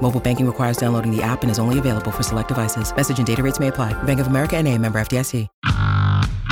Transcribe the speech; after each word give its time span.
Mobile 0.00 0.20
banking 0.20 0.46
requires 0.46 0.78
downloading 0.78 1.14
the 1.14 1.22
app 1.22 1.42
and 1.42 1.50
is 1.50 1.58
only 1.58 1.78
available 1.78 2.10
for 2.10 2.22
select 2.22 2.48
devices. 2.48 2.94
Message 2.96 3.18
and 3.18 3.26
data 3.26 3.42
rates 3.42 3.60
may 3.60 3.68
apply. 3.68 3.92
Bank 4.04 4.20
of 4.20 4.28
America 4.28 4.56
and 4.56 4.66
a 4.66 4.78
member 4.78 4.98
FDIC. 4.98 5.46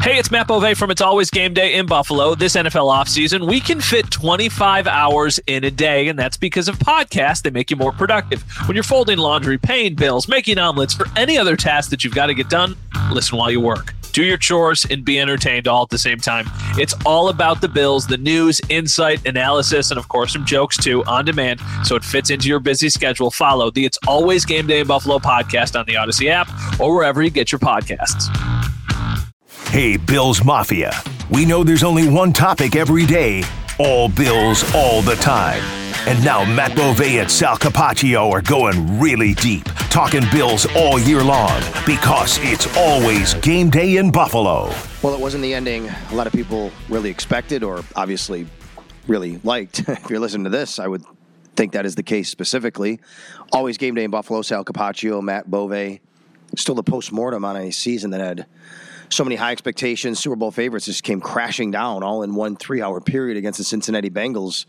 Hey, 0.07 0.19
it's 0.19 0.31
Matt 0.31 0.47
Bove 0.47 0.79
from 0.79 0.93
It's 0.93 1.01
Always 1.01 1.31
Game 1.31 1.53
Day 1.53 1.75
in 1.75 1.87
Buffalo. 1.87 2.37
This 2.37 2.55
NFL 2.55 2.95
offseason, 2.95 3.49
we 3.49 3.59
can 3.59 3.81
fit 3.81 4.09
25 4.09 4.87
hours 4.87 5.41
in 5.49 5.65
a 5.65 5.71
day, 5.73 6.07
and 6.07 6.17
that's 6.17 6.37
because 6.37 6.69
of 6.69 6.79
podcasts. 6.79 7.43
They 7.43 7.51
make 7.51 7.73
you 7.73 7.77
more 7.77 7.91
productive. 7.91 8.45
When 8.69 8.77
you're 8.77 8.85
folding 8.85 9.19
laundry, 9.19 9.59
paying 9.59 9.97
bills, 9.97 10.29
making 10.29 10.59
omelets, 10.59 11.01
or 11.01 11.07
any 11.17 11.37
other 11.37 11.57
task 11.57 11.91
that 11.91 12.05
you've 12.05 12.15
got 12.15 12.27
to 12.27 12.35
get 12.35 12.49
done, 12.49 12.77
listen 13.11 13.37
while 13.37 13.51
you 13.51 13.61
work 13.61 13.95
do 14.17 14.25
your 14.25 14.39
chores 14.39 14.87
and 14.91 15.05
be 15.05 15.21
entertained 15.21 15.69
all 15.69 15.83
at 15.83 15.91
the 15.91 15.99
same 15.99 16.17
time. 16.17 16.47
It's 16.79 16.95
all 17.05 17.29
about 17.29 17.61
the 17.61 17.69
Bills, 17.69 18.07
the 18.07 18.17
news, 18.17 18.63
insight, 18.71 19.27
analysis, 19.27 19.91
and 19.91 19.99
of 19.99 20.09
course 20.09 20.33
some 20.33 20.47
jokes 20.47 20.79
too 20.79 21.05
on 21.05 21.27
demand. 21.27 21.61
So 21.85 21.97
it 21.97 22.03
fits 22.03 22.31
into 22.31 22.49
your 22.49 22.59
busy 22.59 22.89
schedule. 22.89 23.31
Follow 23.31 23.71
the 23.71 23.85
It's 23.85 23.99
Always 24.09 24.47
Game 24.47 24.67
Day 24.67 24.81
in 24.81 24.87
Buffalo 24.87 25.19
podcast 25.19 25.79
on 25.79 25.85
the 25.85 25.95
Audacy 25.95 26.31
app 26.31 26.49
or 26.81 26.95
wherever 26.95 27.23
you 27.23 27.29
get 27.29 27.53
your 27.53 27.59
podcasts. 27.59 28.33
Hey, 29.71 29.97
Bills 29.97 30.45
Mafia. 30.45 30.93
We 31.31 31.45
know 31.45 31.65
there's 31.65 31.83
only 31.83 32.09
one 32.09 32.33
topic 32.33 32.77
every 32.77 33.05
day 33.05 33.43
all 33.79 34.09
Bills 34.09 34.65
all 34.75 35.03
the 35.03 35.17
time. 35.17 35.61
And 36.07 36.25
now 36.25 36.45
Matt 36.45 36.77
Bove 36.77 37.01
and 37.01 37.31
Sal 37.31 37.59
Capaccio 37.59 38.31
are 38.31 38.41
going 38.41 38.99
really 39.01 39.35
deep, 39.35 39.65
talking 39.91 40.23
Bills 40.33 40.67
all 40.77 40.99
year 41.01 41.23
long 41.23 41.61
because 41.85 42.39
it's 42.43 42.75
always 42.77 43.35
game 43.35 43.69
day 43.69 43.97
in 43.97 44.11
Buffalo. 44.11 44.73
Well, 45.03 45.15
it 45.15 45.21
wasn't 45.21 45.43
the 45.43 45.53
ending 45.53 45.89
a 45.89 46.15
lot 46.15 46.27
of 46.27 46.33
people 46.33 46.71
really 46.89 47.11
expected 47.11 47.63
or 47.63 47.83
obviously 47.97 48.47
really 49.09 49.41
liked. 49.43 49.81
if 49.89 50.09
you're 50.09 50.21
listening 50.21 50.45
to 50.45 50.51
this, 50.51 50.79
I 50.79 50.87
would 50.87 51.05
think 51.57 51.73
that 51.73 51.85
is 51.85 51.97
the 51.97 52.03
case 52.03 52.31
specifically. 52.31 53.01
Always 53.53 53.79
game 53.79 53.95
day 53.95 54.05
in 54.05 54.11
Buffalo, 54.11 54.43
Sal 54.43 54.65
Capaccio, 54.65 55.21
Matt 55.23 55.51
Bove. 55.51 55.99
Still 56.57 56.77
the 56.77 56.85
post 56.85 57.13
mortem 57.13 57.45
on 57.45 57.57
a 57.57 57.73
season 57.73 58.11
that 58.11 58.21
had 58.21 58.47
so 59.11 59.25
many 59.25 59.37
high 59.37 59.53
expectations. 59.53 60.19
Super 60.19 60.37
Bowl 60.37 60.51
favorites 60.51 60.87
just 60.87 61.03
came 61.03 61.21
crashing 61.21 61.71
down 61.71 62.03
all 62.03 62.23
in 62.23 62.35
one 62.35 62.57
three 62.57 62.83
hour 62.83 63.01
period 63.01 63.37
against 63.37 63.59
the 63.59 63.65
Cincinnati 63.65 64.11
Bengals. 64.11 64.67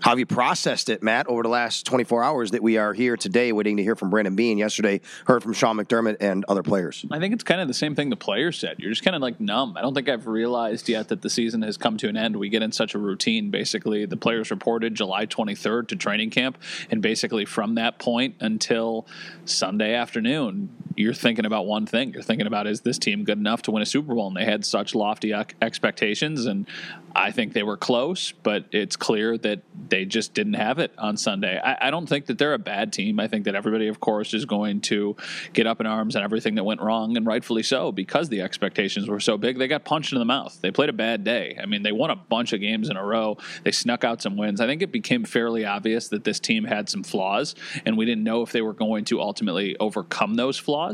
How 0.00 0.10
have 0.10 0.20
you 0.20 0.26
processed 0.26 0.90
it, 0.90 1.02
Matt, 1.02 1.26
over 1.26 1.42
the 1.42 1.48
last 1.48 1.84
24 1.84 2.22
hours 2.22 2.52
that 2.52 2.62
we 2.62 2.76
are 2.76 2.92
here 2.92 3.16
today 3.16 3.50
waiting 3.50 3.78
to 3.78 3.82
hear 3.82 3.96
from 3.96 4.10
Brandon 4.10 4.36
Beane? 4.36 4.56
Yesterday, 4.56 5.00
heard 5.26 5.42
from 5.42 5.52
Sean 5.52 5.76
McDermott 5.76 6.18
and 6.20 6.44
other 6.48 6.62
players. 6.62 7.04
I 7.10 7.18
think 7.18 7.34
it's 7.34 7.42
kind 7.42 7.60
of 7.60 7.66
the 7.66 7.74
same 7.74 7.96
thing 7.96 8.08
the 8.08 8.16
players 8.16 8.58
said. 8.58 8.76
You're 8.78 8.92
just 8.92 9.02
kind 9.02 9.16
of 9.16 9.22
like 9.22 9.40
numb. 9.40 9.76
I 9.76 9.80
don't 9.80 9.94
think 9.94 10.08
I've 10.08 10.28
realized 10.28 10.88
yet 10.88 11.08
that 11.08 11.22
the 11.22 11.30
season 11.30 11.62
has 11.62 11.76
come 11.76 11.96
to 11.96 12.08
an 12.08 12.16
end. 12.16 12.36
We 12.36 12.48
get 12.48 12.62
in 12.62 12.70
such 12.70 12.94
a 12.94 12.98
routine. 12.98 13.50
Basically, 13.50 14.06
the 14.06 14.16
players 14.16 14.52
reported 14.52 14.94
July 14.94 15.26
23rd 15.26 15.88
to 15.88 15.96
training 15.96 16.30
camp, 16.30 16.58
and 16.90 17.02
basically 17.02 17.44
from 17.44 17.74
that 17.74 17.98
point 17.98 18.36
until 18.38 19.04
Sunday 19.46 19.94
afternoon, 19.94 20.70
you're 20.98 21.14
thinking 21.14 21.46
about 21.46 21.66
one 21.66 21.86
thing. 21.86 22.12
You're 22.12 22.22
thinking 22.22 22.46
about 22.46 22.66
is 22.66 22.80
this 22.80 22.98
team 22.98 23.22
good 23.22 23.38
enough 23.38 23.62
to 23.62 23.70
win 23.70 23.82
a 23.82 23.86
Super 23.86 24.14
Bowl? 24.14 24.26
And 24.26 24.36
they 24.36 24.44
had 24.44 24.64
such 24.64 24.94
lofty 24.94 25.32
expectations, 25.32 26.46
and 26.46 26.66
I 27.14 27.30
think 27.30 27.52
they 27.52 27.62
were 27.62 27.76
close, 27.76 28.32
but 28.32 28.66
it's 28.72 28.96
clear 28.96 29.38
that 29.38 29.62
they 29.88 30.04
just 30.04 30.34
didn't 30.34 30.54
have 30.54 30.78
it 30.78 30.92
on 30.98 31.16
Sunday. 31.16 31.58
I, 31.58 31.88
I, 31.88 31.90
don't 31.90 32.08
think 32.08 32.26
that 32.26 32.38
they're 32.38 32.54
a 32.54 32.58
bad 32.58 32.92
team. 32.92 33.18
I 33.18 33.28
think 33.28 33.44
that 33.44 33.54
everybody, 33.54 33.88
of 33.88 34.00
course, 34.00 34.34
is 34.34 34.44
going 34.44 34.82
to 34.82 35.16
get 35.52 35.66
up 35.66 35.80
in 35.80 35.86
arms 35.86 36.16
on 36.16 36.22
everything 36.22 36.56
that 36.56 36.64
went 36.64 36.80
wrong, 36.80 37.16
and 37.16 37.26
rightfully 37.26 37.62
so, 37.62 37.92
because 37.92 38.28
the 38.28 38.42
expectations 38.42 39.08
were 39.08 39.20
so 39.20 39.38
big. 39.38 39.58
They 39.58 39.68
got 39.68 39.84
punched 39.84 40.12
in 40.12 40.18
the 40.18 40.24
mouth. 40.24 40.58
They 40.60 40.70
played 40.70 40.88
a 40.88 40.92
bad 40.94 41.24
day. 41.24 41.56
I 41.60 41.66
mean, 41.66 41.82
they 41.82 41.92
won 41.92 42.10
a 42.10 42.16
bunch 42.16 42.52
of 42.52 42.60
games 42.60 42.90
in 42.90 42.96
a 42.96 43.04
row. 43.04 43.38
They 43.62 43.72
snuck 43.72 44.04
out 44.04 44.20
some 44.20 44.36
wins. 44.36 44.60
I 44.60 44.66
think 44.66 44.82
it 44.82 44.92
became 44.92 45.24
fairly 45.24 45.64
obvious 45.64 46.08
that 46.08 46.24
this 46.24 46.40
team 46.40 46.64
had 46.64 46.88
some 46.88 47.04
flaws, 47.04 47.54
and 47.86 47.96
we 47.96 48.04
didn't 48.04 48.24
know 48.24 48.42
if 48.42 48.52
they 48.52 48.62
were 48.62 48.74
going 48.74 49.04
to 49.06 49.20
ultimately 49.20 49.76
overcome 49.78 50.34
those 50.34 50.58
flaws. 50.58 50.87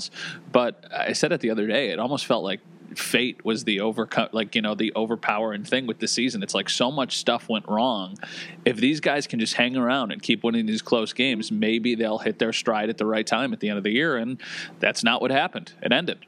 But 0.52 0.84
I 0.92 1.12
said 1.12 1.32
it 1.32 1.40
the 1.40 1.50
other 1.50 1.66
day, 1.66 1.90
it 1.90 1.98
almost 1.98 2.26
felt 2.26 2.44
like 2.44 2.60
fate 2.94 3.44
was 3.44 3.64
the 3.64 3.78
overcut 3.78 4.32
like 4.32 4.54
you 4.54 4.62
know 4.62 4.74
the 4.74 4.92
overpowering 4.94 5.64
thing 5.64 5.86
with 5.86 5.98
the 5.98 6.08
season. 6.08 6.42
It's 6.42 6.54
like 6.54 6.68
so 6.68 6.90
much 6.90 7.18
stuff 7.18 7.48
went 7.48 7.68
wrong. 7.68 8.16
If 8.64 8.76
these 8.76 9.00
guys 9.00 9.26
can 9.26 9.40
just 9.40 9.54
hang 9.54 9.76
around 9.76 10.12
and 10.12 10.22
keep 10.22 10.44
winning 10.44 10.66
these 10.66 10.82
close 10.82 11.12
games 11.12 11.50
maybe 11.50 11.94
they'll 11.94 12.18
hit 12.18 12.38
their 12.38 12.52
stride 12.52 12.90
at 12.90 12.98
the 12.98 13.06
right 13.06 13.26
time 13.26 13.52
at 13.52 13.60
the 13.60 13.68
end 13.68 13.78
of 13.78 13.84
the 13.84 13.90
year 13.90 14.16
and 14.16 14.40
that's 14.80 15.02
not 15.02 15.20
what 15.20 15.30
happened. 15.30 15.72
It 15.82 15.92
ended 15.92 16.24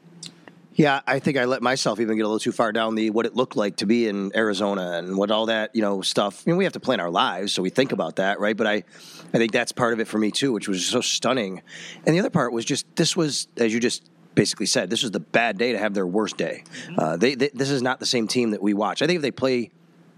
yeah, 0.77 1.01
I 1.07 1.17
think 1.17 1.37
I 1.37 1.45
let 1.45 1.63
myself 1.63 1.99
even 1.99 2.17
get 2.17 2.21
a 2.21 2.27
little 2.27 2.39
too 2.39 2.51
far 2.51 2.71
down 2.71 2.93
the 2.93 3.09
what 3.09 3.25
it 3.25 3.35
looked 3.35 3.55
like 3.55 3.77
to 3.77 3.87
be 3.87 4.07
in 4.07 4.31
Arizona 4.35 4.91
and 4.91 5.17
what 5.17 5.31
all 5.31 5.47
that 5.47 5.75
you 5.75 5.81
know 5.81 6.03
stuff. 6.03 6.43
I 6.45 6.51
mean, 6.51 6.57
we 6.57 6.65
have 6.65 6.73
to 6.73 6.79
plan 6.79 6.99
our 6.99 7.09
lives, 7.09 7.51
so 7.51 7.63
we 7.63 7.71
think 7.71 7.91
about 7.91 8.17
that, 8.17 8.39
right? 8.39 8.55
But 8.55 8.67
I, 8.67 8.73
I 9.33 9.37
think 9.37 9.51
that's 9.51 9.71
part 9.71 9.93
of 9.93 9.99
it 9.99 10.07
for 10.07 10.19
me 10.19 10.29
too, 10.29 10.53
which 10.53 10.67
was 10.67 10.85
so 10.85 11.01
stunning. 11.01 11.63
And 12.05 12.15
the 12.15 12.19
other 12.19 12.29
part 12.29 12.53
was 12.53 12.63
just 12.63 12.85
this 12.95 13.17
was, 13.17 13.47
as 13.57 13.73
you 13.73 13.79
just 13.79 14.07
basically 14.35 14.67
said 14.67 14.91
this 14.91 15.01
was 15.01 15.09
the 15.09 15.19
bad 15.19 15.57
day 15.57 15.71
to 15.71 15.79
have 15.79 15.95
their 15.95 16.05
worst 16.05 16.37
day. 16.37 16.63
Mm-hmm. 16.63 16.99
Uh, 16.99 17.17
they, 17.17 17.33
they, 17.33 17.49
this 17.55 17.71
is 17.71 17.81
not 17.81 17.99
the 17.99 18.05
same 18.05 18.27
team 18.27 18.51
that 18.51 18.61
we 18.61 18.75
watch. 18.75 19.01
I 19.01 19.07
think 19.07 19.17
if 19.17 19.23
they 19.23 19.31
play 19.31 19.71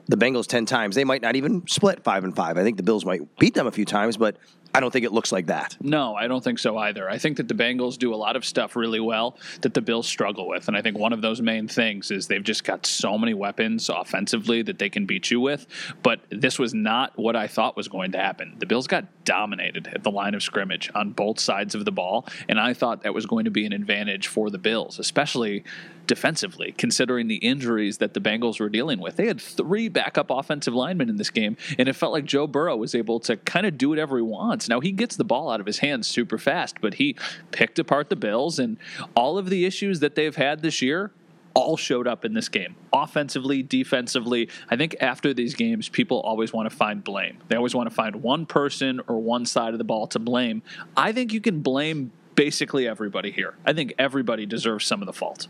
the 0.10 0.18
Bengals 0.18 0.46
ten 0.46 0.66
times, 0.66 0.94
they 0.94 1.06
might 1.06 1.22
not 1.22 1.38
even 1.38 1.66
split 1.68 2.04
five 2.04 2.26
and 2.26 2.36
five. 2.36 2.58
I 2.58 2.64
think 2.64 2.76
the 2.76 2.84
Bills 2.84 3.06
might 3.06 3.22
beat 3.40 3.54
them 3.54 3.66
a 3.66 3.72
few 3.72 3.86
times, 3.86 4.18
but 4.18 4.36
I 4.74 4.80
don't 4.80 4.92
think 4.92 5.06
it 5.06 5.12
looks 5.12 5.32
like 5.32 5.48
that. 5.48 5.76
No, 5.82 6.16
I 6.16 6.28
don't 6.28 6.44
think 6.44 6.60
so 6.60 6.78
either. 6.78 7.10
I 7.10 7.18
think 7.18 7.38
that 7.38 7.48
the 7.48 7.54
Bengals 7.54 7.98
do 7.98 8.14
a 8.14 8.16
lot 8.16 8.36
of 8.36 8.46
stuff 8.46 8.76
really 8.76 9.00
well 9.00 9.38
that 9.62 9.74
the 9.74 9.82
Bills 9.82 10.08
struggle 10.08 10.48
with. 10.48 10.68
And 10.68 10.78
I 10.78 10.82
think 10.82 10.98
one 10.98 11.14
of 11.14 11.22
those 11.22 11.42
main 11.42 11.68
things 11.68 12.12
is 12.12 12.28
they've 12.28 12.44
just 12.44 12.64
got 12.64 12.86
so 12.86 13.18
many 13.18 13.34
weapons 13.34 13.90
offensively 13.90 14.62
that 14.64 14.78
they 14.78 14.90
can 14.90 15.06
beat 15.06 15.32
you 15.32 15.42
with. 15.42 15.66
But 16.04 16.22
this 16.30 16.60
was 16.60 16.74
not 16.74 17.18
what 17.18 17.36
I 17.36 17.48
thought 17.48 17.76
was 17.76 17.88
going 17.88 18.12
to 18.12 18.20
happen. 18.20 18.56
The 18.60 18.66
Bills 18.66 18.88
got 18.88 19.06
dominated 19.26 19.88
at 19.88 20.04
the 20.04 20.12
line 20.12 20.36
of 20.36 20.44
scrimmage 20.44 20.92
on 20.94 21.12
both 21.12 21.40
sides 21.40 21.74
of 21.74 21.86
the 21.86 21.92
ball. 21.92 22.28
And 22.48 22.60
I 22.60 22.74
thought 22.74 23.04
that 23.04 23.14
was 23.14 23.26
going 23.26 23.46
to 23.46 23.52
be 23.52 23.66
an 23.66 23.74
advantage 23.74 24.28
for 24.28 24.50
the 24.50 24.58
Bills, 24.58 25.00
especially 25.00 25.64
defensively, 26.10 26.74
considering 26.76 27.28
the 27.28 27.36
injuries 27.36 28.00
that 28.00 28.16
the 28.16 28.20
Bengals 28.20 28.60
were 28.60 28.68
dealing 28.68 29.00
with. 29.00 29.16
They 29.16 29.28
had 29.28 29.40
three 29.40 29.90
backup 29.90 30.32
offensive 30.32 30.74
linemen 30.74 31.08
in 31.08 31.18
this 31.18 31.30
game, 31.30 31.56
and 31.78 31.88
it 31.88 31.94
felt 31.94 32.12
like 32.12 32.26
Joe 32.26 32.48
Burrow 32.48 32.76
was 32.76 32.96
able 32.96 33.20
to 33.22 33.38
kind 33.38 33.68
of 33.68 33.78
do 33.78 33.90
whatever 33.90 34.18
he 34.18 34.24
wants. 34.24 34.59
Now, 34.68 34.80
he 34.80 34.92
gets 34.92 35.16
the 35.16 35.24
ball 35.24 35.52
out 35.52 35.60
of 35.60 35.66
his 35.66 35.80
hands 35.80 36.08
super 36.08 36.38
fast, 36.38 36.82
but 36.82 36.96
he 36.96 37.16
picked 37.52 37.80
apart 37.80 38.10
the 38.10 38.16
Bills, 38.16 38.60
and 38.60 38.78
all 39.16 39.38
of 39.38 39.50
the 39.50 39.66
issues 39.66 40.00
that 40.02 40.16
they've 40.16 40.36
had 40.36 40.62
this 40.62 40.82
year 40.82 41.12
all 41.54 41.78
showed 41.78 42.08
up 42.08 42.26
in 42.26 42.34
this 42.34 42.50
game 42.50 42.76
offensively, 42.94 43.64
defensively. 43.64 44.50
I 44.70 44.76
think 44.76 44.96
after 45.02 45.34
these 45.34 45.56
games, 45.56 45.90
people 45.90 46.20
always 46.22 46.54
want 46.54 46.70
to 46.70 46.76
find 46.76 47.04
blame. 47.04 47.40
They 47.48 47.56
always 47.56 47.76
want 47.76 47.90
to 47.90 47.96
find 47.96 48.18
one 48.18 48.46
person 48.46 49.02
or 49.08 49.20
one 49.20 49.46
side 49.46 49.74
of 49.74 49.78
the 49.78 49.84
ball 49.84 50.08
to 50.08 50.20
blame. 50.20 50.62
I 50.96 51.12
think 51.12 51.34
you 51.34 51.42
can 51.42 51.62
blame 51.62 52.12
basically 52.36 52.88
everybody 52.88 53.32
here. 53.32 53.56
I 53.66 53.74
think 53.74 53.94
everybody 53.98 54.46
deserves 54.46 54.86
some 54.86 55.02
of 55.02 55.06
the 55.06 55.14
fault 55.14 55.48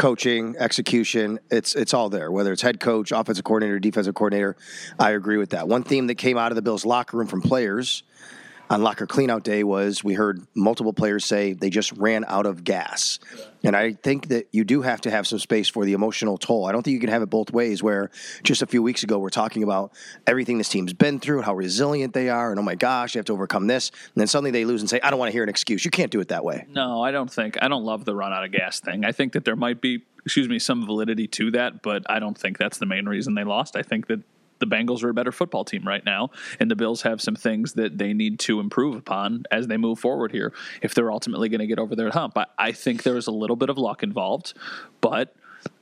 coaching, 0.00 0.56
execution, 0.58 1.38
it's 1.50 1.74
it's 1.74 1.92
all 1.92 2.08
there. 2.08 2.32
Whether 2.32 2.54
it's 2.54 2.62
head 2.62 2.80
coach, 2.80 3.12
offensive 3.12 3.44
coordinator, 3.44 3.78
defensive 3.78 4.14
coordinator, 4.14 4.56
I 4.98 5.10
agree 5.10 5.36
with 5.36 5.50
that. 5.50 5.68
One 5.68 5.82
theme 5.82 6.06
that 6.06 6.14
came 6.14 6.38
out 6.38 6.50
of 6.50 6.56
the 6.56 6.62
Bills 6.62 6.86
locker 6.86 7.18
room 7.18 7.26
from 7.26 7.42
players 7.42 8.02
on 8.70 8.82
locker 8.82 9.06
cleanout 9.06 9.42
day 9.42 9.64
was 9.64 10.04
we 10.04 10.14
heard 10.14 10.46
multiple 10.54 10.92
players 10.92 11.24
say 11.24 11.52
they 11.52 11.70
just 11.70 11.90
ran 11.92 12.24
out 12.28 12.46
of 12.46 12.62
gas. 12.62 13.18
And 13.64 13.76
I 13.76 13.94
think 13.94 14.28
that 14.28 14.48
you 14.52 14.64
do 14.64 14.82
have 14.82 15.00
to 15.02 15.10
have 15.10 15.26
some 15.26 15.40
space 15.40 15.68
for 15.68 15.84
the 15.84 15.92
emotional 15.92 16.38
toll. 16.38 16.66
I 16.66 16.72
don't 16.72 16.82
think 16.82 16.94
you 16.94 17.00
can 17.00 17.10
have 17.10 17.20
it 17.20 17.26
both 17.26 17.52
ways 17.52 17.82
where 17.82 18.10
just 18.44 18.62
a 18.62 18.66
few 18.66 18.80
weeks 18.80 19.02
ago 19.02 19.18
we're 19.18 19.28
talking 19.28 19.64
about 19.64 19.92
everything 20.24 20.56
this 20.56 20.68
team's 20.68 20.92
been 20.92 21.18
through, 21.18 21.42
how 21.42 21.54
resilient 21.54 22.14
they 22.14 22.28
are, 22.28 22.50
and 22.50 22.60
oh 22.60 22.62
my 22.62 22.76
gosh, 22.76 23.14
you 23.14 23.18
have 23.18 23.26
to 23.26 23.32
overcome 23.32 23.66
this. 23.66 23.90
And 23.90 24.20
then 24.20 24.28
suddenly 24.28 24.52
they 24.52 24.64
lose 24.64 24.80
and 24.80 24.88
say, 24.88 25.00
I 25.02 25.10
don't 25.10 25.18
want 25.18 25.30
to 25.30 25.32
hear 25.32 25.42
an 25.42 25.48
excuse. 25.48 25.84
You 25.84 25.90
can't 25.90 26.12
do 26.12 26.20
it 26.20 26.28
that 26.28 26.44
way. 26.44 26.64
No, 26.70 27.02
I 27.02 27.10
don't 27.10 27.30
think 27.30 27.58
I 27.60 27.66
don't 27.66 27.84
love 27.84 28.04
the 28.04 28.14
run 28.14 28.32
out 28.32 28.44
of 28.44 28.52
gas 28.52 28.78
thing. 28.78 29.04
I 29.04 29.10
think 29.10 29.32
that 29.32 29.44
there 29.44 29.56
might 29.56 29.80
be 29.80 30.02
excuse 30.24 30.48
me, 30.48 30.58
some 30.58 30.84
validity 30.84 31.26
to 31.26 31.50
that, 31.52 31.82
but 31.82 32.04
I 32.08 32.18
don't 32.18 32.36
think 32.36 32.58
that's 32.58 32.78
the 32.78 32.86
main 32.86 33.06
reason 33.06 33.34
they 33.34 33.44
lost. 33.44 33.74
I 33.74 33.82
think 33.82 34.06
that 34.08 34.20
the 34.60 34.66
Bengals 34.66 35.02
are 35.02 35.10
a 35.10 35.14
better 35.14 35.32
football 35.32 35.64
team 35.64 35.86
right 35.86 36.04
now, 36.04 36.30
and 36.58 36.70
the 36.70 36.76
Bills 36.76 37.02
have 37.02 37.20
some 37.20 37.34
things 37.34 37.74
that 37.74 37.98
they 37.98 38.12
need 38.12 38.38
to 38.40 38.60
improve 38.60 38.96
upon 38.96 39.44
as 39.50 39.66
they 39.66 39.76
move 39.76 39.98
forward 39.98 40.32
here 40.32 40.52
if 40.82 40.94
they're 40.94 41.10
ultimately 41.10 41.48
going 41.48 41.60
to 41.60 41.66
get 41.66 41.78
over 41.78 41.96
their 41.96 42.10
hump. 42.10 42.38
I, 42.38 42.46
I 42.58 42.72
think 42.72 43.02
there 43.02 43.14
was 43.14 43.26
a 43.26 43.32
little 43.32 43.56
bit 43.56 43.70
of 43.70 43.78
luck 43.78 44.02
involved, 44.02 44.54
but 45.00 45.34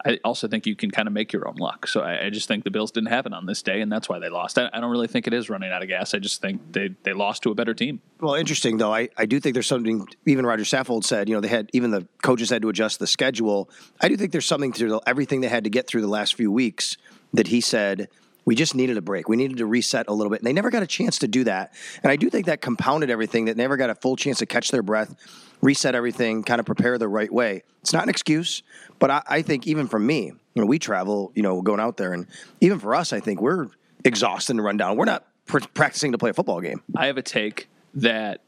I 0.04 0.19
also 0.25 0.48
think 0.48 0.66
you 0.66 0.76
can 0.76 0.90
kind 0.90 1.06
of 1.06 1.14
make 1.14 1.32
your 1.32 1.46
own 1.48 1.56
luck. 1.56 1.86
So 1.86 2.00
I, 2.00 2.26
I, 2.26 2.30
just 2.30 2.48
think 2.48 2.64
the 2.64 2.70
Bills 2.70 2.90
didn't 2.90 3.10
have 3.10 3.26
it 3.26 3.32
on 3.32 3.46
this 3.46 3.62
day, 3.62 3.80
and 3.80 3.90
that's 3.90 4.08
why 4.08 4.19
they 4.19 4.28
lost. 4.28 4.58
I, 4.58 4.69
I, 4.72 4.80
don't 4.80 4.90
really 4.90 5.06
think 5.06 5.26
it 5.26 5.34
is 5.34 5.50
running 5.50 5.70
out 5.70 5.82
of 5.82 5.88
gas. 5.88 6.14
I 6.14 6.19
just 6.19 6.40
think 6.40 6.72
they, 6.72 6.94
they 7.02 7.12
lost 7.12 7.42
to 7.44 7.50
a 7.50 7.54
better 7.54 7.75
team. 7.75 8.00
Well, 8.20 8.34
interesting 8.34 8.78
though. 8.78 8.92
I, 8.92 9.08
I 9.16 9.26
do 9.26 9.40
think 9.40 9.54
there's 9.54 9.66
something. 9.66 10.06
Even 10.26 10.46
Roger 10.46 10.64
Saffold 10.64 11.04
said, 11.04 11.28
you 11.28 11.34
know, 11.34 11.40
they 11.40 11.48
had 11.48 11.70
even 11.72 11.90
the 11.90 12.06
coaches 12.22 12.50
had 12.50 12.62
to 12.62 12.69
adjust 12.69 12.98
the 12.98 13.06
schedule. 13.06 13.70
I 14.00 14.08
do 14.08 14.16
think 14.16 14.32
there's 14.32 14.46
something 14.46 14.72
to 14.75 15.00
everything 15.06 15.40
they 15.40 15.48
had 15.48 15.64
to 15.64 15.70
get 15.70 15.86
through 15.86 16.02
the 16.02 16.08
last 16.08 16.34
few 16.34 16.50
weeks 16.50 16.96
that 17.32 17.48
he 17.48 17.60
said 17.60 18.08
we 18.49 18.55
just 18.55 18.75
needed 18.75 18.97
a 18.97 19.03
break. 19.03 19.29
We 19.29 19.37
needed 19.37 19.59
to 19.59 19.67
reset 19.67 20.06
a 20.09 20.15
little 20.15 20.31
bit. 20.31 20.41
And 20.41 20.47
they 20.47 20.55
never 20.55 20.71
got 20.71 20.83
a 20.83 20.87
chance 20.87 21.19
to 21.19 21.29
do 21.29 21.45
that. 21.45 21.75
And 22.03 22.11
I 22.11 22.17
do 22.17 22.31
think 22.31 22.47
that 22.47 22.62
compounded 22.62 23.11
everything, 23.11 23.45
that 23.45 23.59
never 23.59 23.77
got 23.77 23.91
a 23.91 23.95
full 23.95 24.17
chance 24.17 24.39
to 24.39 24.47
catch 24.47 24.71
their 24.71 24.83
breath, 24.83 25.15
reset 25.61 25.95
everything, 25.95 26.43
kind 26.43 26.59
of 26.59 26.65
prepare 26.65 26.97
the 26.97 27.09
right 27.09 27.31
way. 27.31 27.62
It's 27.83 27.93
not 27.93 28.05
an 28.05 28.09
excuse, 28.09 28.62
but 29.00 29.11
I, 29.11 29.23
I 29.29 29.43
think 29.43 29.67
even 29.67 29.87
for 29.87 29.99
me, 29.99 30.29
you 30.29 30.62
know, 30.62 30.65
we 30.65 30.79
travel, 30.79 31.31
you 31.35 31.43
know, 31.43 31.61
going 31.61 31.79
out 31.79 31.99
there, 31.99 32.15
and 32.15 32.27
even 32.62 32.79
for 32.79 32.95
us, 32.95 33.12
I 33.12 33.21
think 33.21 33.43
we're 33.43 33.67
exhausted 34.03 34.53
and 34.53 34.65
run 34.65 34.79
down. 34.79 34.97
We're 34.97 35.05
not 35.05 35.27
pr- 35.45 35.59
practicing 35.75 36.12
to 36.12 36.19
play 36.19 36.31
a 36.31 36.33
football 36.33 36.62
game. 36.62 36.83
I 36.97 37.05
have 37.09 37.19
a 37.19 37.23
take 37.23 37.69
that 37.97 38.41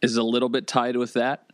is 0.00 0.16
a 0.16 0.22
little 0.22 0.50
bit 0.50 0.68
tied 0.68 0.96
with 0.96 1.14
that. 1.14 1.47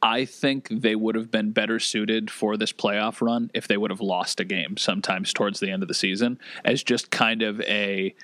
I 0.00 0.24
think 0.24 0.68
they 0.70 0.94
would 0.94 1.16
have 1.16 1.30
been 1.30 1.50
better 1.50 1.80
suited 1.80 2.30
for 2.30 2.56
this 2.56 2.72
playoff 2.72 3.20
run 3.20 3.50
if 3.52 3.66
they 3.66 3.76
would 3.76 3.90
have 3.90 4.00
lost 4.00 4.38
a 4.38 4.44
game 4.44 4.76
sometimes 4.76 5.32
towards 5.32 5.58
the 5.60 5.70
end 5.70 5.82
of 5.82 5.88
the 5.88 5.94
season 5.94 6.38
as 6.64 6.82
just 6.82 7.10
kind 7.10 7.42
of 7.42 7.60
a 7.62 8.14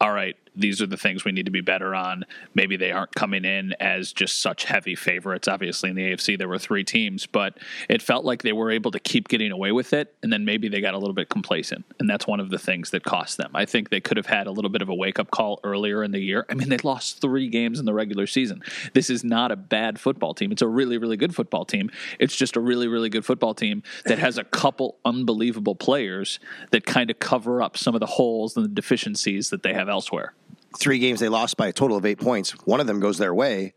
all 0.00 0.12
right, 0.12 0.36
these 0.56 0.80
are 0.80 0.86
the 0.86 0.96
things 0.96 1.24
we 1.24 1.32
need 1.32 1.44
to 1.46 1.52
be 1.52 1.60
better 1.60 1.94
on. 1.94 2.24
Maybe 2.54 2.76
they 2.76 2.90
aren't 2.90 3.14
coming 3.14 3.44
in 3.44 3.74
as 3.78 4.12
just 4.12 4.40
such 4.40 4.64
heavy 4.64 4.94
favorites. 4.94 5.48
Obviously, 5.48 5.90
in 5.90 5.96
the 5.96 6.12
AFC, 6.12 6.38
there 6.38 6.48
were 6.48 6.58
three 6.58 6.84
teams, 6.84 7.26
but 7.26 7.58
it 7.88 8.02
felt 8.02 8.24
like 8.24 8.42
they 8.42 8.52
were 8.52 8.70
able 8.70 8.90
to 8.90 8.98
keep 8.98 9.28
getting 9.28 9.52
away 9.52 9.72
with 9.72 9.92
it. 9.92 10.14
And 10.22 10.32
then 10.32 10.44
maybe 10.44 10.68
they 10.68 10.80
got 10.80 10.94
a 10.94 10.98
little 10.98 11.14
bit 11.14 11.28
complacent. 11.28 11.84
And 12.00 12.08
that's 12.08 12.26
one 12.26 12.40
of 12.40 12.50
the 12.50 12.58
things 12.58 12.90
that 12.90 13.04
cost 13.04 13.36
them. 13.36 13.50
I 13.54 13.64
think 13.64 13.90
they 13.90 14.00
could 14.00 14.16
have 14.16 14.26
had 14.26 14.46
a 14.46 14.50
little 14.50 14.70
bit 14.70 14.82
of 14.82 14.88
a 14.88 14.94
wake 14.94 15.18
up 15.18 15.30
call 15.30 15.60
earlier 15.62 16.02
in 16.02 16.12
the 16.12 16.20
year. 16.20 16.46
I 16.48 16.54
mean, 16.54 16.68
they 16.68 16.78
lost 16.78 17.20
three 17.20 17.48
games 17.48 17.78
in 17.78 17.84
the 17.84 17.94
regular 17.94 18.26
season. 18.26 18.62
This 18.94 19.10
is 19.10 19.22
not 19.24 19.52
a 19.52 19.56
bad 19.56 20.00
football 20.00 20.34
team. 20.34 20.52
It's 20.52 20.62
a 20.62 20.68
really, 20.68 20.98
really 20.98 21.16
good 21.16 21.34
football 21.34 21.64
team. 21.64 21.90
It's 22.18 22.36
just 22.36 22.56
a 22.56 22.60
really, 22.60 22.88
really 22.88 23.08
good 23.08 23.24
football 23.24 23.54
team 23.54 23.82
that 24.04 24.18
has 24.18 24.38
a 24.38 24.44
couple 24.44 24.96
unbelievable 25.04 25.74
players 25.74 26.38
that 26.70 26.86
kind 26.86 27.10
of 27.10 27.18
cover 27.18 27.62
up 27.62 27.76
some 27.76 27.94
of 27.94 28.00
the 28.00 28.06
holes 28.06 28.56
and 28.56 28.64
the 28.64 28.70
deficiencies 28.70 29.50
that 29.50 29.62
they 29.62 29.74
have 29.74 29.88
elsewhere 29.88 30.32
three 30.78 30.98
games 30.98 31.20
they 31.20 31.28
lost 31.28 31.56
by 31.56 31.68
a 31.68 31.72
total 31.72 31.96
of 31.96 32.06
eight 32.06 32.20
points. 32.20 32.52
One 32.66 32.80
of 32.80 32.86
them 32.86 33.00
goes 33.00 33.18
their 33.18 33.34
way. 33.34 33.74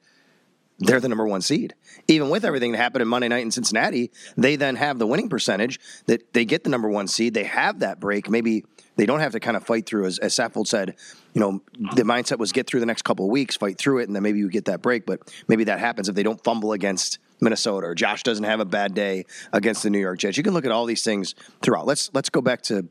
They're 0.79 1.01
the 1.01 1.09
number 1.09 1.27
one 1.27 1.41
seed. 1.41 1.75
Even 2.07 2.29
with 2.29 2.45
everything 2.45 2.71
that 2.71 2.77
happened 2.77 3.01
in 3.01 3.07
Monday 3.09 3.27
night 3.27 3.43
in 3.43 3.51
Cincinnati, 3.51 4.11
they 4.37 4.55
then 4.55 4.77
have 4.77 4.97
the 4.97 5.05
winning 5.05 5.27
percentage 5.27 5.77
that 6.05 6.33
they 6.33 6.45
get 6.45 6.63
the 6.63 6.69
number 6.69 6.87
one 6.87 7.07
seed. 7.07 7.33
They 7.33 7.43
have 7.43 7.79
that 7.79 7.99
break. 7.99 8.29
Maybe 8.29 8.63
they 8.95 9.05
don't 9.05 9.19
have 9.19 9.33
to 9.33 9.41
kind 9.41 9.57
of 9.57 9.65
fight 9.65 9.85
through, 9.85 10.05
as, 10.05 10.19
as 10.19 10.33
Saffold 10.33 10.67
said, 10.67 10.95
you 11.33 11.41
know, 11.41 11.61
the 11.95 12.03
mindset 12.03 12.37
was 12.37 12.53
get 12.53 12.65
through 12.65 12.79
the 12.79 12.85
next 12.85 13.01
couple 13.01 13.25
of 13.25 13.31
weeks, 13.31 13.57
fight 13.57 13.77
through 13.77 13.99
it, 13.99 14.07
and 14.07 14.15
then 14.15 14.23
maybe 14.23 14.39
you 14.39 14.49
get 14.49 14.65
that 14.65 14.81
break. 14.81 15.05
But 15.05 15.19
maybe 15.49 15.65
that 15.65 15.79
happens 15.79 16.07
if 16.07 16.15
they 16.15 16.23
don't 16.23 16.41
fumble 16.45 16.71
against 16.71 17.19
Minnesota 17.41 17.87
or 17.87 17.95
Josh 17.95 18.23
doesn't 18.23 18.43
have 18.43 18.59
a 18.59 18.65
bad 18.65 18.93
day 18.93 19.25
against 19.51 19.83
the 19.83 19.89
New 19.89 19.99
York 19.99 20.19
Jets. 20.19 20.37
You 20.37 20.43
can 20.43 20.53
look 20.53 20.65
at 20.65 20.71
all 20.71 20.85
these 20.85 21.03
things 21.03 21.35
throughout. 21.61 21.85
Let's 21.85 22.09
let's 22.13 22.29
go 22.29 22.41
back 22.41 22.61
to 22.63 22.87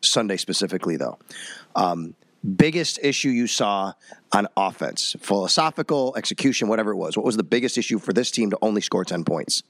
Sunday 0.00 0.36
specifically, 0.36 0.96
though. 0.96 1.18
Um, 1.74 2.14
biggest 2.44 2.98
issue 3.02 3.28
you 3.28 3.46
saw 3.46 3.92
on 4.32 4.48
offense, 4.56 5.16
philosophical, 5.20 6.14
execution, 6.16 6.68
whatever 6.68 6.92
it 6.92 6.96
was? 6.96 7.16
What 7.16 7.26
was 7.26 7.36
the 7.36 7.44
biggest 7.44 7.78
issue 7.78 7.98
for 7.98 8.12
this 8.12 8.30
team 8.30 8.50
to 8.50 8.58
only 8.62 8.80
score 8.80 9.04
10 9.04 9.24
points? 9.24 9.62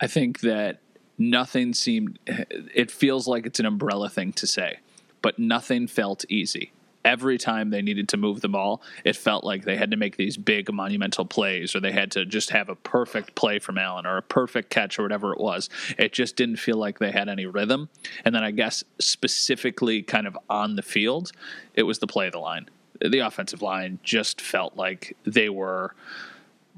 I 0.00 0.06
think 0.06 0.40
that 0.40 0.80
nothing 1.18 1.74
seemed, 1.74 2.18
it 2.26 2.90
feels 2.90 3.26
like 3.26 3.46
it's 3.46 3.60
an 3.60 3.66
umbrella 3.66 4.08
thing 4.08 4.32
to 4.34 4.46
say, 4.46 4.78
but 5.22 5.38
nothing 5.38 5.86
felt 5.86 6.24
easy 6.28 6.72
every 7.04 7.38
time 7.38 7.70
they 7.70 7.82
needed 7.82 8.08
to 8.10 8.16
move 8.16 8.40
the 8.40 8.48
ball, 8.48 8.82
it 9.04 9.16
felt 9.16 9.44
like 9.44 9.64
they 9.64 9.76
had 9.76 9.90
to 9.90 9.96
make 9.96 10.16
these 10.16 10.36
big 10.36 10.72
monumental 10.72 11.24
plays 11.24 11.74
or 11.74 11.80
they 11.80 11.92
had 11.92 12.10
to 12.12 12.24
just 12.24 12.50
have 12.50 12.68
a 12.68 12.74
perfect 12.74 13.34
play 13.34 13.58
from 13.58 13.78
Allen 13.78 14.06
or 14.06 14.16
a 14.16 14.22
perfect 14.22 14.70
catch 14.70 14.98
or 14.98 15.02
whatever 15.02 15.32
it 15.32 15.40
was. 15.40 15.68
It 15.98 16.12
just 16.12 16.36
didn't 16.36 16.56
feel 16.56 16.76
like 16.76 16.98
they 16.98 17.10
had 17.10 17.28
any 17.28 17.46
rhythm. 17.46 17.88
And 18.24 18.34
then 18.34 18.44
I 18.44 18.50
guess 18.50 18.84
specifically 18.98 20.02
kind 20.02 20.26
of 20.26 20.36
on 20.48 20.76
the 20.76 20.82
field, 20.82 21.32
it 21.74 21.84
was 21.84 21.98
the 21.98 22.06
play 22.06 22.26
of 22.26 22.32
the 22.32 22.38
line. 22.38 22.68
The 23.00 23.20
offensive 23.20 23.62
line 23.62 23.98
just 24.02 24.40
felt 24.40 24.76
like 24.76 25.16
they 25.24 25.48
were 25.48 25.94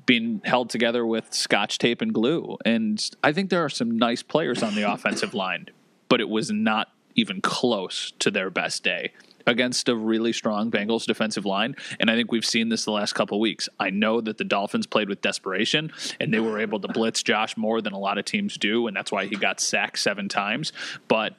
being 0.07 0.41
held 0.45 0.71
together 0.71 1.05
with 1.07 1.33
scotch 1.33 1.79
tape 1.79 2.01
and 2.01 2.13
glue. 2.13 2.59
And 2.65 3.11
I 3.23 3.33
think 3.33 3.51
there 3.51 3.65
are 3.65 3.69
some 3.69 3.99
nice 3.99 4.23
players 4.23 4.63
on 4.63 4.75
the 4.75 4.83
offensive 4.93 5.35
line, 5.35 5.67
but 6.09 6.21
it 6.21 6.29
was 6.29 6.51
not 6.51 6.89
even 7.15 7.41
close 7.41 8.13
to 8.21 8.31
their 8.31 8.51
best 8.51 8.83
day 8.83 9.13
against 9.47 9.89
a 9.89 9.97
really 9.97 10.33
strong 10.33 10.71
Bengals 10.71 11.06
defensive 11.06 11.44
line. 11.44 11.77
And 12.00 12.11
I 12.11 12.17
think 12.17 12.33
we've 12.33 12.44
seen 12.44 12.69
this 12.69 12.85
the 12.85 12.93
last 12.93 13.15
couple 13.15 13.41
weeks. 13.41 13.69
I 13.79 13.91
know 13.91 14.21
that 14.21 14.39
the 14.39 14.44
Dolphins 14.44 14.87
played 14.87 15.09
with 15.09 15.21
desperation 15.21 15.93
and 16.21 16.33
they 16.33 16.41
were 16.41 16.61
able 16.61 16.81
to 16.81 16.89
blitz 16.89 17.23
Josh 17.23 17.56
more 17.56 17.81
than 17.81 17.93
a 17.93 17.99
lot 17.99 18.19
of 18.19 18.25
teams 18.25 18.56
do. 18.56 18.87
And 18.87 18.97
that's 18.97 19.12
why 19.12 19.27
he 19.27 19.37
got 19.37 19.61
sacked 19.61 19.99
seven 19.99 20.29
times. 20.29 20.73
But 21.09 21.35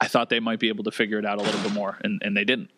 I 0.00 0.08
thought 0.08 0.28
they 0.28 0.40
might 0.40 0.60
be 0.60 0.68
able 0.68 0.84
to 0.84 0.90
figure 0.90 1.18
it 1.18 1.24
out 1.24 1.38
a 1.38 1.42
little 1.42 1.60
bit 1.62 1.72
more, 1.72 1.98
and, 2.02 2.20
and 2.22 2.36
they 2.36 2.44
didn't. 2.44 2.70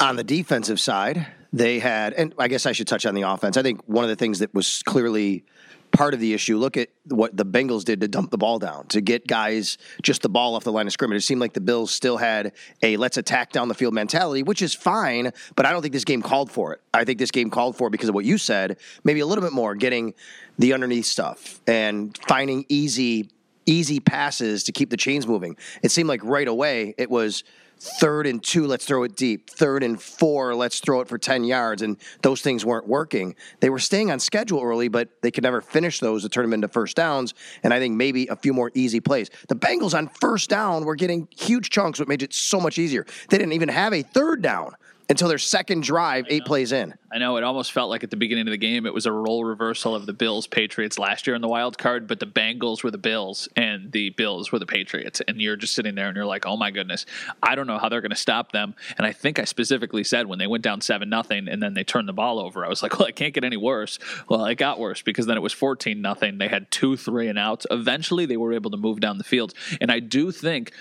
On 0.00 0.16
the 0.16 0.24
defensive 0.24 0.80
side, 0.80 1.26
they 1.52 1.78
had, 1.78 2.14
and 2.14 2.34
I 2.38 2.48
guess 2.48 2.66
I 2.66 2.72
should 2.72 2.88
touch 2.88 3.04
on 3.04 3.14
the 3.14 3.22
offense. 3.22 3.56
I 3.56 3.62
think 3.62 3.82
one 3.86 4.04
of 4.04 4.10
the 4.10 4.16
things 4.16 4.38
that 4.38 4.54
was 4.54 4.82
clearly 4.84 5.44
part 5.92 6.14
of 6.14 6.20
the 6.20 6.34
issue. 6.34 6.56
Look 6.56 6.76
at 6.76 6.88
what 7.06 7.36
the 7.36 7.44
Bengals 7.44 7.84
did 7.84 8.00
to 8.00 8.08
dump 8.08 8.30
the 8.30 8.38
ball 8.38 8.58
down, 8.58 8.86
to 8.88 9.00
get 9.00 9.26
guys 9.26 9.78
just 10.02 10.22
the 10.22 10.28
ball 10.28 10.54
off 10.54 10.64
the 10.64 10.72
line 10.72 10.86
of 10.86 10.92
scrimmage. 10.92 11.18
It 11.18 11.22
seemed 11.22 11.40
like 11.40 11.52
the 11.52 11.60
Bills 11.60 11.90
still 11.90 12.16
had 12.16 12.52
a 12.82 12.96
let's 12.96 13.16
attack 13.16 13.52
down 13.52 13.68
the 13.68 13.74
field 13.74 13.94
mentality, 13.94 14.42
which 14.42 14.62
is 14.62 14.74
fine, 14.74 15.32
but 15.54 15.66
I 15.66 15.72
don't 15.72 15.82
think 15.82 15.94
this 15.94 16.04
game 16.04 16.22
called 16.22 16.50
for 16.50 16.72
it. 16.72 16.80
I 16.92 17.04
think 17.04 17.18
this 17.18 17.30
game 17.30 17.50
called 17.50 17.76
for 17.76 17.88
it 17.88 17.90
because 17.90 18.08
of 18.08 18.14
what 18.14 18.24
you 18.24 18.38
said, 18.38 18.78
maybe 19.04 19.20
a 19.20 19.26
little 19.26 19.44
bit 19.44 19.52
more 19.52 19.74
getting 19.74 20.14
the 20.58 20.72
underneath 20.72 21.06
stuff 21.06 21.60
and 21.66 22.18
finding 22.26 22.64
easy 22.68 23.30
easy 23.64 24.00
passes 24.00 24.64
to 24.64 24.72
keep 24.72 24.90
the 24.90 24.96
chains 24.96 25.24
moving. 25.26 25.56
It 25.82 25.92
seemed 25.92 26.08
like 26.08 26.22
right 26.24 26.48
away 26.48 26.94
it 26.98 27.08
was 27.08 27.44
third 27.82 28.26
and 28.26 28.42
two, 28.42 28.66
let's 28.66 28.84
throw 28.84 29.02
it 29.02 29.16
deep. 29.16 29.50
Third 29.50 29.82
and 29.82 30.00
four, 30.00 30.54
let's 30.54 30.78
throw 30.78 31.00
it 31.00 31.08
for 31.08 31.18
10 31.18 31.44
yards. 31.44 31.82
And 31.82 31.96
those 32.22 32.40
things 32.40 32.64
weren't 32.64 32.86
working. 32.86 33.34
They 33.60 33.70
were 33.70 33.80
staying 33.80 34.10
on 34.10 34.20
schedule 34.20 34.62
early, 34.62 34.88
but 34.88 35.08
they 35.22 35.30
could 35.30 35.42
never 35.42 35.60
finish 35.60 35.98
those 35.98 36.22
to 36.22 36.28
turn 36.28 36.44
them 36.44 36.52
into 36.52 36.68
first 36.68 36.96
downs. 36.96 37.34
And 37.62 37.74
I 37.74 37.80
think 37.80 37.96
maybe 37.96 38.28
a 38.28 38.36
few 38.36 38.52
more 38.52 38.70
easy 38.74 39.00
plays. 39.00 39.30
The 39.48 39.56
Bengals 39.56 39.94
on 39.94 40.08
first 40.08 40.48
down 40.48 40.84
were 40.84 40.94
getting 40.94 41.26
huge 41.36 41.70
chunks, 41.70 41.98
what 41.98 42.08
made 42.08 42.22
it 42.22 42.32
so 42.32 42.60
much 42.60 42.78
easier. 42.78 43.04
They 43.30 43.38
didn't 43.38 43.54
even 43.54 43.68
have 43.68 43.92
a 43.92 44.02
third 44.02 44.42
down 44.42 44.74
until 45.12 45.28
their 45.28 45.36
second 45.36 45.82
drive, 45.82 46.24
eight 46.30 46.46
plays 46.46 46.72
in. 46.72 46.94
I 47.12 47.18
know 47.18 47.36
it 47.36 47.44
almost 47.44 47.72
felt 47.72 47.90
like 47.90 48.02
at 48.02 48.08
the 48.08 48.16
beginning 48.16 48.48
of 48.48 48.50
the 48.50 48.56
game 48.56 48.86
it 48.86 48.94
was 48.94 49.04
a 49.04 49.12
role 49.12 49.44
reversal 49.44 49.94
of 49.94 50.06
the 50.06 50.14
Bills 50.14 50.46
Patriots 50.46 50.98
last 50.98 51.26
year 51.26 51.36
in 51.36 51.42
the 51.42 51.48
wild 51.48 51.76
card, 51.76 52.06
but 52.06 52.18
the 52.18 52.26
Bengals 52.26 52.82
were 52.82 52.90
the 52.90 52.96
Bills 52.96 53.46
and 53.54 53.92
the 53.92 54.08
Bills 54.08 54.50
were 54.50 54.58
the 54.58 54.64
Patriots, 54.64 55.20
and 55.28 55.38
you're 55.38 55.56
just 55.56 55.74
sitting 55.74 55.94
there 55.96 56.08
and 56.08 56.16
you're 56.16 56.24
like, 56.24 56.46
oh 56.46 56.56
my 56.56 56.70
goodness, 56.70 57.04
I 57.42 57.54
don't 57.54 57.66
know 57.66 57.76
how 57.76 57.90
they're 57.90 58.00
going 58.00 58.08
to 58.08 58.16
stop 58.16 58.52
them. 58.52 58.74
And 58.96 59.06
I 59.06 59.12
think 59.12 59.38
I 59.38 59.44
specifically 59.44 60.02
said 60.02 60.28
when 60.28 60.38
they 60.38 60.46
went 60.46 60.64
down 60.64 60.80
seven 60.80 61.10
nothing 61.10 61.46
and 61.46 61.62
then 61.62 61.74
they 61.74 61.84
turned 61.84 62.08
the 62.08 62.14
ball 62.14 62.38
over, 62.38 62.64
I 62.64 62.70
was 62.70 62.82
like, 62.82 62.92
well, 62.98 63.06
it 63.06 63.14
can't 63.14 63.34
get 63.34 63.44
any 63.44 63.58
worse. 63.58 63.98
Well, 64.30 64.46
it 64.46 64.54
got 64.54 64.80
worse 64.80 65.02
because 65.02 65.26
then 65.26 65.36
it 65.36 65.40
was 65.40 65.52
fourteen 65.52 66.00
nothing. 66.00 66.38
They 66.38 66.48
had 66.48 66.70
two 66.70 66.96
three 66.96 67.28
and 67.28 67.38
outs. 67.38 67.66
Eventually, 67.70 68.24
they 68.24 68.38
were 68.38 68.54
able 68.54 68.70
to 68.70 68.78
move 68.78 69.00
down 69.00 69.18
the 69.18 69.24
field, 69.24 69.52
and 69.78 69.92
I 69.92 70.00
do 70.00 70.32
think 70.32 70.72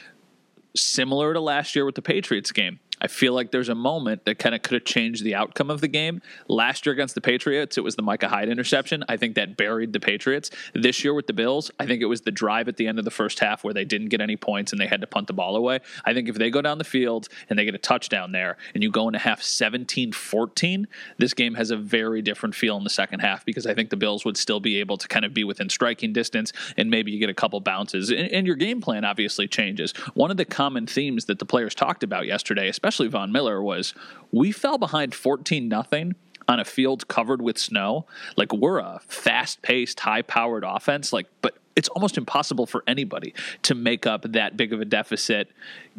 similar 0.73 1.33
to 1.33 1.41
last 1.41 1.75
year 1.75 1.83
with 1.83 1.95
the 1.95 2.01
Patriots 2.01 2.53
game 2.53 2.79
I 3.01 3.07
feel 3.07 3.33
like 3.33 3.51
there's 3.51 3.69
a 3.69 3.75
moment 3.75 4.25
that 4.25 4.37
kind 4.37 4.53
of 4.53 4.61
could 4.61 4.75
have 4.75 4.85
changed 4.85 5.23
the 5.23 5.33
outcome 5.33 5.71
of 5.71 5.81
the 5.81 5.87
game. 5.87 6.21
Last 6.47 6.85
year 6.85 6.93
against 6.93 7.15
the 7.15 7.21
Patriots, 7.21 7.77
it 7.77 7.83
was 7.83 7.95
the 7.95 8.03
Micah 8.03 8.29
Hyde 8.29 8.47
interception. 8.47 9.03
I 9.09 9.17
think 9.17 9.35
that 9.35 9.57
buried 9.57 9.91
the 9.91 9.99
Patriots. 9.99 10.51
This 10.75 11.03
year 11.03 11.13
with 11.13 11.25
the 11.25 11.33
Bills, 11.33 11.71
I 11.79 11.87
think 11.87 12.01
it 12.01 12.05
was 12.05 12.21
the 12.21 12.31
drive 12.31 12.67
at 12.67 12.77
the 12.77 12.87
end 12.87 12.99
of 12.99 13.05
the 13.05 13.11
first 13.11 13.39
half 13.39 13.63
where 13.63 13.73
they 13.73 13.85
didn't 13.85 14.09
get 14.09 14.21
any 14.21 14.37
points 14.37 14.71
and 14.71 14.79
they 14.79 14.85
had 14.85 15.01
to 15.01 15.07
punt 15.07 15.27
the 15.27 15.33
ball 15.33 15.55
away. 15.55 15.79
I 16.05 16.13
think 16.13 16.29
if 16.29 16.35
they 16.35 16.51
go 16.51 16.61
down 16.61 16.77
the 16.77 16.83
field 16.83 17.27
and 17.49 17.57
they 17.57 17.65
get 17.65 17.73
a 17.73 17.79
touchdown 17.79 18.31
there 18.31 18.57
and 18.75 18.83
you 18.83 18.91
go 18.91 19.07
into 19.07 19.19
half 19.19 19.41
17 19.41 20.11
14, 20.11 20.87
this 21.17 21.33
game 21.33 21.55
has 21.55 21.71
a 21.71 21.77
very 21.77 22.21
different 22.21 22.53
feel 22.53 22.77
in 22.77 22.83
the 22.83 22.89
second 22.89 23.21
half 23.21 23.43
because 23.45 23.65
I 23.65 23.73
think 23.73 23.89
the 23.89 23.97
Bills 23.97 24.23
would 24.25 24.37
still 24.37 24.59
be 24.59 24.79
able 24.79 24.97
to 24.97 25.07
kind 25.07 25.25
of 25.25 25.33
be 25.33 25.43
within 25.43 25.69
striking 25.69 26.13
distance 26.13 26.53
and 26.77 26.91
maybe 26.91 27.11
you 27.11 27.19
get 27.19 27.29
a 27.29 27.33
couple 27.33 27.59
bounces. 27.61 28.11
And, 28.11 28.31
and 28.31 28.45
your 28.45 28.55
game 28.55 28.79
plan 28.79 29.03
obviously 29.03 29.47
changes. 29.47 29.91
One 30.13 30.29
of 30.29 30.37
the 30.37 30.45
common 30.45 30.85
themes 30.85 31.25
that 31.25 31.39
the 31.39 31.45
players 31.45 31.73
talked 31.73 32.03
about 32.03 32.27
yesterday, 32.27 32.67
especially 32.67 32.90
especially 32.91 33.07
Von 33.07 33.31
Miller, 33.31 33.63
was 33.63 33.93
we 34.33 34.51
fell 34.51 34.77
behind 34.77 35.15
14 35.15 35.65
nothing 35.69 36.13
on 36.49 36.59
a 36.59 36.65
field 36.65 37.07
covered 37.07 37.41
with 37.41 37.57
snow. 37.57 38.05
Like 38.35 38.51
we're 38.51 38.79
a 38.79 38.99
fast 39.07 39.61
paced, 39.61 40.01
high 40.01 40.23
powered 40.23 40.65
offense. 40.65 41.13
Like, 41.13 41.27
but 41.41 41.57
it's 41.77 41.87
almost 41.89 42.17
impossible 42.17 42.65
for 42.65 42.83
anybody 42.87 43.33
to 43.61 43.75
make 43.75 44.05
up 44.05 44.23
that 44.33 44.57
big 44.57 44.73
of 44.73 44.81
a 44.81 44.85
deficit 44.85 45.49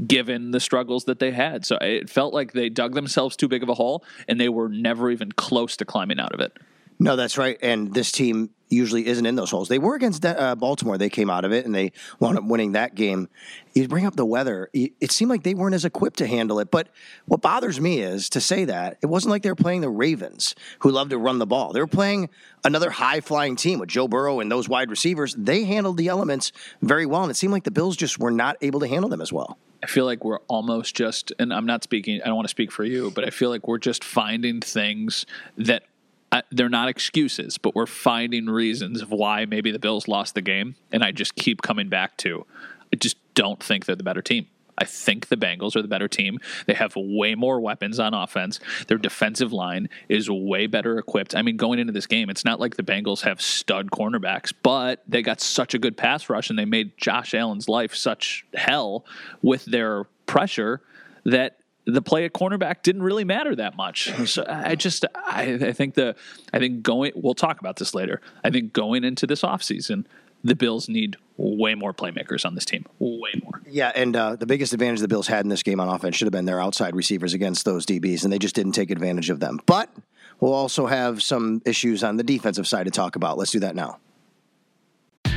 given 0.06 0.50
the 0.50 0.60
struggles 0.60 1.04
that 1.04 1.18
they 1.18 1.30
had. 1.30 1.64
So 1.64 1.78
it 1.80 2.10
felt 2.10 2.34
like 2.34 2.52
they 2.52 2.68
dug 2.68 2.92
themselves 2.92 3.36
too 3.36 3.48
big 3.48 3.62
of 3.62 3.70
a 3.70 3.74
hole 3.74 4.04
and 4.28 4.38
they 4.38 4.50
were 4.50 4.68
never 4.68 5.10
even 5.10 5.32
close 5.32 5.78
to 5.78 5.86
climbing 5.86 6.20
out 6.20 6.34
of 6.34 6.40
it. 6.40 6.52
No, 7.00 7.16
that's 7.16 7.38
right. 7.38 7.56
And 7.62 7.94
this 7.94 8.12
team 8.12 8.50
usually 8.72 9.06
isn't 9.06 9.26
in 9.26 9.36
those 9.36 9.50
holes. 9.50 9.68
They 9.68 9.78
were 9.78 9.94
against 9.94 10.24
uh, 10.24 10.54
Baltimore. 10.56 10.98
They 10.98 11.10
came 11.10 11.30
out 11.30 11.44
of 11.44 11.52
it 11.52 11.64
and 11.64 11.74
they 11.74 11.92
wound 12.18 12.38
up 12.38 12.44
winning 12.44 12.72
that 12.72 12.94
game. 12.94 13.28
You 13.74 13.86
bring 13.88 14.06
up 14.06 14.16
the 14.16 14.26
weather. 14.26 14.68
It 14.72 15.12
seemed 15.12 15.30
like 15.30 15.42
they 15.42 15.54
weren't 15.54 15.74
as 15.74 15.84
equipped 15.84 16.18
to 16.18 16.26
handle 16.26 16.58
it. 16.60 16.70
But 16.70 16.88
what 17.26 17.40
bothers 17.40 17.80
me 17.80 18.00
is 18.00 18.28
to 18.30 18.40
say 18.40 18.64
that 18.64 18.98
it 19.02 19.06
wasn't 19.06 19.30
like 19.30 19.42
they 19.42 19.50
were 19.50 19.54
playing 19.54 19.80
the 19.80 19.88
Ravens, 19.88 20.54
who 20.80 20.90
love 20.90 21.10
to 21.10 21.18
run 21.18 21.38
the 21.38 21.46
ball. 21.46 21.72
They 21.72 21.80
were 21.80 21.86
playing 21.86 22.28
another 22.64 22.90
high 22.90 23.20
flying 23.20 23.56
team 23.56 23.78
with 23.78 23.88
Joe 23.88 24.08
Burrow 24.08 24.40
and 24.40 24.50
those 24.50 24.68
wide 24.68 24.90
receivers. 24.90 25.34
They 25.36 25.64
handled 25.64 25.96
the 25.96 26.08
elements 26.08 26.52
very 26.80 27.06
well, 27.06 27.22
and 27.22 27.30
it 27.30 27.34
seemed 27.34 27.52
like 27.52 27.64
the 27.64 27.70
Bills 27.70 27.96
just 27.96 28.18
were 28.18 28.30
not 28.30 28.56
able 28.60 28.80
to 28.80 28.86
handle 28.86 29.08
them 29.08 29.20
as 29.20 29.32
well. 29.32 29.58
I 29.82 29.86
feel 29.86 30.04
like 30.04 30.24
we're 30.24 30.38
almost 30.46 30.94
just, 30.94 31.32
and 31.40 31.52
I'm 31.52 31.66
not 31.66 31.82
speaking, 31.82 32.22
I 32.22 32.26
don't 32.26 32.36
want 32.36 32.46
to 32.46 32.50
speak 32.50 32.70
for 32.70 32.84
you, 32.84 33.10
but 33.10 33.24
I 33.24 33.30
feel 33.30 33.50
like 33.50 33.66
we're 33.66 33.78
just 33.78 34.04
finding 34.04 34.60
things 34.60 35.26
that 35.56 35.82
they're 36.50 36.68
not 36.68 36.88
excuses, 36.88 37.58
but 37.58 37.74
we're 37.74 37.86
finding 37.86 38.46
reasons 38.46 39.02
of 39.02 39.10
why 39.10 39.44
maybe 39.44 39.70
the 39.70 39.78
Bills 39.78 40.08
lost 40.08 40.34
the 40.34 40.42
game. 40.42 40.76
And 40.90 41.04
I 41.04 41.12
just 41.12 41.34
keep 41.34 41.62
coming 41.62 41.88
back 41.88 42.16
to, 42.18 42.46
I 42.92 42.96
just 42.96 43.16
don't 43.34 43.62
think 43.62 43.84
they're 43.84 43.96
the 43.96 44.02
better 44.02 44.22
team. 44.22 44.46
I 44.78 44.84
think 44.84 45.28
the 45.28 45.36
Bengals 45.36 45.76
are 45.76 45.82
the 45.82 45.88
better 45.88 46.08
team. 46.08 46.38
They 46.66 46.74
have 46.74 46.94
way 46.96 47.34
more 47.34 47.60
weapons 47.60 48.00
on 48.00 48.14
offense. 48.14 48.58
Their 48.88 48.96
defensive 48.96 49.52
line 49.52 49.88
is 50.08 50.30
way 50.30 50.66
better 50.66 50.98
equipped. 50.98 51.36
I 51.36 51.42
mean, 51.42 51.56
going 51.56 51.78
into 51.78 51.92
this 51.92 52.06
game, 52.06 52.30
it's 52.30 52.44
not 52.44 52.58
like 52.58 52.76
the 52.76 52.82
Bengals 52.82 53.20
have 53.22 53.40
stud 53.40 53.90
cornerbacks, 53.90 54.52
but 54.62 55.02
they 55.06 55.22
got 55.22 55.40
such 55.40 55.74
a 55.74 55.78
good 55.78 55.96
pass 55.96 56.30
rush 56.30 56.48
and 56.48 56.58
they 56.58 56.64
made 56.64 56.96
Josh 56.96 57.34
Allen's 57.34 57.68
life 57.68 57.94
such 57.94 58.46
hell 58.54 59.04
with 59.42 59.64
their 59.66 60.04
pressure 60.26 60.80
that 61.24 61.58
the 61.84 62.02
play 62.02 62.24
at 62.24 62.32
cornerback 62.32 62.82
didn't 62.82 63.02
really 63.02 63.24
matter 63.24 63.54
that 63.56 63.76
much. 63.76 64.12
So 64.32 64.44
I 64.48 64.76
just 64.76 65.04
I, 65.14 65.58
I 65.60 65.72
think 65.72 65.94
the 65.94 66.14
I 66.52 66.58
think 66.58 66.82
going 66.82 67.12
we'll 67.14 67.34
talk 67.34 67.60
about 67.60 67.76
this 67.76 67.94
later. 67.94 68.20
I 68.44 68.50
think 68.50 68.72
going 68.72 69.04
into 69.04 69.26
this 69.26 69.42
offseason, 69.42 70.06
the 70.44 70.54
Bills 70.54 70.88
need 70.88 71.16
way 71.36 71.74
more 71.74 71.92
playmakers 71.92 72.46
on 72.46 72.54
this 72.54 72.64
team. 72.64 72.86
Way 72.98 73.32
more. 73.42 73.60
Yeah, 73.68 73.92
and 73.94 74.14
uh, 74.14 74.36
the 74.36 74.46
biggest 74.46 74.72
advantage 74.72 75.00
the 75.00 75.08
Bills 75.08 75.26
had 75.26 75.44
in 75.44 75.48
this 75.48 75.62
game 75.62 75.80
on 75.80 75.88
offense 75.88 76.16
should 76.16 76.26
have 76.26 76.32
been 76.32 76.44
their 76.44 76.60
outside 76.60 76.94
receivers 76.94 77.34
against 77.34 77.64
those 77.64 77.84
DBs, 77.84 78.24
and 78.24 78.32
they 78.32 78.38
just 78.38 78.54
didn't 78.54 78.72
take 78.72 78.90
advantage 78.90 79.28
of 79.28 79.40
them. 79.40 79.60
But 79.66 79.90
we'll 80.40 80.54
also 80.54 80.86
have 80.86 81.22
some 81.22 81.62
issues 81.66 82.04
on 82.04 82.16
the 82.16 82.24
defensive 82.24 82.66
side 82.66 82.84
to 82.84 82.90
talk 82.90 83.16
about. 83.16 83.38
Let's 83.38 83.50
do 83.50 83.60
that 83.60 83.74
now. 83.74 83.98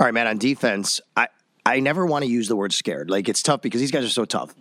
All 0.00 0.06
right, 0.06 0.14
man. 0.14 0.26
On 0.26 0.38
defense, 0.38 1.00
I 1.16 1.28
I 1.64 1.80
never 1.80 2.04
want 2.04 2.24
to 2.24 2.30
use 2.30 2.48
the 2.48 2.56
word 2.56 2.72
scared. 2.72 3.10
Like 3.10 3.28
it's 3.28 3.42
tough 3.42 3.62
because 3.62 3.80
these 3.80 3.90
guys 3.90 4.04
are 4.04 4.08
so 4.08 4.24
tough. 4.24 4.54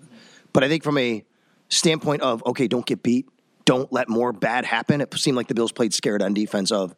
But 0.54 0.64
I 0.64 0.70
think 0.70 0.84
from 0.84 0.98
a 0.98 1.24
standpoint 1.70 2.22
of 2.22 2.44
okay, 2.46 2.68
don't 2.68 2.86
get 2.86 3.02
beat, 3.04 3.28
don't 3.66 3.92
let 3.92 4.10
more 4.10 4.32
bad 4.32 4.66
happen. 4.66 5.02
It 5.02 5.14
seemed 5.16 5.38
like 5.38 5.48
the 5.48 5.56
Bills 5.56 5.72
played 5.72 5.94
scared 5.94 6.22
on 6.22 6.34
defense 6.34 6.72
of 6.72 6.96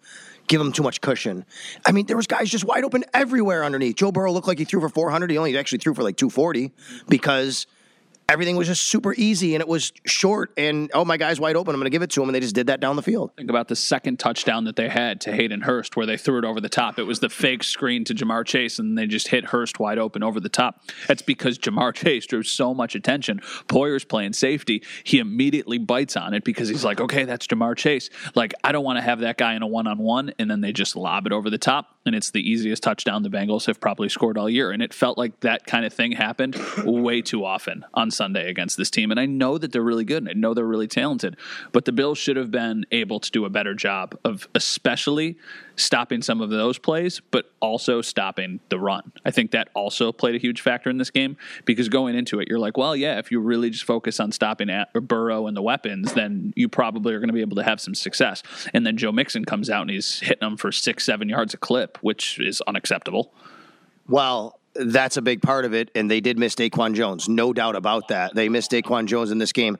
give 0.48 0.60
them 0.60 0.72
too 0.72 0.84
much 0.84 1.02
cushion. 1.02 1.46
I 1.86 1.92
mean, 1.92 2.06
there 2.06 2.18
was 2.18 2.28
guys 2.28 2.50
just 2.50 2.66
wide 2.66 2.84
open 2.84 3.04
everywhere 3.14 3.64
underneath. 3.64 3.96
Joe 3.96 4.12
Burrow 4.12 4.32
looked 4.32 4.48
like 4.48 4.60
he 4.60 4.66
threw 4.66 4.80
for 4.80 4.90
400. 4.90 5.32
He 5.32 5.38
only 5.38 5.58
actually 5.58 5.80
threw 5.80 5.94
for 5.94 6.04
like 6.04 6.18
240 6.18 6.72
because 7.08 7.68
everything 8.30 8.56
was 8.56 8.68
just 8.68 8.84
super 8.84 9.14
easy 9.14 9.56
and 9.56 9.62
it 9.62 9.68
was 9.68 9.94
short 10.06 10.52
and 10.58 10.90
oh 10.94 11.06
my 11.06 11.18
guy's 11.18 11.40
wide 11.40 11.56
open. 11.56 11.74
I'm 11.74 11.80
going 11.80 11.86
to 11.86 11.92
give 11.92 12.02
it 12.02 12.10
to 12.12 12.22
him. 12.22 12.30
And 12.30 12.36
they 12.36 12.40
just 12.40 12.56
did 12.56 12.68
that 12.68 12.80
down 12.80 12.96
the 12.96 13.02
field. 13.02 13.32
Think 13.38 13.50
about 13.50 13.68
the 13.68 13.76
second 13.76 14.20
touchdown 14.20 14.66
that 14.66 14.76
they 14.76 14.90
had 14.90 15.22
to 15.22 15.32
hayden 15.32 15.62
hurst 15.62 15.96
where 15.96 16.06
they 16.06 16.18
threw 16.18 16.40
it 16.40 16.46
over 16.46 16.60
the 16.60 16.70
top. 16.70 16.98
It 16.98 17.04
was 17.04 17.20
the 17.20 17.30
fake 17.30 17.64
screen 17.64 18.04
to 18.06 18.16
Ja'Marr 18.16 18.46
chase 18.46 18.80
and 18.80 18.98
they 18.98 19.06
just 19.06 19.28
hit 19.28 19.46
hurst 19.46 19.80
wide 19.80 19.98
open 19.98 20.24
over 20.24 20.40
the 20.40 20.50
top. 20.50 20.82
That's 21.08 21.22
because 21.22 21.58
Ja'Marr 21.60 21.94
chase 21.96 22.26
drew 22.26 22.44
so 22.44 22.74
much 22.74 22.96
attention. 22.96 23.42
Poyer's 23.68 24.06
playing 24.06 24.34
safety. 24.34 24.84
He 25.04 25.20
immediately 25.20 25.78
bites 25.78 26.18
on 26.18 26.34
it 26.34 26.44
because 26.44 26.70
he's 26.70 26.84
like 26.84 27.00
okay 27.00 27.26
that's 27.26 27.48
Ja'Marr 27.48 27.76
chase. 27.78 28.10
Like 28.34 28.54
i 28.64 28.72
don't 28.72 28.84
want 28.84 28.98
to 28.98 29.02
have 29.02 29.20
that 29.20 29.38
guy 29.38 29.56
in 29.56 29.62
a 29.62 29.68
one-on-one 29.68 30.34
and 30.40 30.50
then 30.50 30.62
they 30.62 30.72
just 30.72 30.96
lob 30.96 31.26
it 31.26 31.32
over 31.32 31.50
the 31.50 31.58
top 31.58 31.95
and 32.06 32.16
it's 32.16 32.32
the 32.32 32.50
easiest 32.50 32.84
touchdown 32.84 33.24
the 33.24 33.30
bengals 33.30 33.66
have 33.66 33.80
probably 33.80 34.10
scored 34.10 34.38
all 34.38 34.50
year 34.50 34.72
and 34.72 34.82
it 34.82 34.94
felt 34.94 35.18
like 35.18 35.40
that 35.40 35.66
kind 35.66 35.86
of 35.86 35.94
thing 35.94 36.12
happened 36.12 36.56
way 36.86 37.22
too 37.22 37.44
often 37.44 37.86
on 37.94 38.12
Sunday 38.12 38.50
against 38.50 38.78
this 38.78 38.90
team. 38.90 39.12
And 39.12 39.20
I 39.20 39.26
know 39.26 39.58
that 39.58 39.72
they're 39.72 39.82
really 39.82 40.06
good 40.06 40.24
and 40.24 40.30
I 40.30 40.34
know 40.34 40.54
they're 40.54 40.66
really 40.66 40.88
talented, 40.88 41.38
but 41.72 41.86
the 41.86 41.92
Bills 41.92 42.18
should 42.18 42.38
have 42.38 42.52
been 42.52 42.86
able 42.92 43.20
to 43.20 43.32
do 43.32 43.46
a 43.46 43.50
better 43.50 43.74
job 43.74 44.18
of 44.24 44.48
especially 44.54 45.38
stopping 45.76 46.22
some 46.22 46.42
of 46.42 46.50
those 46.50 46.78
plays, 46.78 47.22
but 47.32 47.52
also 47.60 48.02
stopping 48.02 48.60
the 48.70 48.80
run. 48.80 49.12
I 49.26 49.32
think 49.32 49.52
that 49.52 49.70
also 49.74 50.12
played 50.12 50.36
a 50.36 50.38
huge 50.38 50.62
factor 50.62 50.90
in 50.90 50.98
this 50.98 51.10
game 51.10 51.38
because 51.66 51.90
going 51.90 52.16
into 52.16 52.40
it, 52.40 52.48
you're 52.48 52.60
like, 52.60 52.78
well, 52.78 52.96
yeah, 52.96 53.20
if 53.20 53.32
you 53.32 53.40
really 53.40 53.70
just 53.70 53.84
focus 53.84 54.20
on 54.20 54.32
stopping 54.32 54.70
at 54.70 54.94
Burrow 54.94 55.48
and 55.48 55.56
the 55.56 55.62
weapons, 55.62 56.14
then 56.14 56.54
you 56.56 56.70
probably 56.70 57.14
are 57.14 57.20
going 57.20 57.30
to 57.30 57.34
be 57.34 57.42
able 57.42 57.58
to 57.58 57.64
have 57.64 57.80
some 57.82 57.96
success. 57.96 58.44
And 58.74 58.86
then 58.86 58.98
Joe 58.98 59.12
Mixon 59.12 59.46
comes 59.46 59.70
out 59.70 59.82
and 59.82 59.92
he's 59.92 60.20
hitting 60.20 60.48
them 60.48 60.58
for 60.58 60.72
six, 60.72 61.06
seven 61.06 61.30
yards 61.30 61.54
a 61.54 61.58
clip, 61.58 61.98
which 62.02 62.40
is 62.40 62.62
unacceptable. 62.62 63.34
Well, 64.08 64.60
that's 64.76 65.18
a 65.18 65.22
big 65.22 65.42
part 65.42 65.66
of 65.66 65.74
it. 65.74 65.90
And 65.96 66.12
they 66.12 66.22
did 66.22 66.38
miss 66.38 66.56
Daquan 66.56 66.94
Jones, 66.94 67.30
no 67.30 67.54
doubt 67.54 67.76
about 67.76 68.10
that. 68.10 68.36
They 68.36 68.50
missed 68.50 68.72
Daquan 68.72 69.06
Jones 69.06 69.32
in 69.32 69.38
this 69.38 69.54
game. 69.54 69.78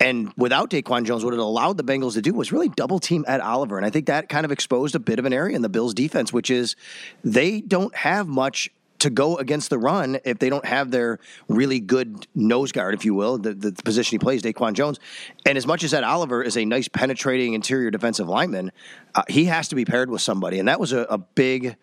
And 0.00 0.32
without 0.36 0.70
Daquan 0.70 1.04
Jones, 1.04 1.24
what 1.24 1.34
it 1.34 1.40
allowed 1.40 1.76
the 1.76 1.84
Bengals 1.84 2.14
to 2.14 2.22
do 2.22 2.32
was 2.32 2.52
really 2.52 2.68
double 2.68 3.00
team 3.00 3.24
Ed 3.26 3.40
Oliver. 3.40 3.76
And 3.76 3.84
I 3.84 3.90
think 3.90 4.06
that 4.06 4.28
kind 4.28 4.44
of 4.44 4.52
exposed 4.52 4.94
a 4.94 4.98
bit 4.98 5.18
of 5.18 5.24
an 5.24 5.32
area 5.32 5.56
in 5.56 5.62
the 5.62 5.68
Bills' 5.68 5.94
defense, 5.94 6.32
which 6.32 6.50
is 6.50 6.76
they 7.24 7.60
don't 7.60 7.94
have 7.94 8.28
much 8.28 8.70
to 9.00 9.10
go 9.10 9.36
against 9.36 9.70
the 9.70 9.78
run 9.78 10.18
if 10.24 10.38
they 10.38 10.50
don't 10.50 10.64
have 10.64 10.90
their 10.90 11.18
really 11.48 11.78
good 11.78 12.26
nose 12.34 12.72
guard, 12.72 12.94
if 12.94 13.04
you 13.04 13.14
will, 13.14 13.38
the, 13.38 13.54
the 13.54 13.72
position 13.84 14.16
he 14.16 14.18
plays, 14.18 14.42
Daquan 14.42 14.72
Jones. 14.72 14.98
And 15.46 15.56
as 15.56 15.66
much 15.66 15.84
as 15.84 15.94
Ed 15.94 16.02
Oliver 16.02 16.42
is 16.42 16.56
a 16.56 16.64
nice 16.64 16.88
penetrating 16.88 17.54
interior 17.54 17.90
defensive 17.90 18.28
lineman, 18.28 18.72
uh, 19.14 19.22
he 19.28 19.44
has 19.44 19.68
to 19.68 19.76
be 19.76 19.84
paired 19.84 20.10
with 20.10 20.20
somebody. 20.20 20.58
And 20.58 20.66
that 20.68 20.80
was 20.80 20.92
a, 20.92 21.02
a 21.02 21.18
big 21.18 21.76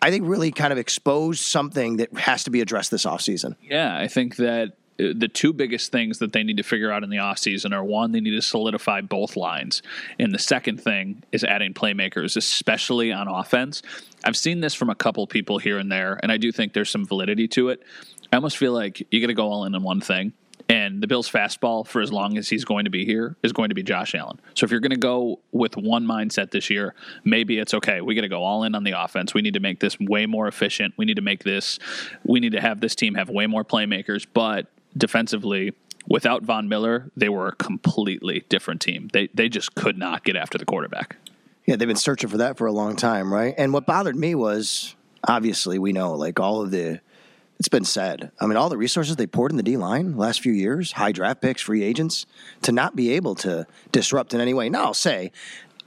I 0.00 0.10
think 0.10 0.28
really 0.28 0.52
kind 0.52 0.72
of 0.72 0.78
exposed 0.78 1.40
something 1.40 1.96
that 1.96 2.16
has 2.16 2.44
to 2.44 2.50
be 2.50 2.60
addressed 2.60 2.90
this 2.90 3.04
offseason. 3.04 3.56
Yeah, 3.60 3.98
I 3.98 4.06
think 4.06 4.36
that 4.36 4.74
the 4.98 5.28
two 5.28 5.52
biggest 5.52 5.92
things 5.92 6.18
that 6.18 6.32
they 6.32 6.42
need 6.42 6.56
to 6.56 6.62
figure 6.62 6.90
out 6.90 7.04
in 7.04 7.10
the 7.10 7.18
offseason 7.18 7.72
are 7.72 7.84
one, 7.84 8.12
they 8.12 8.20
need 8.20 8.32
to 8.32 8.42
solidify 8.42 9.00
both 9.00 9.36
lines. 9.36 9.80
And 10.18 10.34
the 10.34 10.38
second 10.38 10.82
thing 10.82 11.22
is 11.30 11.44
adding 11.44 11.72
playmakers, 11.72 12.36
especially 12.36 13.12
on 13.12 13.28
offense. 13.28 13.82
I've 14.24 14.36
seen 14.36 14.60
this 14.60 14.74
from 14.74 14.90
a 14.90 14.96
couple 14.96 15.26
people 15.26 15.58
here 15.58 15.78
and 15.78 15.90
there, 15.90 16.18
and 16.22 16.32
I 16.32 16.36
do 16.36 16.50
think 16.50 16.72
there's 16.72 16.90
some 16.90 17.06
validity 17.06 17.46
to 17.48 17.68
it. 17.68 17.82
I 18.32 18.36
almost 18.36 18.56
feel 18.56 18.72
like 18.72 19.06
you 19.10 19.20
got 19.20 19.28
to 19.28 19.34
go 19.34 19.50
all 19.50 19.64
in 19.64 19.74
on 19.74 19.82
one 19.82 20.00
thing. 20.00 20.32
And 20.70 21.00
the 21.00 21.06
Bills' 21.06 21.30
fastball, 21.30 21.86
for 21.86 22.02
as 22.02 22.12
long 22.12 22.36
as 22.36 22.48
he's 22.48 22.64
going 22.66 22.84
to 22.84 22.90
be 22.90 23.06
here, 23.06 23.36
is 23.42 23.52
going 23.52 23.70
to 23.70 23.74
be 23.74 23.82
Josh 23.82 24.14
Allen. 24.14 24.38
So 24.52 24.64
if 24.64 24.70
you're 24.70 24.80
going 24.80 24.90
to 24.90 24.96
go 24.96 25.38
with 25.50 25.78
one 25.78 26.04
mindset 26.04 26.50
this 26.50 26.68
year, 26.68 26.94
maybe 27.24 27.58
it's 27.58 27.72
okay. 27.72 28.02
We 28.02 28.14
got 28.14 28.22
to 28.22 28.28
go 28.28 28.42
all 28.42 28.64
in 28.64 28.74
on 28.74 28.84
the 28.84 29.02
offense. 29.02 29.32
We 29.32 29.40
need 29.40 29.54
to 29.54 29.60
make 29.60 29.80
this 29.80 29.98
way 29.98 30.26
more 30.26 30.46
efficient. 30.46 30.92
We 30.98 31.06
need 31.06 31.16
to 31.16 31.22
make 31.22 31.42
this, 31.42 31.78
we 32.22 32.38
need 32.38 32.52
to 32.52 32.60
have 32.60 32.80
this 32.80 32.94
team 32.94 33.14
have 33.14 33.30
way 33.30 33.46
more 33.46 33.64
playmakers. 33.64 34.26
But 34.30 34.66
defensively, 34.98 35.72
without 36.06 36.42
Von 36.42 36.68
Miller, 36.68 37.10
they 37.16 37.28
were 37.28 37.48
a 37.48 37.56
completely 37.56 38.44
different 38.48 38.80
team. 38.80 39.08
They, 39.12 39.28
they 39.32 39.48
just 39.48 39.74
could 39.74 39.96
not 39.96 40.24
get 40.24 40.36
after 40.36 40.58
the 40.58 40.64
quarterback. 40.64 41.16
Yeah, 41.64 41.76
they've 41.76 41.88
been 41.88 41.96
searching 41.96 42.28
for 42.28 42.38
that 42.38 42.58
for 42.58 42.66
a 42.66 42.72
long 42.72 42.96
time, 42.96 43.32
right? 43.32 43.54
And 43.56 43.72
what 43.72 43.86
bothered 43.86 44.16
me 44.16 44.34
was 44.34 44.96
obviously 45.24 45.78
we 45.78 45.92
know 45.92 46.14
like 46.14 46.40
all 46.40 46.62
of 46.62 46.70
the 46.70 47.00
it's 47.58 47.68
been 47.68 47.84
said. 47.84 48.30
I 48.40 48.46
mean, 48.46 48.56
all 48.56 48.68
the 48.68 48.76
resources 48.76 49.16
they 49.16 49.26
poured 49.26 49.50
in 49.50 49.56
the 49.56 49.64
D 49.64 49.76
line 49.76 50.16
last 50.16 50.40
few 50.40 50.52
years, 50.52 50.92
high 50.92 51.10
draft 51.10 51.42
picks, 51.42 51.60
free 51.60 51.82
agents, 51.82 52.24
to 52.62 52.70
not 52.70 52.94
be 52.94 53.10
able 53.12 53.34
to 53.36 53.66
disrupt 53.90 54.32
in 54.32 54.40
any 54.40 54.54
way. 54.54 54.68
Now, 54.68 54.84
I'll 54.84 54.94
say, 54.94 55.32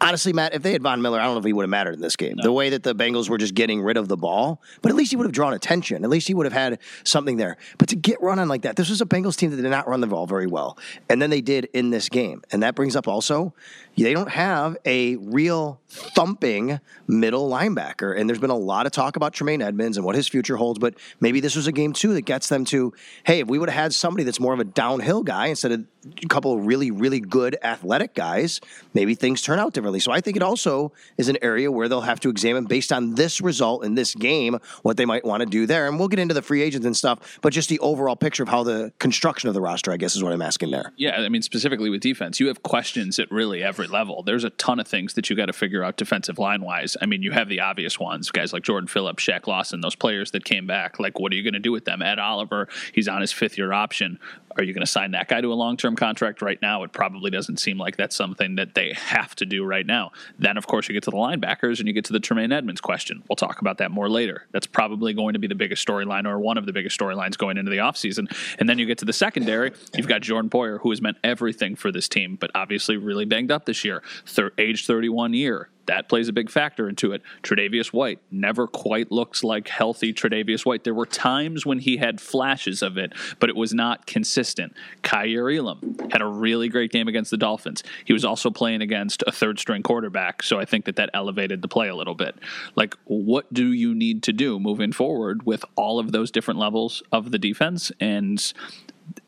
honestly, 0.01 0.33
Matt, 0.33 0.53
if 0.53 0.63
they 0.63 0.73
had 0.73 0.81
Von 0.81 1.01
Miller, 1.01 1.19
I 1.19 1.23
don't 1.23 1.35
know 1.35 1.39
if 1.39 1.45
he 1.45 1.53
would 1.53 1.63
have 1.63 1.69
mattered 1.69 1.93
in 1.93 2.01
this 2.01 2.15
game. 2.15 2.35
No. 2.37 2.43
The 2.43 2.51
way 2.51 2.69
that 2.71 2.83
the 2.83 2.93
Bengals 2.93 3.29
were 3.29 3.37
just 3.37 3.53
getting 3.53 3.81
rid 3.81 3.95
of 3.95 4.07
the 4.07 4.17
ball, 4.17 4.61
but 4.81 4.89
at 4.89 4.95
least 4.95 5.11
he 5.11 5.15
would 5.15 5.25
have 5.25 5.31
drawn 5.31 5.53
attention. 5.53 6.03
At 6.03 6.09
least 6.09 6.27
he 6.27 6.33
would 6.33 6.45
have 6.45 6.53
had 6.53 6.79
something 7.03 7.37
there. 7.37 7.57
But 7.77 7.89
to 7.89 7.95
get 7.95 8.21
run 8.21 8.39
on 8.39 8.47
like 8.47 8.63
that, 8.63 8.75
this 8.75 8.89
was 8.89 9.01
a 9.01 9.05
Bengals 9.05 9.37
team 9.37 9.51
that 9.51 9.61
did 9.61 9.69
not 9.69 9.87
run 9.87 10.01
the 10.01 10.07
ball 10.07 10.25
very 10.25 10.47
well. 10.47 10.77
And 11.09 11.21
then 11.21 11.29
they 11.29 11.41
did 11.41 11.69
in 11.73 11.91
this 11.91 12.09
game. 12.09 12.41
And 12.51 12.63
that 12.63 12.75
brings 12.75 12.95
up 12.95 13.07
also, 13.07 13.53
they 13.97 14.13
don't 14.13 14.31
have 14.31 14.77
a 14.85 15.17
real 15.17 15.79
thumping 15.89 16.79
middle 17.07 17.49
linebacker. 17.49 18.17
And 18.17 18.27
there's 18.29 18.39
been 18.39 18.49
a 18.49 18.57
lot 18.57 18.85
of 18.85 18.91
talk 18.91 19.15
about 19.15 19.33
Tremaine 19.33 19.61
Edmunds 19.61 19.97
and 19.97 20.05
what 20.05 20.15
his 20.15 20.27
future 20.27 20.55
holds, 20.55 20.79
but 20.79 20.95
maybe 21.19 21.39
this 21.39 21.55
was 21.55 21.67
a 21.67 21.71
game 21.71 21.93
too 21.93 22.13
that 22.13 22.21
gets 22.21 22.49
them 22.49 22.65
to, 22.65 22.93
hey, 23.25 23.41
if 23.41 23.47
we 23.47 23.59
would 23.59 23.69
have 23.69 23.81
had 23.81 23.93
somebody 23.93 24.23
that's 24.23 24.39
more 24.39 24.53
of 24.53 24.59
a 24.59 24.63
downhill 24.63 25.23
guy 25.23 25.47
instead 25.47 25.71
of 25.71 25.85
a 26.23 26.27
couple 26.27 26.53
of 26.53 26.65
really, 26.65 26.91
really 26.91 27.19
good 27.19 27.57
athletic 27.63 28.15
guys, 28.15 28.59
maybe 28.93 29.15
things 29.15 29.41
turn 29.41 29.59
out 29.59 29.73
differently. 29.73 29.99
So 29.99 30.11
I 30.11 30.21
think 30.21 30.35
it 30.35 30.43
also 30.43 30.91
is 31.17 31.29
an 31.29 31.37
area 31.41 31.71
where 31.71 31.87
they'll 31.87 32.01
have 32.01 32.19
to 32.21 32.29
examine 32.29 32.65
based 32.65 32.91
on 32.91 33.15
this 33.15 33.41
result 33.41 33.85
in 33.85 33.95
this 33.95 34.15
game 34.15 34.57
what 34.81 34.97
they 34.97 35.05
might 35.05 35.23
want 35.23 35.41
to 35.41 35.45
do 35.45 35.65
there. 35.65 35.87
And 35.87 35.99
we'll 35.99 36.07
get 36.07 36.19
into 36.19 36.33
the 36.33 36.41
free 36.41 36.61
agents 36.61 36.85
and 36.85 36.97
stuff, 36.97 37.39
but 37.41 37.53
just 37.53 37.69
the 37.69 37.79
overall 37.79 38.15
picture 38.15 38.43
of 38.43 38.49
how 38.49 38.63
the 38.63 38.91
construction 38.99 39.47
of 39.47 39.53
the 39.53 39.61
roster, 39.61 39.91
I 39.91 39.97
guess, 39.97 40.15
is 40.15 40.23
what 40.23 40.33
I'm 40.33 40.41
asking 40.41 40.71
there. 40.71 40.91
Yeah, 40.97 41.17
I 41.17 41.29
mean, 41.29 41.41
specifically 41.41 41.89
with 41.89 42.01
defense, 42.01 42.39
you 42.39 42.47
have 42.47 42.63
questions 42.63 43.19
at 43.19 43.31
really 43.31 43.63
every 43.63 43.87
level. 43.87 44.23
There's 44.23 44.43
a 44.43 44.49
ton 44.51 44.79
of 44.79 44.87
things 44.87 45.13
that 45.13 45.29
you 45.29 45.35
got 45.35 45.45
to 45.45 45.53
figure 45.53 45.83
out 45.83 45.97
defensive 45.97 46.39
line 46.39 46.61
wise. 46.61 46.97
I 47.01 47.05
mean, 47.05 47.21
you 47.21 47.31
have 47.31 47.47
the 47.47 47.59
obvious 47.59 47.99
ones, 47.99 48.31
guys 48.31 48.53
like 48.53 48.63
Jordan 48.63 48.87
Phillips, 48.87 49.23
Shaq 49.23 49.47
Lawson, 49.47 49.81
those 49.81 49.95
players 49.95 50.31
that 50.31 50.45
came 50.45 50.65
back. 50.65 50.99
Like, 50.99 51.19
what 51.19 51.31
are 51.31 51.35
you 51.35 51.43
going 51.43 51.53
to 51.53 51.59
do 51.59 51.71
with 51.71 51.85
them? 51.85 52.01
Ed 52.01 52.19
Oliver, 52.19 52.67
he's 52.93 53.07
on 53.07 53.21
his 53.21 53.31
fifth 53.31 53.57
year 53.57 53.71
option. 53.71 54.19
Are 54.57 54.63
you 54.63 54.73
going 54.73 54.85
to 54.85 54.91
sign 54.91 55.11
that 55.11 55.27
guy 55.27 55.41
to 55.41 55.51
a 55.51 55.55
long 55.55 55.77
term 55.77 55.95
contract 55.95 56.41
right 56.41 56.61
now? 56.61 56.83
It 56.83 56.91
probably 56.91 57.31
doesn't 57.31 57.57
seem 57.57 57.77
like 57.77 57.97
that's 57.97 58.15
something 58.15 58.55
that 58.55 58.75
they 58.75 58.93
have 58.93 59.35
to 59.35 59.45
do 59.45 59.63
right 59.63 59.85
now. 59.85 60.11
Then, 60.37 60.57
of 60.57 60.67
course, 60.67 60.87
you 60.87 60.93
get 60.93 61.03
to 61.03 61.11
the 61.11 61.17
linebackers 61.17 61.79
and 61.79 61.87
you 61.87 61.93
get 61.93 62.05
to 62.05 62.13
the 62.13 62.19
Tremaine 62.19 62.51
Edmunds 62.51 62.81
question. 62.81 63.23
We'll 63.29 63.35
talk 63.35 63.61
about 63.61 63.79
that 63.79 63.91
more 63.91 64.09
later. 64.09 64.47
That's 64.51 64.67
probably 64.67 65.13
going 65.13 65.33
to 65.33 65.39
be 65.39 65.47
the 65.47 65.55
biggest 65.55 65.85
storyline 65.85 66.25
or 66.25 66.39
one 66.39 66.57
of 66.57 66.65
the 66.65 66.73
biggest 66.73 66.99
storylines 66.99 67.37
going 67.37 67.57
into 67.57 67.71
the 67.71 67.77
offseason. 67.77 68.31
And 68.59 68.69
then 68.69 68.77
you 68.77 68.85
get 68.85 68.97
to 68.99 69.05
the 69.05 69.13
secondary. 69.13 69.71
You've 69.95 70.07
got 70.07 70.21
Jordan 70.21 70.49
Poyer, 70.49 70.79
who 70.79 70.89
has 70.91 71.01
meant 71.01 71.17
everything 71.23 71.75
for 71.75 71.91
this 71.91 72.07
team, 72.07 72.37
but 72.39 72.51
obviously 72.55 72.97
really 72.97 73.25
banged 73.25 73.51
up 73.51 73.65
this 73.65 73.83
year. 73.83 74.03
Thir- 74.25 74.53
age 74.57 74.85
31 74.85 75.33
year 75.33 75.69
that 75.85 76.09
plays 76.09 76.27
a 76.27 76.33
big 76.33 76.49
factor 76.49 76.87
into 76.87 77.11
it. 77.11 77.21
Tre'Davious 77.43 77.87
White 77.87 78.19
never 78.31 78.67
quite 78.67 79.11
looks 79.11 79.43
like 79.43 79.67
healthy 79.67 80.13
Tre'Davious 80.13 80.65
White. 80.65 80.83
There 80.83 80.93
were 80.93 81.05
times 81.05 81.65
when 81.65 81.79
he 81.79 81.97
had 81.97 82.21
flashes 82.21 82.81
of 82.81 82.97
it, 82.97 83.13
but 83.39 83.49
it 83.49 83.55
was 83.55 83.73
not 83.73 84.05
consistent. 84.05 84.73
Kaiir 85.03 85.49
Elam 85.57 85.97
had 86.11 86.21
a 86.21 86.27
really 86.27 86.69
great 86.69 86.91
game 86.91 87.07
against 87.07 87.31
the 87.31 87.37
Dolphins. 87.37 87.83
He 88.05 88.13
was 88.13 88.25
also 88.25 88.49
playing 88.49 88.81
against 88.81 89.23
a 89.27 89.31
third 89.31 89.59
string 89.59 89.83
quarterback, 89.83 90.43
so 90.43 90.59
I 90.59 90.65
think 90.65 90.85
that 90.85 90.95
that 90.97 91.09
elevated 91.13 91.61
the 91.61 91.67
play 91.67 91.89
a 91.89 91.95
little 91.95 92.15
bit. 92.15 92.35
Like, 92.75 92.95
what 93.05 93.51
do 93.53 93.71
you 93.71 93.95
need 93.95 94.23
to 94.23 94.33
do 94.33 94.59
moving 94.59 94.91
forward 94.91 95.45
with 95.45 95.65
all 95.75 95.99
of 95.99 96.11
those 96.11 96.31
different 96.31 96.59
levels 96.59 97.03
of 97.11 97.31
the 97.31 97.39
defense? 97.39 97.91
And 97.99 98.53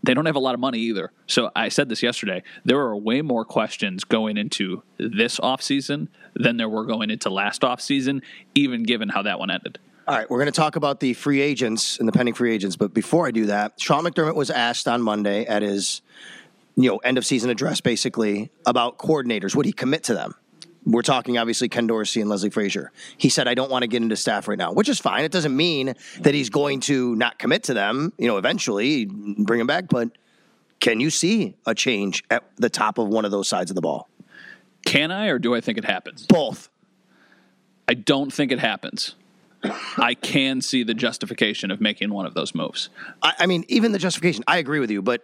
they 0.04 0.14
don't 0.14 0.26
have 0.26 0.36
a 0.36 0.40
lot 0.40 0.54
of 0.54 0.60
money 0.60 0.80
either. 0.80 1.12
So 1.28 1.52
I 1.56 1.70
said 1.70 1.90
this 1.90 2.04
yesterday. 2.04 2.44
There 2.64 2.80
are 2.80 2.96
way 2.96 3.22
more 3.22 3.46
questions 3.46 4.04
going 4.04 4.38
into 4.38 4.84
this 4.98 5.40
offseason 5.40 6.08
than 6.36 6.58
there 6.58 6.70
were 6.70 6.86
going 6.86 7.10
into 7.10 7.30
last 7.30 7.62
offseason, 7.62 8.22
even 8.56 8.84
given 8.84 9.10
how 9.10 9.22
that 9.24 9.40
one 9.40 9.52
ended. 9.52 9.80
All 10.06 10.18
right, 10.18 10.30
we're 10.30 10.40
going 10.40 10.52
to 10.52 10.52
talk 10.52 10.76
about 10.76 11.00
the 11.00 11.14
free 11.14 11.40
agents 11.40 11.98
and 11.98 12.08
the 12.08 12.12
pending 12.12 12.34
free 12.34 12.54
agents. 12.54 12.76
But 12.76 12.94
before 12.94 13.26
I 13.26 13.32
do 13.32 13.46
that, 13.46 13.80
Sean 13.80 14.04
McDermott 14.04 14.36
was 14.36 14.50
asked 14.50 14.88
on 14.88 15.02
Monday 15.02 15.46
at 15.46 15.62
his 15.62 16.02
you 16.76 16.90
know 16.90 16.98
end 16.98 17.18
of 17.18 17.26
season 17.26 17.50
address, 17.50 17.80
basically 17.80 18.52
about 18.66 18.98
coordinators. 18.98 19.56
Would 19.56 19.66
he 19.66 19.72
commit 19.72 20.04
to 20.06 20.14
them? 20.14 20.36
We're 20.86 21.02
talking 21.02 21.38
obviously 21.38 21.70
Ken 21.70 21.88
Dorsey 21.88 22.20
and 22.20 22.30
Leslie 22.30 22.50
Frazier. 22.50 22.92
He 23.18 23.30
said, 23.30 23.48
I 23.48 23.54
don't 23.54 23.72
want 23.72 23.84
to 23.84 23.88
get 23.88 24.02
into 24.02 24.18
staff 24.18 24.50
right 24.50 24.58
now, 24.58 24.74
which 24.74 24.90
is 24.90 25.00
fine. 25.00 25.24
It 25.24 25.32
doesn't 25.32 25.56
mean 25.56 25.94
that 26.20 26.34
he's 26.34 26.50
going 26.50 26.82
to 26.82 27.16
not 27.16 27.40
commit 27.40 27.64
to 27.64 27.74
them, 27.74 28.12
you 28.18 28.28
know, 28.28 28.38
eventually 28.38 29.06
bring 29.06 29.60
them 29.60 29.68
back. 29.68 29.88
But 29.88 30.10
can 30.82 31.00
you 31.00 31.10
see 31.10 31.56
a 31.66 31.74
change 31.74 32.26
at 32.30 32.44
the 32.58 32.70
top 32.70 32.98
of 32.98 33.08
one 33.08 33.24
of 33.24 33.32
those 33.32 33.48
sides 33.48 33.72
of 33.72 33.76
the 33.76 33.82
ball? 33.82 34.10
Can 34.86 35.12
I, 35.12 35.28
or 35.28 35.40
do 35.40 35.56
I 35.56 35.62
think 35.62 35.78
it 35.78 35.86
happens? 35.86 36.26
Both. 36.28 36.70
I 37.88 37.94
don't 37.94 38.32
think 38.32 38.52
it 38.52 38.60
happens. 38.60 39.16
I 39.98 40.14
can 40.14 40.62
see 40.62 40.84
the 40.84 40.94
justification 40.94 41.72
of 41.72 41.80
making 41.80 42.12
one 42.12 42.26
of 42.26 42.34
those 42.34 42.54
moves. 42.54 42.90
I, 43.22 43.34
I 43.40 43.46
mean, 43.46 43.64
even 43.70 43.92
the 43.92 44.00
justification, 44.00 44.44
I 44.48 44.58
agree 44.58 44.80
with 44.80 44.92
you, 44.92 45.02
but 45.02 45.24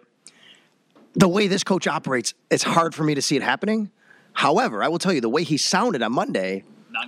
the 1.14 1.28
way 1.28 1.46
this 1.46 1.64
coach 1.64 1.86
operates, 1.86 2.34
it's 2.50 2.62
hard 2.62 2.94
for 2.94 3.04
me 3.04 3.14
to 3.14 3.22
see 3.22 3.36
it 3.36 3.42
happening. 3.42 3.90
However, 4.32 4.82
I 4.82 4.88
will 4.88 4.98
tell 4.98 5.12
you 5.12 5.20
the 5.20 5.28
way 5.28 5.42
he 5.42 5.58
sounded 5.58 6.02
on 6.02 6.12
Monday. 6.12 6.64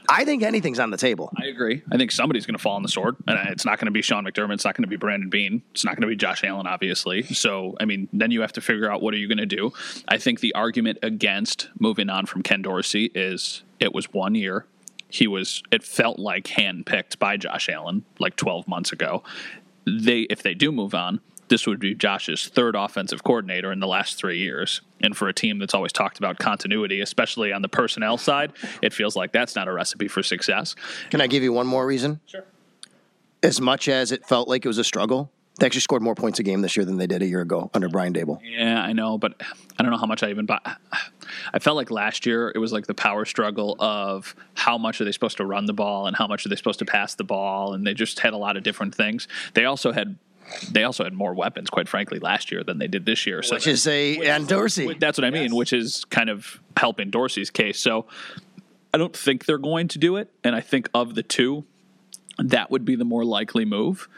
I 0.09 0.25
think 0.25 0.42
anything's 0.42 0.79
on 0.79 0.90
the 0.90 0.97
table. 0.97 1.33
I 1.37 1.47
agree. 1.47 1.83
I 1.90 1.97
think 1.97 2.11
somebody's 2.11 2.47
going 2.47 2.55
to 2.55 2.62
fall 2.62 2.77
on 2.77 2.83
the 2.83 2.88
sword, 2.88 3.16
and 3.27 3.38
it's 3.49 3.64
not 3.64 3.79
going 3.79 3.87
to 3.87 3.92
be 3.92 4.03
Sean 4.03 4.25
McDermott. 4.25 4.55
It's 4.55 4.64
not 4.64 4.77
going 4.77 4.85
to 4.85 4.88
be 4.88 4.97
Brandon 4.97 5.31
Beane. 5.31 5.62
It's 5.73 5.85
not 5.85 5.97
going 5.97 6.03
to 6.03 6.09
be 6.09 6.16
Josh 6.16 6.45
Allen, 6.45 6.66
obviously. 6.66 7.23
So, 7.23 7.77
I 7.81 7.85
mean, 7.85 8.09
then 8.12 8.31
you 8.31 8.40
have 8.42 8.53
to 8.53 8.61
figure 8.61 8.90
out 8.90 9.03
what 9.03 9.14
are 9.14 9.16
you 9.16 9.29
going 9.29 9.38
to 9.38 9.47
do. 9.47 9.73
I 10.09 10.18
think 10.18 10.40
the 10.40 10.55
argument 10.55 10.99
against 11.03 11.68
moving 11.79 12.09
on 12.11 12.27
from 12.27 12.42
Ken 12.42 12.62
Dorsey 12.62 13.11
is 13.14 13.62
it 13.81 13.95
was 13.95 14.12
one 14.12 14.35
year. 14.35 14.66
He 15.09 15.27
was. 15.27 15.62
It 15.71 15.83
felt 15.83 16.18
like 16.18 16.45
handpicked 16.45 17.18
by 17.18 17.37
Josh 17.37 17.68
Allen 17.68 18.05
like 18.18 18.37
12 18.37 18.66
months 18.68 18.92
ago. 18.92 19.23
They, 19.87 20.21
if 20.31 20.42
they 20.42 20.55
do 20.55 20.71
move 20.73 20.95
on, 20.95 21.21
this 21.53 21.67
would 21.67 21.79
be 21.79 21.95
Josh's 21.95 22.49
third 22.49 22.75
offensive 22.75 23.23
coordinator 23.23 23.73
in 23.73 23.79
the 23.79 23.87
last 23.87 24.17
three 24.17 24.38
years. 24.38 24.81
And 25.03 25.15
for 25.15 25.29
a 25.29 25.35
team 25.35 25.59
that's 25.59 25.75
always 25.75 25.93
talked 25.93 26.17
about 26.17 26.38
continuity, 26.38 27.03
especially 27.03 27.53
on 27.53 27.61
the 27.61 27.69
personnel 27.69 28.17
side, 28.17 28.55
it 28.81 28.95
feels 28.95 29.17
like 29.17 29.33
that's 29.33 29.55
not 29.55 29.69
a 29.69 29.73
recipe 29.73 30.09
for 30.09 30.23
success. 30.23 30.75
Can 31.11 31.21
I 31.21 31.27
give 31.27 31.43
you 31.43 31.53
one 31.53 31.67
more 31.67 31.85
reason? 31.87 32.21
Sure. 32.25 32.45
As 33.43 33.61
much 33.61 33.87
as 33.87 34.12
it 34.12 34.27
felt 34.27 34.49
like 34.49 34.65
it 34.65 34.69
was 34.69 34.79
a 34.79 34.85
struggle, 34.85 35.31
they 35.59 35.67
actually 35.67 35.83
scored 35.83 36.01
more 36.01 36.15
points 36.15 36.38
a 36.38 36.43
game 36.43 36.62
this 36.62 36.75
year 36.75 36.87
than 36.87 36.97
they 36.97 37.07
did 37.07 37.21
a 37.21 37.27
year 37.27 37.43
ago 37.43 37.71
under 37.75 37.91
Brian 37.91 38.15
Daboll. 38.15 38.41
Yeah, 38.43 38.81
I 38.81 38.95
know, 38.95 39.19
but 39.19 39.35
I 39.79 39.83
don't 39.83 39.91
know 39.91 39.99
how 39.99 40.07
much 40.07 40.23
I 40.23 40.31
even 40.31 40.47
bought. 40.47 40.81
I 41.53 41.59
felt 41.59 41.77
like 41.77 41.91
last 41.91 42.25
year 42.25 42.51
it 42.55 42.59
was 42.59 42.73
like 42.73 42.87
the 42.87 42.95
power 42.95 43.27
struggle 43.27 43.77
of 43.79 44.35
how 44.55 44.79
much 44.79 45.03
are 45.03 45.05
they 45.05 45.12
supposed 45.12 45.37
to 45.37 45.45
run 45.45 45.67
the 45.67 45.75
ball 45.75 46.07
and 46.07 46.17
how 46.17 46.27
much 46.27 46.47
are 46.47 46.49
they 46.49 46.57
supposed 46.57 46.79
to 46.79 46.87
pass 46.87 47.15
the 47.15 47.25
ball, 47.25 47.75
and 47.75 47.87
they 47.87 47.93
just 47.93 48.21
had 48.21 48.33
a 48.33 48.38
lot 48.38 48.57
of 48.57 48.62
different 48.62 48.95
things. 48.95 49.29
They 49.53 49.67
also 49.67 49.93
had 49.93 50.17
they 50.70 50.85
also 50.85 51.05
had 51.05 51.12
more 51.12 51.35
weapons, 51.35 51.70
quite 51.70 51.88
frankly, 51.88 52.18
last 52.18 52.52
year 52.52 52.62
than 52.62 52.78
they 52.78 52.87
did 52.87 53.07
this 53.07 53.26
year. 53.26 53.42
So 53.42 53.57
which 53.57 53.66
is 53.66 53.87
a 53.87 54.18
which, 54.18 54.28
and 54.28 54.46
Dorsey. 54.46 54.94
That's 54.98 55.18
what 55.18 55.24
I 55.24 55.31
mean, 55.31 55.44
yes. 55.44 55.52
which 55.52 55.72
is 55.72 56.05
kind 56.07 56.31
of 56.31 56.61
helping 56.76 57.11
Dorsey's 57.11 57.50
case. 57.50 57.81
So 57.81 58.07
I 58.94 58.98
don't 58.98 59.16
think 59.16 59.46
they're 59.46 59.59
going 59.59 59.88
to 59.88 59.98
do 59.98 60.16
it, 60.16 60.31
and 60.44 60.55
I 60.55 60.61
think 60.61 60.88
of 60.94 61.14
the 61.14 61.22
two, 61.22 61.64
that 62.38 62.70
would 62.70 62.85
be 62.85 62.96
the 62.96 63.05
more 63.05 63.24
likely 63.24 63.64
move. 63.64 64.09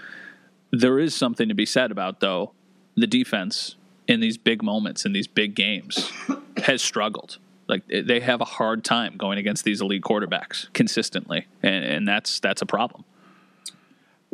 There 0.70 0.98
is 0.98 1.14
something 1.14 1.48
to 1.48 1.54
be 1.54 1.66
said 1.66 1.90
about 1.90 2.20
though 2.20 2.52
the 2.96 3.06
defense 3.06 3.76
in 4.06 4.20
these 4.20 4.37
big 4.37 4.62
moments 4.62 5.04
in 5.04 5.12
these 5.12 5.26
big 5.26 5.54
games 5.54 6.10
has 6.58 6.82
struggled. 6.82 7.38
Like 7.68 7.82
they 7.88 8.20
have 8.20 8.40
a 8.40 8.44
hard 8.44 8.84
time 8.84 9.16
going 9.16 9.38
against 9.38 9.64
these 9.64 9.80
elite 9.80 10.02
quarterbacks 10.02 10.72
consistently, 10.74 11.46
and, 11.62 11.84
and 11.84 12.08
that's 12.08 12.40
that's 12.40 12.60
a 12.60 12.66
problem. 12.66 13.04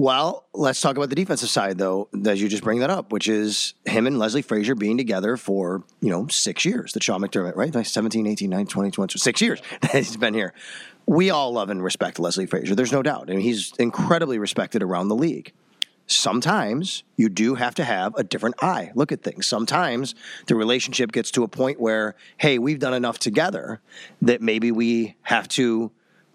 Well, 0.01 0.47
let's 0.55 0.81
talk 0.81 0.97
about 0.97 1.11
the 1.11 1.15
defensive 1.15 1.51
side, 1.51 1.77
though, 1.77 2.09
as 2.25 2.41
you 2.41 2.49
just 2.49 2.65
bring 2.65 2.79
that 2.79 2.89
up, 2.89 3.13
which 3.13 3.29
is 3.29 3.75
him 3.85 4.07
and 4.07 4.19
Leslie 4.19 4.41
Frazier 4.41 4.75
being 4.75 4.97
together 4.97 5.37
for, 5.37 5.85
you 6.01 6.09
know, 6.09 6.27
six 6.29 6.65
years, 6.65 6.95
the 6.95 7.03
Sean 7.03 7.21
McDermott, 7.21 7.55
right? 7.55 7.75
Like 7.75 7.85
17, 7.85 8.27
18, 8.27 8.49
19, 8.49 8.67
20, 8.67 8.91
20, 8.93 9.19
six 9.19 9.43
years 9.43 9.61
that 9.83 9.91
he's 9.91 10.17
been 10.17 10.33
here. 10.33 10.55
We 11.05 11.29
all 11.29 11.53
love 11.53 11.69
and 11.69 11.85
respect 11.85 12.19
Leslie 12.19 12.47
Frazier. 12.47 12.75
There's 12.75 12.93
no 12.93 13.03
doubt. 13.03 13.29
I 13.29 13.35
mean, 13.35 13.41
he's 13.41 13.75
incredibly 13.79 14.39
respected 14.39 14.83
around 14.83 15.09
the 15.09 15.17
league. 15.17 15.53
Sometimes 16.07 17.03
you 17.19 17.29
do 17.29 17.57
have 17.57 17.75
to 17.75 17.85
have 17.85 18.15
a 18.17 18.25
different 18.25 18.55
eye. 18.63 18.93
Look 18.95 19.13
at 19.13 19.23
things. 19.23 19.47
Sometimes 19.47 20.15
the 20.47 20.55
relationship 20.55 21.13
gets 21.13 21.31
to 21.33 21.43
a 21.43 21.49
point 21.49 21.79
where, 21.79 22.17
hey, 22.39 22.59
we've 22.59 22.79
done 22.79 22.95
enough 22.95 23.19
together 23.19 23.83
that 24.23 24.41
maybe 24.41 24.73
we 24.73 25.17
have 25.25 25.47
to 25.49 25.91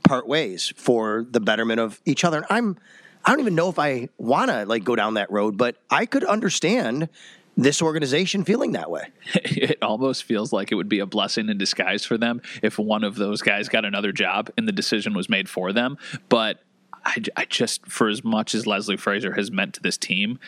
part 0.08 0.28
ways 0.28 0.71
for 0.78 1.25
the 1.28 1.39
betterment 1.39 1.80
of 1.80 1.99
each 2.06 2.23
other. 2.23 2.38
And 2.38 2.45
I'm 2.51 2.78
I 3.25 3.31
don't 3.31 3.39
even 3.39 3.55
know 3.55 3.69
if 3.69 3.79
I 3.79 4.09
want 4.17 4.51
to 4.51 4.65
like 4.65 4.83
go 4.83 4.95
down 4.95 5.15
that 5.15 5.31
road, 5.31 5.57
but 5.57 5.77
I 5.89 6.05
could 6.05 6.23
understand 6.23 7.09
this 7.57 7.81
organization 7.81 8.43
feeling 8.43 8.73
that 8.73 8.91
way. 8.91 9.07
It 9.45 9.79
almost 9.81 10.23
feels 10.25 10.53
like 10.53 10.71
it 10.71 10.75
would 10.75 10.89
be 10.89 10.99
a 10.99 11.05
blessing 11.05 11.49
in 11.49 11.57
disguise 11.57 12.05
for 12.05 12.17
them 12.17 12.41
if 12.61 12.77
one 12.77 13.03
of 13.03 13.15
those 13.15 13.41
guys 13.41 13.67
got 13.67 13.83
another 13.83 14.11
job 14.11 14.51
and 14.57 14.67
the 14.67 14.71
decision 14.71 15.13
was 15.13 15.27
made 15.27 15.49
for 15.49 15.73
them. 15.73 15.97
But 16.29 16.61
I, 17.03 17.15
I 17.35 17.45
just, 17.45 17.85
for 17.88 18.09
as 18.09 18.23
much 18.23 18.53
as 18.53 18.67
Leslie 18.67 18.97
Frazier 18.97 19.33
has 19.33 19.51
meant 19.51 19.73
to 19.75 19.81
this 19.81 19.97
team, 19.97 20.39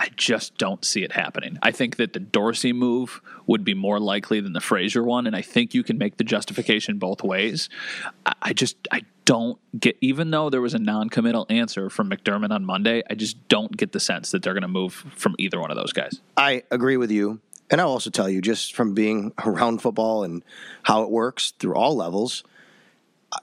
I 0.00 0.08
just 0.16 0.56
don't 0.56 0.84
see 0.84 1.02
it 1.02 1.12
happening. 1.12 1.58
I 1.62 1.70
think 1.70 1.96
that 1.96 2.14
the 2.14 2.20
Dorsey 2.20 2.72
move 2.72 3.20
would 3.46 3.64
be 3.64 3.74
more 3.74 4.00
likely 4.00 4.40
than 4.40 4.54
the 4.54 4.60
Frazier 4.60 5.04
one, 5.04 5.26
and 5.26 5.36
I 5.36 5.42
think 5.42 5.74
you 5.74 5.82
can 5.82 5.98
make 5.98 6.16
the 6.16 6.24
justification 6.24 6.98
both 6.98 7.22
ways. 7.22 7.68
I 8.42 8.52
just 8.52 8.76
I 8.90 9.02
don't 9.26 9.58
get 9.78 9.96
even 10.00 10.30
though 10.30 10.50
there 10.50 10.62
was 10.62 10.74
a 10.74 10.78
non-committal 10.78 11.46
answer 11.50 11.90
from 11.90 12.10
McDermott 12.10 12.50
on 12.50 12.64
Monday, 12.64 13.02
I 13.08 13.14
just 13.14 13.46
don't 13.48 13.76
get 13.76 13.92
the 13.92 14.00
sense 14.00 14.30
that 14.30 14.42
they're 14.42 14.54
going 14.54 14.62
to 14.62 14.68
move 14.68 14.94
from 15.14 15.36
either 15.38 15.60
one 15.60 15.70
of 15.70 15.76
those 15.76 15.92
guys. 15.92 16.20
I 16.36 16.64
agree 16.70 16.96
with 16.96 17.10
you. 17.10 17.40
And 17.70 17.80
I'll 17.80 17.90
also 17.90 18.10
tell 18.10 18.28
you, 18.28 18.40
just 18.40 18.74
from 18.74 18.94
being 18.94 19.32
around 19.44 19.82
football 19.82 20.24
and 20.24 20.42
how 20.82 21.02
it 21.02 21.10
works 21.10 21.52
through 21.58 21.74
all 21.74 21.94
levels– 21.94 22.42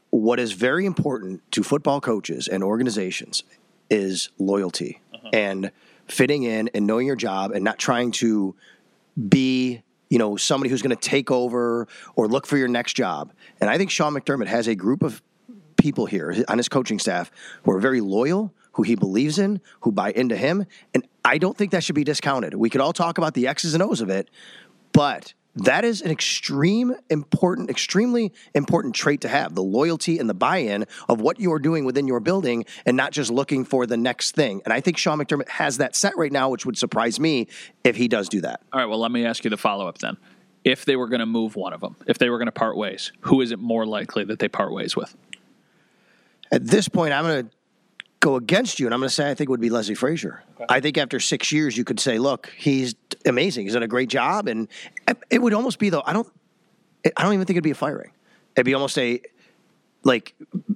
what 0.09 0.39
is 0.39 0.51
very 0.53 0.85
important 0.85 1.49
to 1.51 1.63
football 1.63 2.01
coaches 2.01 2.47
and 2.47 2.63
organizations 2.63 3.43
is 3.89 4.29
loyalty 4.37 4.99
uh-huh. 5.13 5.29
and 5.33 5.71
fitting 6.07 6.43
in 6.43 6.69
and 6.73 6.87
knowing 6.87 7.07
your 7.07 7.15
job 7.15 7.51
and 7.51 7.63
not 7.63 7.77
trying 7.77 8.11
to 8.11 8.55
be 9.29 9.81
you 10.09 10.17
know 10.17 10.37
somebody 10.37 10.69
who's 10.69 10.81
going 10.81 10.95
to 10.95 11.09
take 11.09 11.31
over 11.31 11.87
or 12.15 12.27
look 12.27 12.45
for 12.47 12.57
your 12.57 12.67
next 12.67 12.93
job. 12.93 13.33
And 13.59 13.69
I 13.69 13.77
think 13.77 13.91
Sean 13.91 14.13
McDermott 14.13 14.47
has 14.47 14.67
a 14.67 14.75
group 14.75 15.03
of 15.03 15.21
people 15.75 16.05
here 16.05 16.43
on 16.47 16.57
his 16.57 16.69
coaching 16.69 16.99
staff 16.99 17.31
who 17.63 17.71
are 17.71 17.79
very 17.79 18.01
loyal, 18.01 18.53
who 18.73 18.83
he 18.83 18.95
believes 18.95 19.37
in, 19.37 19.61
who 19.81 19.91
buy 19.91 20.11
into 20.11 20.35
him, 20.35 20.65
and 20.93 21.07
I 21.25 21.37
don't 21.37 21.57
think 21.57 21.71
that 21.71 21.83
should 21.83 21.95
be 21.95 22.03
discounted. 22.03 22.53
We 22.53 22.69
could 22.69 22.81
all 22.81 22.93
talk 22.93 23.17
about 23.17 23.33
the 23.33 23.47
X's 23.47 23.73
and 23.73 23.83
O's 23.83 24.01
of 24.01 24.09
it, 24.09 24.29
but 24.93 25.33
that 25.57 25.83
is 25.83 26.01
an 26.01 26.11
extreme 26.11 26.95
important 27.09 27.69
extremely 27.69 28.33
important 28.53 28.95
trait 28.95 29.21
to 29.21 29.27
have 29.27 29.55
the 29.55 29.63
loyalty 29.63 30.19
and 30.19 30.29
the 30.29 30.33
buy-in 30.33 30.85
of 31.09 31.21
what 31.21 31.39
you're 31.39 31.59
doing 31.59 31.85
within 31.85 32.07
your 32.07 32.19
building 32.19 32.65
and 32.85 32.95
not 32.95 33.11
just 33.11 33.31
looking 33.31 33.65
for 33.65 33.85
the 33.85 33.97
next 33.97 34.35
thing. 34.35 34.61
And 34.65 34.73
i 34.73 34.79
think 34.79 34.97
sean 34.97 35.19
mcdermott 35.19 35.49
has 35.49 35.77
that 35.77 35.95
set 35.95 36.17
right 36.17 36.31
now 36.31 36.49
which 36.49 36.65
would 36.65 36.77
surprise 36.77 37.19
me 37.19 37.47
if 37.83 37.95
he 37.95 38.07
does 38.07 38.29
do 38.29 38.41
that. 38.41 38.61
All 38.71 38.79
right 38.79 38.85
well 38.85 38.99
let 38.99 39.11
me 39.11 39.25
ask 39.25 39.43
you 39.43 39.49
the 39.49 39.57
follow-up 39.57 39.97
then. 39.99 40.17
If 40.63 40.83
they 40.85 40.95
were 40.95 41.07
going 41.07 41.21
to 41.21 41.25
move 41.25 41.55
one 41.55 41.73
of 41.73 41.81
them 41.81 41.95
if 42.07 42.17
they 42.17 42.29
were 42.29 42.37
going 42.37 42.47
to 42.47 42.51
part 42.51 42.77
ways 42.77 43.11
who 43.21 43.41
is 43.41 43.51
it 43.51 43.59
more 43.59 43.85
likely 43.85 44.23
that 44.25 44.39
they 44.39 44.47
part 44.47 44.73
ways 44.73 44.95
with? 44.95 45.15
At 46.51 46.65
this 46.65 46.87
point 46.87 47.13
i'm 47.13 47.23
going 47.23 47.47
to 47.47 47.56
go 48.19 48.35
against 48.35 48.79
you, 48.79 48.87
and 48.87 48.93
I'm 48.93 48.99
going 48.99 49.09
to 49.09 49.13
say 49.13 49.29
I 49.29 49.33
think 49.33 49.49
it 49.49 49.51
would 49.51 49.61
be 49.61 49.69
Leslie 49.69 49.95
Frazier. 49.95 50.43
Okay. 50.55 50.65
I 50.69 50.79
think 50.79 50.97
after 50.97 51.19
six 51.19 51.51
years, 51.51 51.77
you 51.77 51.83
could 51.83 51.99
say, 51.99 52.19
look, 52.19 52.51
he's 52.57 52.95
amazing. 53.25 53.65
He's 53.65 53.73
done 53.73 53.83
a 53.83 53.87
great 53.87 54.09
job, 54.09 54.47
and 54.47 54.67
it 55.29 55.39
would 55.41 55.53
almost 55.53 55.79
be 55.79 55.89
though. 55.89 56.03
I 56.05 56.13
don't. 56.13 56.27
I 57.15 57.23
don't 57.23 57.33
even 57.33 57.45
think 57.45 57.55
it'd 57.55 57.63
be 57.63 57.71
a 57.71 57.75
firing. 57.75 58.11
It'd 58.55 58.65
be 58.65 58.73
almost 58.73 58.97
a 58.97 59.21
like 60.03 60.33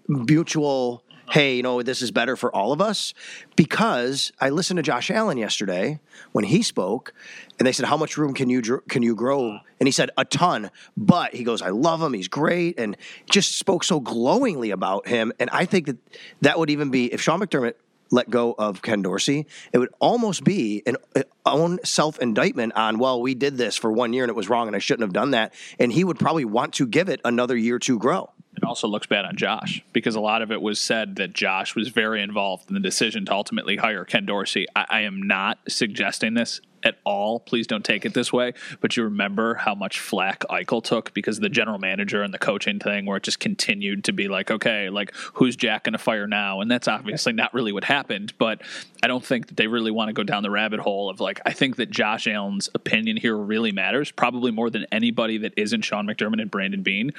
mutual 0.07 1.03
hey, 1.31 1.55
you 1.55 1.63
know, 1.63 1.81
this 1.81 2.01
is 2.01 2.11
better 2.11 2.35
for 2.35 2.53
all 2.53 2.73
of 2.73 2.81
us. 2.81 3.13
Because 3.55 4.31
I 4.39 4.49
listened 4.49 4.77
to 4.77 4.83
Josh 4.83 5.09
Allen 5.09 5.37
yesterday 5.37 5.99
when 6.33 6.43
he 6.43 6.61
spoke, 6.61 7.13
and 7.57 7.65
they 7.65 7.71
said, 7.71 7.85
"How 7.85 7.97
much 7.97 8.17
room 8.17 8.33
can 8.33 8.49
you 8.49 8.61
can 8.89 9.01
you 9.01 9.15
grow?" 9.15 9.59
And 9.79 9.87
he 9.87 9.91
said, 9.91 10.11
"A 10.17 10.25
ton." 10.25 10.71
But 10.97 11.33
he 11.33 11.43
goes, 11.43 11.61
"I 11.61 11.69
love 11.69 12.01
him. 12.01 12.13
He's 12.13 12.27
great," 12.27 12.77
and 12.79 12.97
just 13.29 13.57
spoke 13.57 13.83
so 13.83 13.99
glowingly 13.99 14.71
about 14.71 15.07
him. 15.07 15.31
And 15.39 15.49
I 15.51 15.65
think 15.65 15.87
that 15.87 15.97
that 16.41 16.59
would 16.59 16.69
even 16.69 16.91
be 16.91 17.11
if 17.11 17.21
Sean 17.21 17.39
McDermott 17.39 17.73
let 18.11 18.29
go 18.29 18.53
of 18.57 18.81
Ken 18.81 19.01
Dorsey, 19.01 19.47
it 19.71 19.77
would 19.77 19.93
almost 19.99 20.43
be 20.43 20.83
an 20.85 20.97
own 21.45 21.79
self 21.85 22.19
indictment 22.19 22.73
on, 22.75 22.99
well, 22.99 23.21
we 23.21 23.35
did 23.35 23.57
this 23.57 23.77
for 23.77 23.89
one 23.89 24.11
year 24.11 24.25
and 24.25 24.29
it 24.29 24.35
was 24.35 24.49
wrong 24.49 24.67
and 24.67 24.75
I 24.75 24.79
shouldn't 24.79 25.03
have 25.03 25.13
done 25.13 25.31
that. 25.31 25.53
And 25.79 25.93
he 25.93 26.03
would 26.03 26.19
probably 26.19 26.43
want 26.43 26.73
to 26.73 26.85
give 26.85 27.07
it 27.07 27.21
another 27.23 27.55
year 27.55 27.79
to 27.79 27.97
grow. 27.97 28.29
It 28.55 28.63
also 28.63 28.87
looks 28.87 29.07
bad 29.07 29.25
on 29.25 29.35
Josh 29.37 29.83
because 29.93 30.15
a 30.15 30.19
lot 30.19 30.41
of 30.41 30.51
it 30.51 30.61
was 30.61 30.79
said 30.79 31.15
that 31.15 31.33
Josh 31.33 31.75
was 31.75 31.87
very 31.87 32.21
involved 32.21 32.69
in 32.69 32.73
the 32.73 32.79
decision 32.81 33.25
to 33.25 33.33
ultimately 33.33 33.77
hire 33.77 34.05
Ken 34.05 34.25
Dorsey. 34.25 34.67
I, 34.75 34.85
I 34.89 34.99
am 35.01 35.21
not 35.21 35.59
suggesting 35.67 36.33
this 36.33 36.61
at 36.83 36.95
all. 37.03 37.39
Please 37.39 37.67
don't 37.67 37.85
take 37.85 38.05
it 38.05 38.13
this 38.13 38.31
way. 38.31 38.53
But 38.79 38.97
you 38.97 39.03
remember 39.03 39.55
how 39.55 39.75
much 39.75 39.99
flack 39.99 40.41
Eichel 40.49 40.83
took 40.83 41.13
because 41.13 41.39
the 41.39 41.49
general 41.49 41.79
manager 41.79 42.23
and 42.23 42.33
the 42.33 42.39
coaching 42.39 42.79
thing, 42.79 43.05
where 43.05 43.17
it 43.17 43.23
just 43.23 43.39
continued 43.39 44.03
to 44.05 44.13
be 44.13 44.27
like, 44.27 44.51
okay, 44.51 44.89
like 44.89 45.13
who's 45.33 45.55
Jack 45.55 45.83
going 45.85 45.93
to 45.93 45.99
fire 45.99 46.27
now? 46.27 46.61
And 46.61 46.69
that's 46.69 46.87
obviously 46.87 47.33
not 47.33 47.53
really 47.53 47.71
what 47.71 47.83
happened. 47.83 48.33
But 48.37 48.61
I 49.03 49.07
don't 49.07 49.25
think 49.25 49.47
that 49.47 49.57
they 49.57 49.67
really 49.67 49.91
want 49.91 50.09
to 50.09 50.13
go 50.13 50.23
down 50.23 50.43
the 50.43 50.51
rabbit 50.51 50.79
hole 50.79 51.09
of 51.09 51.19
like, 51.19 51.41
I 51.45 51.51
think 51.51 51.77
that 51.77 51.89
Josh 51.89 52.27
Allen's 52.27 52.69
opinion 52.73 53.17
here 53.17 53.37
really 53.37 53.71
matters, 53.71 54.11
probably 54.11 54.51
more 54.51 54.69
than 54.69 54.85
anybody 54.91 55.37
that 55.39 55.53
isn't 55.57 55.81
Sean 55.81 56.07
McDermott 56.07 56.41
and 56.41 56.51
Brandon 56.51 56.83
Beane. 56.83 57.11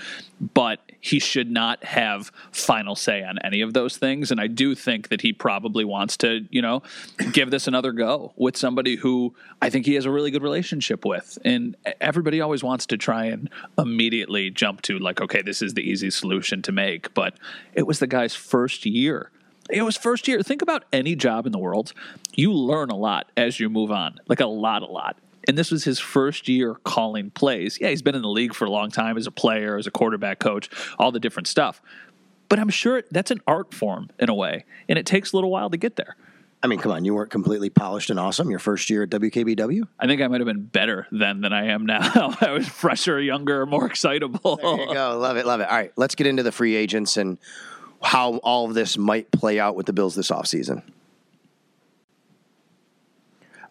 But 0.55 0.81
he 1.01 1.19
should 1.19 1.51
not 1.51 1.83
have 1.85 2.31
final 2.53 2.95
say 2.95 3.23
on 3.23 3.39
any 3.45 3.61
of 3.61 3.73
those 3.73 3.97
things. 3.97 4.31
And 4.31 4.41
I 4.41 4.47
do 4.47 4.75
think 4.75 5.09
that 5.09 5.21
he 5.21 5.33
probably 5.33 5.85
wants 5.85 6.17
to, 6.19 6.47
you 6.51 6.63
know, 6.63 6.83
give 7.33 7.51
this 7.51 7.67
another 7.67 7.93
go 7.93 8.33
with 8.37 8.57
somebody 8.57 8.97
who 8.97 9.35
I 9.63 9.71
think 9.71 9.87
he 9.87 9.95
has 9.95 10.05
a 10.05 10.11
really 10.11 10.33
good 10.33 10.43
relationship 10.43 11.05
with. 11.05 11.39
And 11.45 11.77
everybody 12.01 12.41
always 12.41 12.65
wants 12.65 12.85
to 12.87 12.97
try 12.99 13.27
and 13.27 13.49
immediately 13.79 14.51
jump 14.51 14.83
to, 14.83 14.99
like, 14.99 15.21
okay, 15.21 15.41
this 15.41 15.63
is 15.63 15.75
the 15.75 15.89
easy 15.89 16.11
solution 16.11 16.63
to 16.63 16.73
make. 16.73 17.15
But 17.15 17.39
it 17.73 17.87
was 17.87 18.01
the 18.01 18.09
guy's 18.09 18.35
first 18.35 18.85
year. 18.85 19.31
It 19.71 19.83
was 19.83 19.97
first 19.97 20.27
year. 20.27 20.43
Think 20.43 20.63
about 20.63 20.85
any 20.93 21.15
job 21.15 21.47
in 21.47 21.53
the 21.53 21.59
world. 21.59 21.93
You 22.35 22.53
learn 22.53 22.91
a 22.91 22.97
lot 22.97 23.31
as 23.37 23.61
you 23.61 23.71
move 23.71 23.93
on, 23.93 24.19
like 24.27 24.41
a 24.41 24.47
lot, 24.47 24.83
a 24.83 24.87
lot. 24.87 25.17
And 25.47 25.57
this 25.57 25.71
was 25.71 25.85
his 25.85 26.01
first 26.01 26.49
year 26.49 26.75
calling 26.83 27.31
plays. 27.31 27.79
Yeah, 27.81 27.89
he's 27.91 28.03
been 28.03 28.17
in 28.17 28.23
the 28.23 28.29
league 28.29 28.55
for 28.55 28.65
a 28.65 28.71
long 28.71 28.91
time 28.91 29.17
as 29.17 29.29
a 29.29 29.31
player, 29.31 29.77
as 29.77 29.87
a 29.87 29.93
quarterback 29.93 30.41
coach, 30.41 30.69
all 30.99 31.13
the 31.13 31.21
different 31.21 31.47
stuff. 31.47 31.81
But 32.49 32.59
I'm 32.59 32.69
sure 32.69 33.03
that's 33.11 33.31
an 33.31 33.41
art 33.47 33.73
form 33.73 34.11
in 34.19 34.29
a 34.29 34.35
way, 34.35 34.65
and 34.89 34.99
it 34.99 35.07
takes 35.07 35.33
a 35.33 35.37
little 35.37 35.51
while 35.51 35.71
to 35.71 35.77
get 35.77 35.97
there. 35.97 36.17
I 36.63 36.69
mean, 36.69 36.79
come 36.79 36.93
on, 36.93 37.05
you 37.05 37.15
weren't 37.15 37.31
completely 37.31 37.71
polished 37.71 38.11
and 38.11 38.21
awesome 38.21 38.49
your 38.49 38.61
first 38.61 38.89
year 38.89 39.03
at 39.03 39.11
WKBW. 39.11 39.83
I 39.99 40.07
think 40.07 40.23
I 40.23 40.29
might 40.29 40.41
have 40.41 40.47
been 40.47 40.65
better 40.65 41.09
then 41.11 41.41
than 41.41 41.53
I 41.53 41.67
am 41.67 41.87
now. 41.87 42.37
I 42.41 42.53
was 42.53 42.69
fresher, 42.69 43.21
younger, 43.21 43.67
more 43.67 43.87
excitable. 43.87 44.57
There 44.63 44.77
you 44.77 44.95
go. 44.95 45.19
Love 45.19 45.37
it, 45.37 45.45
love 45.45 45.61
it. 45.61 45.69
All 45.69 45.77
right, 45.77 45.93
let's 45.97 46.15
get 46.15 46.29
into 46.29 46.45
the 46.45 46.53
free 46.53 46.77
agents 46.77 47.17
and 47.17 47.39
how 48.01 48.37
all 48.39 48.67
of 48.67 48.75
this 48.75 48.97
might 48.97 49.31
play 49.33 49.59
out 49.59 49.75
with 49.75 49.87
the 49.87 49.93
Bills 49.93 50.15
this 50.15 50.31
offseason. 50.31 50.83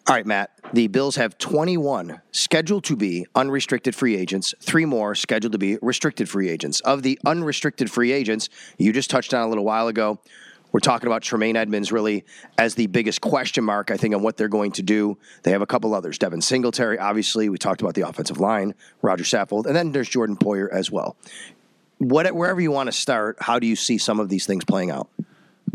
All 0.08 0.16
right, 0.16 0.26
Matt. 0.26 0.50
The 0.72 0.88
Bills 0.88 1.16
have 1.16 1.38
21 1.38 2.20
scheduled 2.32 2.84
to 2.84 2.96
be 2.96 3.24
unrestricted 3.36 3.94
free 3.94 4.16
agents, 4.16 4.52
three 4.60 4.84
more 4.84 5.14
scheduled 5.14 5.52
to 5.52 5.58
be 5.58 5.78
restricted 5.80 6.28
free 6.28 6.48
agents. 6.48 6.80
Of 6.80 7.02
the 7.02 7.18
unrestricted 7.24 7.90
free 7.90 8.10
agents, 8.10 8.48
you 8.78 8.92
just 8.92 9.10
touched 9.10 9.32
on 9.32 9.42
a 9.42 9.48
little 9.48 9.64
while 9.64 9.86
ago, 9.86 10.18
we're 10.72 10.80
talking 10.80 11.06
about 11.06 11.22
Tremaine 11.22 11.56
Edmunds 11.56 11.92
really 11.92 12.24
as 12.58 12.74
the 12.74 12.86
biggest 12.86 13.20
question 13.20 13.62
mark, 13.64 13.90
I 13.90 13.96
think, 13.96 14.14
on 14.14 14.22
what 14.22 14.36
they're 14.36 14.48
going 14.48 14.72
to 14.72 14.82
do. 14.82 15.18
They 15.42 15.52
have 15.52 15.62
a 15.62 15.66
couple 15.66 15.94
others. 15.94 16.18
Devin 16.18 16.40
Singletary, 16.40 16.98
obviously. 16.98 17.48
We 17.48 17.58
talked 17.58 17.82
about 17.82 17.94
the 17.94 18.08
offensive 18.08 18.40
line, 18.40 18.74
Roger 19.02 19.24
Saffold, 19.24 19.66
and 19.66 19.76
then 19.76 19.92
there's 19.92 20.08
Jordan 20.08 20.36
Poyer 20.36 20.70
as 20.72 20.90
well. 20.90 21.16
What, 21.98 22.34
wherever 22.34 22.60
you 22.60 22.72
want 22.72 22.88
to 22.88 22.92
start, 22.92 23.36
how 23.40 23.58
do 23.58 23.66
you 23.66 23.76
see 23.76 23.98
some 23.98 24.18
of 24.18 24.28
these 24.28 24.46
things 24.46 24.64
playing 24.64 24.90
out? 24.90 25.08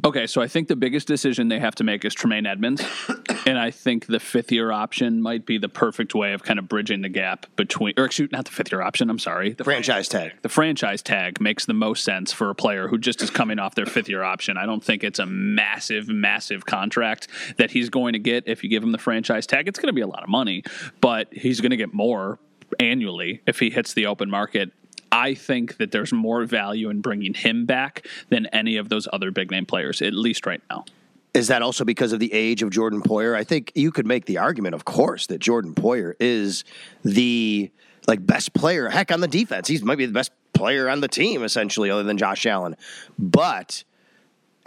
Okay, 0.05 0.27
so 0.27 0.41
I 0.41 0.47
think 0.47 0.67
the 0.67 0.75
biggest 0.75 1.07
decision 1.07 1.47
they 1.47 1.59
have 1.59 1.75
to 1.75 1.83
make 1.83 2.05
is 2.05 2.13
Tremaine 2.13 2.45
Edmunds. 2.45 2.83
and 3.47 3.57
I 3.57 3.71
think 3.71 4.05
the 4.05 4.19
fifth 4.19 4.51
year 4.51 4.71
option 4.71 5.21
might 5.21 5.45
be 5.45 5.57
the 5.57 5.69
perfect 5.69 6.13
way 6.13 6.33
of 6.33 6.43
kind 6.43 6.59
of 6.59 6.67
bridging 6.67 7.01
the 7.01 7.09
gap 7.09 7.47
between, 7.55 7.93
or 7.97 8.05
excuse 8.05 8.31
not 8.31 8.45
the 8.45 8.51
fifth 8.51 8.71
year 8.71 8.81
option, 8.81 9.09
I'm 9.09 9.17
sorry. 9.19 9.53
The 9.53 9.63
franchise 9.63 10.07
tag. 10.07 10.33
The 10.43 10.49
franchise 10.49 11.01
tag 11.01 11.41
makes 11.41 11.65
the 11.65 11.73
most 11.73 12.03
sense 12.03 12.31
for 12.31 12.49
a 12.49 12.55
player 12.55 12.87
who 12.87 12.97
just 12.97 13.21
is 13.23 13.29
coming 13.29 13.57
off 13.57 13.73
their 13.73 13.87
fifth 13.87 14.07
year 14.07 14.23
option. 14.23 14.55
I 14.55 14.65
don't 14.65 14.83
think 14.83 15.03
it's 15.03 15.19
a 15.19 15.25
massive, 15.25 16.07
massive 16.07 16.65
contract 16.65 17.27
that 17.57 17.71
he's 17.71 17.89
going 17.89 18.13
to 18.13 18.19
get 18.19 18.47
if 18.47 18.63
you 18.63 18.69
give 18.69 18.83
him 18.83 18.91
the 18.91 18.97
franchise 18.99 19.47
tag. 19.47 19.67
It's 19.67 19.79
going 19.79 19.87
to 19.87 19.93
be 19.93 20.01
a 20.01 20.07
lot 20.07 20.23
of 20.23 20.29
money, 20.29 20.63
but 21.01 21.33
he's 21.33 21.59
going 21.59 21.71
to 21.71 21.77
get 21.77 21.93
more 21.93 22.37
annually 22.79 23.41
if 23.47 23.59
he 23.59 23.69
hits 23.69 23.93
the 23.93 24.05
open 24.05 24.29
market 24.29 24.71
I 25.11 25.33
think 25.33 25.77
that 25.77 25.91
there's 25.91 26.13
more 26.13 26.45
value 26.45 26.89
in 26.89 27.01
bringing 27.01 27.33
him 27.33 27.65
back 27.65 28.07
than 28.29 28.45
any 28.47 28.77
of 28.77 28.89
those 28.89 29.07
other 29.11 29.31
big 29.31 29.51
name 29.51 29.65
players, 29.65 30.01
at 30.01 30.13
least 30.13 30.45
right 30.45 30.61
now. 30.69 30.85
Is 31.33 31.49
that 31.49 31.61
also 31.61 31.85
because 31.85 32.13
of 32.13 32.19
the 32.19 32.33
age 32.33 32.63
of 32.63 32.71
Jordan 32.71 33.01
Poyer? 33.01 33.35
I 33.35 33.43
think 33.43 33.71
you 33.75 33.91
could 33.91 34.07
make 34.07 34.25
the 34.25 34.39
argument, 34.39 34.73
of 34.73 34.85
course, 34.85 35.27
that 35.27 35.39
Jordan 35.39 35.73
Poyer 35.73 36.13
is 36.19 36.63
the 37.03 37.69
like 38.07 38.25
best 38.25 38.53
player. 38.53 38.89
Heck, 38.89 39.11
on 39.11 39.19
the 39.19 39.27
defense, 39.27 39.67
he's 39.67 39.83
might 39.83 39.97
be 39.97 40.05
the 40.05 40.13
best 40.13 40.31
player 40.53 40.89
on 40.89 41.01
the 41.01 41.07
team, 41.07 41.43
essentially, 41.43 41.91
other 41.91 42.03
than 42.03 42.17
Josh 42.17 42.45
Allen. 42.45 42.75
But 43.19 43.83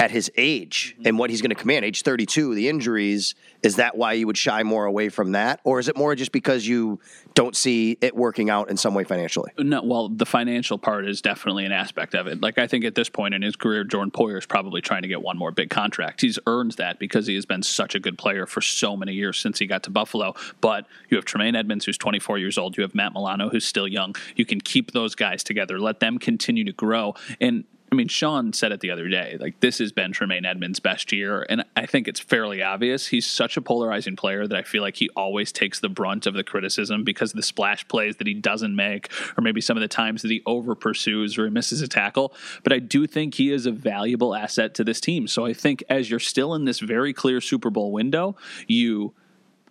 at 0.00 0.10
his 0.10 0.32
age 0.36 0.94
mm-hmm. 0.94 1.06
and 1.08 1.18
what 1.18 1.28
he's 1.28 1.42
going 1.42 1.50
to 1.50 1.54
command, 1.54 1.84
age 1.84 2.02
32, 2.02 2.54
the 2.54 2.68
injuries, 2.68 3.34
is 3.62 3.76
that 3.76 3.96
why 3.96 4.14
you 4.14 4.26
would 4.26 4.38
shy 4.38 4.62
more 4.62 4.86
away 4.86 5.10
from 5.10 5.32
that? 5.32 5.60
Or 5.62 5.78
is 5.78 5.88
it 5.88 5.96
more 5.96 6.14
just 6.14 6.32
because 6.32 6.66
you 6.66 6.98
don't 7.34 7.54
see 7.54 7.98
it 8.00 8.16
working 8.16 8.48
out 8.48 8.70
in 8.70 8.78
some 8.78 8.94
way 8.94 9.04
financially? 9.04 9.52
No, 9.58 9.82
well, 9.82 10.08
the 10.08 10.24
financial 10.24 10.78
part 10.78 11.06
is 11.06 11.20
definitely 11.20 11.66
an 11.66 11.72
aspect 11.72 12.14
of 12.14 12.26
it. 12.26 12.40
Like, 12.40 12.58
I 12.58 12.66
think 12.66 12.86
at 12.86 12.94
this 12.94 13.10
point 13.10 13.34
in 13.34 13.42
his 13.42 13.56
career, 13.56 13.84
Jordan 13.84 14.10
Poyer 14.10 14.38
is 14.38 14.46
probably 14.46 14.80
trying 14.80 15.02
to 15.02 15.08
get 15.08 15.20
one 15.20 15.36
more 15.36 15.50
big 15.50 15.68
contract. 15.68 16.22
He's 16.22 16.38
earned 16.46 16.72
that 16.72 16.98
because 16.98 17.26
he 17.26 17.34
has 17.34 17.44
been 17.44 17.62
such 17.62 17.94
a 17.94 18.00
good 18.00 18.16
player 18.16 18.46
for 18.46 18.62
so 18.62 18.96
many 18.96 19.12
years 19.12 19.38
since 19.38 19.58
he 19.58 19.66
got 19.66 19.82
to 19.82 19.90
Buffalo. 19.90 20.34
But 20.62 20.86
you 21.10 21.18
have 21.18 21.26
Tremaine 21.26 21.54
Edmunds, 21.54 21.84
who's 21.84 21.98
24 21.98 22.38
years 22.38 22.56
old. 22.56 22.78
You 22.78 22.82
have 22.84 22.94
Matt 22.94 23.12
Milano, 23.12 23.50
who's 23.50 23.66
still 23.66 23.86
young. 23.86 24.14
You 24.34 24.46
can 24.46 24.62
keep 24.62 24.92
those 24.92 25.14
guys 25.14 25.44
together, 25.44 25.78
let 25.78 26.00
them 26.00 26.18
continue 26.18 26.64
to 26.64 26.72
grow. 26.72 27.14
And 27.38 27.64
I 27.92 27.96
mean, 27.96 28.06
Sean 28.06 28.52
said 28.52 28.70
it 28.70 28.80
the 28.80 28.92
other 28.92 29.08
day. 29.08 29.36
Like, 29.40 29.58
this 29.58 29.78
has 29.78 29.90
been 29.90 30.12
Tremaine 30.12 30.44
Edmunds' 30.44 30.78
best 30.78 31.10
year. 31.10 31.44
And 31.48 31.64
I 31.74 31.86
think 31.86 32.06
it's 32.06 32.20
fairly 32.20 32.62
obvious. 32.62 33.08
He's 33.08 33.26
such 33.26 33.56
a 33.56 33.60
polarizing 33.60 34.14
player 34.14 34.46
that 34.46 34.56
I 34.56 34.62
feel 34.62 34.82
like 34.82 34.96
he 34.96 35.08
always 35.16 35.50
takes 35.50 35.80
the 35.80 35.88
brunt 35.88 36.26
of 36.26 36.34
the 36.34 36.44
criticism 36.44 37.02
because 37.02 37.32
of 37.32 37.36
the 37.36 37.42
splash 37.42 37.86
plays 37.88 38.16
that 38.16 38.28
he 38.28 38.34
doesn't 38.34 38.76
make, 38.76 39.10
or 39.36 39.42
maybe 39.42 39.60
some 39.60 39.76
of 39.76 39.80
the 39.80 39.88
times 39.88 40.22
that 40.22 40.30
he 40.30 40.40
over 40.46 40.76
pursues 40.76 41.36
or 41.36 41.46
he 41.46 41.50
misses 41.50 41.82
a 41.82 41.88
tackle. 41.88 42.32
But 42.62 42.72
I 42.72 42.78
do 42.78 43.08
think 43.08 43.34
he 43.34 43.50
is 43.52 43.66
a 43.66 43.72
valuable 43.72 44.36
asset 44.36 44.72
to 44.74 44.84
this 44.84 45.00
team. 45.00 45.26
So 45.26 45.44
I 45.44 45.52
think 45.52 45.82
as 45.88 46.08
you're 46.08 46.20
still 46.20 46.54
in 46.54 46.66
this 46.66 46.78
very 46.78 47.12
clear 47.12 47.40
Super 47.40 47.70
Bowl 47.70 47.90
window, 47.90 48.36
you 48.68 49.14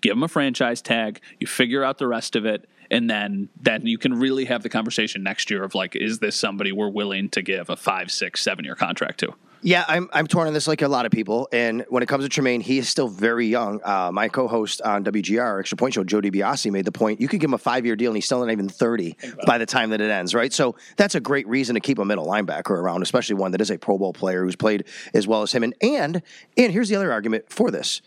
give 0.01 0.12
him 0.12 0.23
a 0.23 0.27
franchise 0.27 0.82
tag, 0.82 1.21
you 1.39 1.47
figure 1.47 1.86
out 1.86 1.99
the 1.99 2.08
rest 2.08 2.36
of 2.36 2.45
it, 2.45 2.67
and 2.91 3.10
then 3.10 3.49
then 3.60 3.86
you 3.86 3.97
can 3.97 4.13
really 4.19 4.45
have 4.45 4.63
the 4.63 4.69
conversation 4.69 5.23
next 5.23 5.49
year 5.49 5.63
of 5.63 5.75
like, 5.75 5.95
is 5.95 6.19
this 6.19 6.36
somebody 6.36 6.71
we're 6.71 6.89
willing 6.89 7.30
to 7.30 7.41
give 7.41 7.69
a 7.69 7.75
five, 7.75 8.12
six, 8.12 8.41
seven 8.41 8.65
year 8.65 8.75
contract 8.75 9.19
to? 9.21 9.34
Yeah, 9.62 9.84
I'm 9.88 10.10
I'm 10.13 10.25
torn 10.25 10.47
on 10.47 10.54
this 10.54 10.67
like 10.67 10.82
a 10.82 10.88
lot 10.88 11.06
of 11.06 11.12
people. 11.12 11.49
And 11.52 11.86
when 11.89 12.02
it 12.02 12.08
comes 12.08 12.23
to 12.23 12.30
Tremaine, 12.30 12.62
he 12.62 12.78
is 12.78 12.88
still 12.88 13.10
very 13.10 13.47
young. 13.47 13.82
Uh, 13.84 14.10
my 14.12 14.30
co-host 14.30 14.82
on 14.82 15.04
WGR 15.04 15.60
Extra 15.60 15.78
Point 15.78 15.93
Show, 15.95 16.04
Joe 16.06 16.21
DiBiase, 16.21 16.71
made 16.71 16.86
the 16.86 16.93
point: 16.93 17.19
you 17.19 17.28
could 17.28 17.41
give 17.41 17.49
him 17.49 17.54
a 17.54 17.60
five-year 17.60 17.97
deal, 17.97 18.12
and 18.12 18.17
he's 18.17 18.25
still 18.25 18.39
not 18.39 18.52
even 18.52 18.69
30 18.69 19.17
by 19.45 19.58
the 19.58 19.65
time 19.65 19.89
that 19.89 19.99
it 19.99 20.10
ends, 20.10 20.34
right? 20.34 20.54
So 20.54 20.75
that's 20.95 21.15
a 21.15 21.19
great 21.19 21.47
reason 21.47 21.73
to 21.73 21.82
keep 21.82 21.99
a 21.99 22.06
middle 22.06 22.25
linebacker 22.25 22.71
around, 22.71 23.02
especially 23.02 23.36
one 23.36 23.52
that 23.52 23.60
is 23.60 23.69
a 23.69 23.78
Pro 23.78 23.97
Bowl 23.97 24.13
player 24.13 24.45
who's 24.45 24.56
played 24.56 24.86
as 25.13 25.28
well 25.28 25.41
as 25.41 25.52
him. 25.52 25.63
And 25.63 25.75
and 25.82 26.21
and 26.56 26.71
here's 26.71 26.88
the 26.88 26.95
other 26.95 27.12
argument 27.12 27.52
for 27.52 27.69
this: 27.69 28.02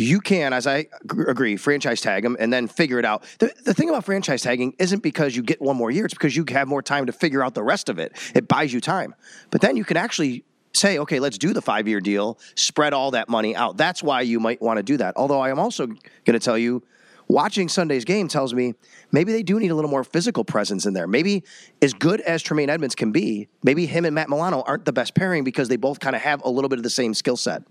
you 0.00 0.20
can, 0.20 0.52
as 0.52 0.66
I 0.66 0.86
agree, 1.04 1.56
franchise 1.56 2.00
tag 2.00 2.22
them 2.22 2.36
and 2.40 2.52
then 2.52 2.68
figure 2.68 2.98
it 2.98 3.04
out. 3.04 3.24
The, 3.38 3.52
the 3.64 3.74
thing 3.74 3.88
about 3.88 4.04
franchise 4.04 4.42
tagging 4.42 4.74
isn't 4.78 5.02
because 5.02 5.36
you 5.36 5.42
get 5.42 5.60
one 5.60 5.76
more 5.76 5.90
year, 5.90 6.04
it's 6.04 6.14
because 6.14 6.34
you 6.34 6.44
have 6.48 6.68
more 6.68 6.82
time 6.82 7.06
to 7.06 7.12
figure 7.12 7.44
out 7.44 7.54
the 7.54 7.62
rest 7.62 7.88
of 7.88 7.98
it. 7.98 8.16
It 8.34 8.48
buys 8.48 8.72
you 8.72 8.80
time. 8.80 9.14
But 9.50 9.60
then 9.60 9.76
you 9.76 9.84
can 9.84 9.96
actually 9.96 10.44
say, 10.72 10.98
okay, 10.98 11.20
let's 11.20 11.38
do 11.38 11.52
the 11.52 11.62
five 11.62 11.86
year 11.88 12.00
deal, 12.00 12.38
spread 12.54 12.92
all 12.92 13.10
that 13.12 13.28
money 13.28 13.54
out. 13.54 13.76
That's 13.76 14.02
why 14.02 14.22
you 14.22 14.40
might 14.40 14.62
want 14.62 14.78
to 14.78 14.82
do 14.82 14.96
that. 14.96 15.14
Although 15.16 15.40
I 15.40 15.50
am 15.50 15.58
also 15.58 15.86
going 15.86 15.98
to 16.32 16.38
tell 16.38 16.56
you, 16.56 16.82
watching 17.28 17.68
Sunday's 17.68 18.04
game 18.04 18.28
tells 18.28 18.54
me 18.54 18.74
maybe 19.12 19.32
they 19.32 19.42
do 19.42 19.58
need 19.58 19.70
a 19.70 19.74
little 19.74 19.90
more 19.90 20.04
physical 20.04 20.44
presence 20.44 20.86
in 20.86 20.94
there. 20.94 21.06
Maybe 21.06 21.44
as 21.82 21.92
good 21.92 22.20
as 22.22 22.42
Tremaine 22.42 22.70
Edmunds 22.70 22.94
can 22.94 23.12
be, 23.12 23.48
maybe 23.62 23.86
him 23.86 24.04
and 24.04 24.14
Matt 24.14 24.28
Milano 24.28 24.62
aren't 24.66 24.84
the 24.84 24.92
best 24.92 25.14
pairing 25.14 25.44
because 25.44 25.68
they 25.68 25.76
both 25.76 26.00
kind 26.00 26.16
of 26.16 26.22
have 26.22 26.42
a 26.44 26.50
little 26.50 26.68
bit 26.68 26.78
of 26.78 26.84
the 26.84 26.90
same 26.90 27.14
skill 27.14 27.36
set. 27.36 27.62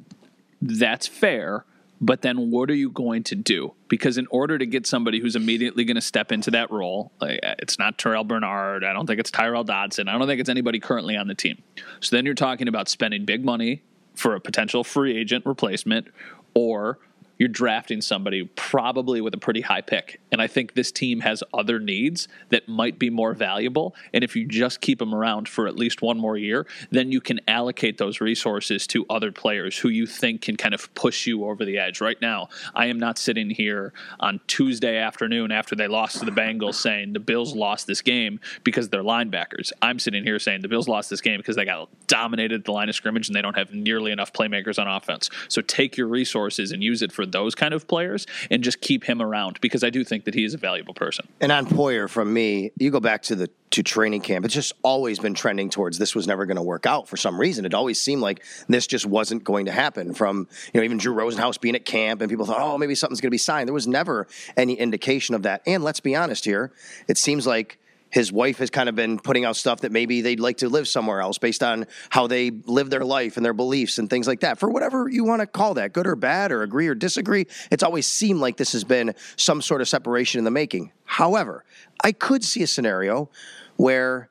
That's 0.62 1.08
fair. 1.08 1.66
But 2.02 2.22
then 2.22 2.50
what 2.50 2.70
are 2.70 2.76
you 2.76 2.90
going 2.90 3.24
to 3.24 3.36
do? 3.36 3.74
Because 3.90 4.18
in 4.18 4.28
order 4.28 4.58
to 4.58 4.66
get 4.66 4.88
somebody 4.88 5.20
who's 5.20 5.36
immediately 5.36 5.84
going 5.84 5.96
to 5.96 6.02
step 6.02 6.32
into 6.32 6.52
that 6.52 6.72
role, 6.72 7.12
like, 7.20 7.40
uh, 7.44 7.56
it's 7.60 7.78
not 7.78 7.98
Terrel 7.98 8.26
Bernard. 8.26 8.84
I 8.84 8.94
don't 8.94 9.06
think 9.06 9.20
it's 9.20 9.32
Tyrel 9.32 9.66
Dodson. 9.66 10.08
I 10.08 10.18
don't 10.18 10.28
think 10.28 10.40
it's 10.40 10.50
anybody 10.50 10.80
currently 10.80 11.18
on 11.18 11.28
the 11.28 11.36
team. 11.36 11.62
So 12.00 12.16
then 12.16 12.26
you're 12.26 12.36
talking 12.36 12.68
about 12.68 12.88
spending 12.88 13.26
big 13.26 13.44
money 13.44 13.84
for 14.16 14.36
a 14.36 14.40
potential 14.40 14.84
free 14.84 15.18
agent 15.18 15.46
replacement 15.46 16.08
or 16.54 17.00
you're 17.40 17.50
drafting 17.50 18.02
somebody 18.02 18.44
probably 18.56 19.22
with 19.22 19.34
a 19.34 19.38
pretty 19.38 19.62
high 19.62 19.82
pick. 19.82 20.20
And 20.32 20.42
I 20.42 20.48
think 20.48 20.74
this 20.74 20.92
team 20.92 21.22
has 21.22 21.42
other 21.54 21.80
needs 21.80 22.28
that 22.50 22.68
might 22.68 23.00
be 23.00 23.10
more 23.10 23.34
valuable. 23.34 23.96
And 24.14 24.24
if 24.24 24.36
you 24.36 24.46
just 24.46 24.82
keep 24.82 25.00
them 25.00 25.16
around 25.16 25.48
for 25.48 25.66
at 25.66 25.78
least 25.78 26.02
one 26.02 26.20
more 26.20 26.38
year, 26.38 26.68
then 26.92 27.12
you 27.14 27.22
can 27.22 27.40
allocate 27.48 27.98
those 27.98 28.20
resources 28.20 28.86
to 28.88 29.06
other 29.10 29.32
players 29.32 29.78
who 29.78 29.88
you 29.88 30.06
think 30.06 30.42
can 30.42 30.58
kind 30.58 30.74
of 30.74 30.94
push 30.96 31.26
you 31.26 31.46
over 31.46 31.64
the 31.64 31.78
edge. 31.78 32.02
Right 32.02 32.22
now, 32.22 32.50
I 32.76 32.88
am 32.88 33.00
not 33.00 33.18
sitting 33.18 33.50
here 33.50 33.94
on 34.20 34.42
Tuesday 34.48 34.98
afternoon 34.98 35.52
after 35.52 35.76
they 35.76 35.88
lost 35.88 36.20
to 36.20 36.26
the 36.26 36.32
Bengals 36.32 36.76
saying 36.76 37.14
the 37.14 37.20
Bills 37.20 37.56
lost 37.56 37.88
this 37.88 38.02
game 38.02 38.42
because 38.66 38.90
they're 38.90 39.02
linebackers. 39.02 39.72
I'm 39.82 39.98
sitting 39.98 40.26
here 40.26 40.40
saying 40.40 40.62
the 40.62 40.68
Bills 40.68 40.90
lost 40.90 41.10
this 41.10 41.22
game 41.22 41.38
because 41.38 41.56
they 41.56 41.64
got 41.64 41.90
dominated 42.08 42.66
the 42.66 42.74
line 42.74 42.90
of 42.90 42.96
scrimmage 42.96 43.30
and 43.30 43.36
they 43.36 43.42
don't 43.42 43.58
have 43.58 43.74
nearly 43.74 44.12
enough 44.12 44.34
playmakers 44.34 44.78
on 44.78 44.90
offense. 44.90 45.30
So 45.48 45.62
take 45.62 45.96
your 45.96 46.08
resources 46.08 46.74
and 46.74 46.84
use 46.84 47.02
it 47.02 47.14
for 47.14 47.26
those 47.30 47.56
kind 47.56 47.74
of 47.74 47.88
players 47.88 48.28
and 48.50 48.64
just 48.64 48.82
keep 48.82 49.04
him 49.04 49.22
around 49.22 49.60
because 49.62 49.84
I 49.84 49.90
do 49.90 50.04
think 50.04 50.26
that 50.26 50.34
he 50.34 50.44
is 50.44 50.54
a 50.54 50.58
valuable 50.58 50.94
person. 50.94 51.28
And 51.40 51.52
on 51.52 51.66
Poyer, 51.66 52.10
from 52.10 52.34
me, 52.34 52.72
you 52.78 52.92
go 52.92 53.00
back 53.00 53.24
to 53.24 53.36
the 53.36 53.50
to 53.72 53.84
training 53.84 54.22
camp. 54.22 54.46
It's 54.46 54.54
just 54.54 54.74
always 54.82 55.20
been 55.20 55.36
trending 55.36 55.70
towards 55.70 56.00
this 56.00 56.16
was 56.16 56.26
never 56.26 56.46
going 56.46 56.58
to 56.58 56.64
work 56.64 56.86
out 56.86 57.08
for 57.08 57.18
some 57.18 57.40
reason. 57.40 57.66
It 57.66 57.74
always 57.74 58.02
seemed 58.02 58.22
like 58.22 58.44
this 58.68 58.88
just 58.88 59.06
wasn't 59.06 59.44
going 59.44 59.68
to 59.68 59.72
happen. 59.72 60.14
From 60.14 60.48
you 60.74 60.80
know 60.80 60.84
even 60.84 60.98
Drew 60.98 61.14
Rosenhaus 61.14 61.60
being 61.62 61.76
at 61.76 61.86
camp 61.86 62.22
and 62.22 62.30
people 62.30 62.46
thought, 62.46 62.60
oh, 62.60 62.78
maybe 62.78 62.96
something's 62.96 63.22
going 63.22 63.30
to 63.30 63.32
be 63.32 63.38
signed. 63.38 63.68
There 63.68 63.74
was 63.74 63.88
never 63.88 64.28
any 64.58 64.74
indication 64.74 65.36
of 65.36 65.44
that. 65.44 65.62
And 65.68 65.84
let's 65.84 66.00
be 66.00 66.16
honest 66.16 66.46
here, 66.46 66.72
it 67.08 67.18
seems 67.18 67.46
like 67.46 67.80
his 68.10 68.32
wife 68.32 68.58
has 68.58 68.70
kind 68.70 68.90
of 68.90 68.96
been 68.96 69.20
putting 69.20 69.46
out 69.46 69.56
stuff 69.56 69.82
that 69.82 69.92
maybe 69.92 70.22
they'd 70.22 70.40
like 70.40 70.58
to 70.58 70.70
live 70.70 70.88
somewhere 70.88 71.22
else 71.22 71.38
based 71.38 71.64
on 71.64 71.86
how 72.10 72.28
they 72.28 72.52
live 72.52 72.90
their 72.90 73.04
life 73.04 73.38
and 73.38 73.46
their 73.46 73.54
beliefs 73.54 73.98
and 73.98 74.10
things 74.10 74.28
like 74.28 74.42
that. 74.42 74.60
For 74.60 74.70
whatever 74.70 75.10
you 75.10 75.24
want 75.24 75.42
to 75.42 75.48
call 75.48 75.76
that, 75.76 75.94
good 75.94 76.08
or 76.08 76.16
bad, 76.16 76.52
or 76.52 76.64
agree 76.64 76.88
or 76.88 76.96
disagree, 76.96 77.46
it's 77.72 77.84
always 77.84 78.08
seemed 78.08 78.40
like 78.40 78.58
this 78.58 78.74
has 78.74 78.84
been 78.84 79.14
some 79.36 79.62
sort 79.62 79.82
of 79.82 79.88
separation 79.88 80.40
in 80.40 80.46
the 80.46 80.52
making. 80.52 80.92
However, 81.06 81.66
I 82.04 82.12
could 82.12 82.44
see 82.44 82.64
a 82.64 82.68
scenario 82.68 83.30
where 83.78 84.30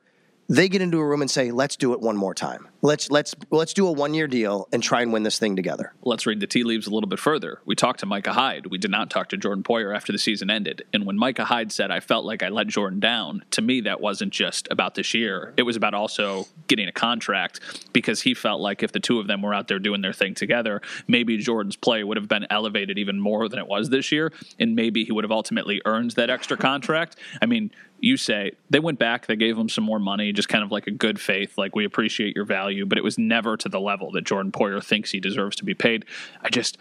they 0.49 0.67
get 0.67 0.81
into 0.81 0.97
a 0.99 1.05
room 1.05 1.21
and 1.21 1.29
say, 1.29 1.51
"Let's 1.51 1.75
do 1.75 1.93
it 1.93 2.01
one 2.01 2.17
more 2.17 2.33
time. 2.33 2.67
Let's 2.81 3.11
let's 3.11 3.35
let's 3.51 3.73
do 3.73 3.87
a 3.87 3.91
one 3.91 4.15
year 4.15 4.27
deal 4.27 4.67
and 4.73 4.81
try 4.81 5.01
and 5.01 5.13
win 5.13 5.23
this 5.23 5.37
thing 5.37 5.55
together." 5.55 5.93
Let's 6.01 6.25
read 6.25 6.39
the 6.39 6.47
tea 6.47 6.63
leaves 6.63 6.87
a 6.87 6.89
little 6.89 7.07
bit 7.07 7.19
further. 7.19 7.59
We 7.65 7.75
talked 7.75 7.99
to 7.99 8.07
Micah 8.07 8.33
Hyde. 8.33 8.65
We 8.65 8.79
did 8.79 8.89
not 8.89 9.11
talk 9.11 9.29
to 9.29 9.37
Jordan 9.37 9.63
Poyer 9.63 9.95
after 9.95 10.11
the 10.11 10.17
season 10.17 10.49
ended. 10.49 10.83
And 10.91 11.05
when 11.05 11.17
Micah 11.17 11.45
Hyde 11.45 11.71
said, 11.71 11.91
"I 11.91 11.99
felt 11.99 12.25
like 12.25 12.41
I 12.41 12.49
let 12.49 12.67
Jordan 12.67 12.99
down," 12.99 13.43
to 13.51 13.61
me 13.61 13.81
that 13.81 14.01
wasn't 14.01 14.33
just 14.33 14.67
about 14.71 14.95
this 14.95 15.13
year. 15.13 15.53
It 15.55 15.63
was 15.63 15.75
about 15.75 15.93
also 15.93 16.47
getting 16.67 16.87
a 16.87 16.91
contract 16.91 17.59
because 17.93 18.21
he 18.21 18.33
felt 18.33 18.59
like 18.59 18.81
if 18.81 18.91
the 18.91 18.99
two 18.99 19.19
of 19.19 19.27
them 19.27 19.43
were 19.43 19.53
out 19.53 19.67
there 19.67 19.79
doing 19.79 20.01
their 20.01 20.13
thing 20.13 20.33
together, 20.33 20.81
maybe 21.07 21.37
Jordan's 21.37 21.75
play 21.75 22.03
would 22.03 22.17
have 22.17 22.27
been 22.27 22.47
elevated 22.49 22.97
even 22.97 23.19
more 23.19 23.47
than 23.49 23.59
it 23.59 23.67
was 23.67 23.89
this 23.89 24.11
year, 24.11 24.31
and 24.57 24.75
maybe 24.75 25.03
he 25.03 25.11
would 25.11 25.23
have 25.23 25.31
ultimately 25.31 25.79
earned 25.85 26.11
that 26.11 26.31
extra 26.31 26.57
contract. 26.57 27.17
I 27.39 27.45
mean, 27.45 27.71
you 28.01 28.17
say 28.17 28.53
they 28.69 28.79
went 28.79 28.99
back, 28.99 29.27
they 29.27 29.35
gave 29.35 29.57
him 29.57 29.69
some 29.69 29.83
more 29.83 29.99
money, 29.99 30.31
just 30.31 30.49
kind 30.49 30.63
of 30.63 30.71
like 30.71 30.87
a 30.87 30.91
good 30.91 31.19
faith, 31.19 31.57
like 31.57 31.75
we 31.75 31.85
appreciate 31.85 32.35
your 32.35 32.45
value, 32.45 32.85
but 32.85 32.97
it 32.97 33.03
was 33.03 33.17
never 33.17 33.57
to 33.57 33.69
the 33.69 33.79
level 33.79 34.11
that 34.11 34.23
Jordan 34.23 34.51
Poyer 34.51 34.83
thinks 34.83 35.11
he 35.11 35.19
deserves 35.19 35.55
to 35.57 35.65
be 35.65 35.73
paid. 35.73 36.05
I 36.41 36.49
just 36.49 36.77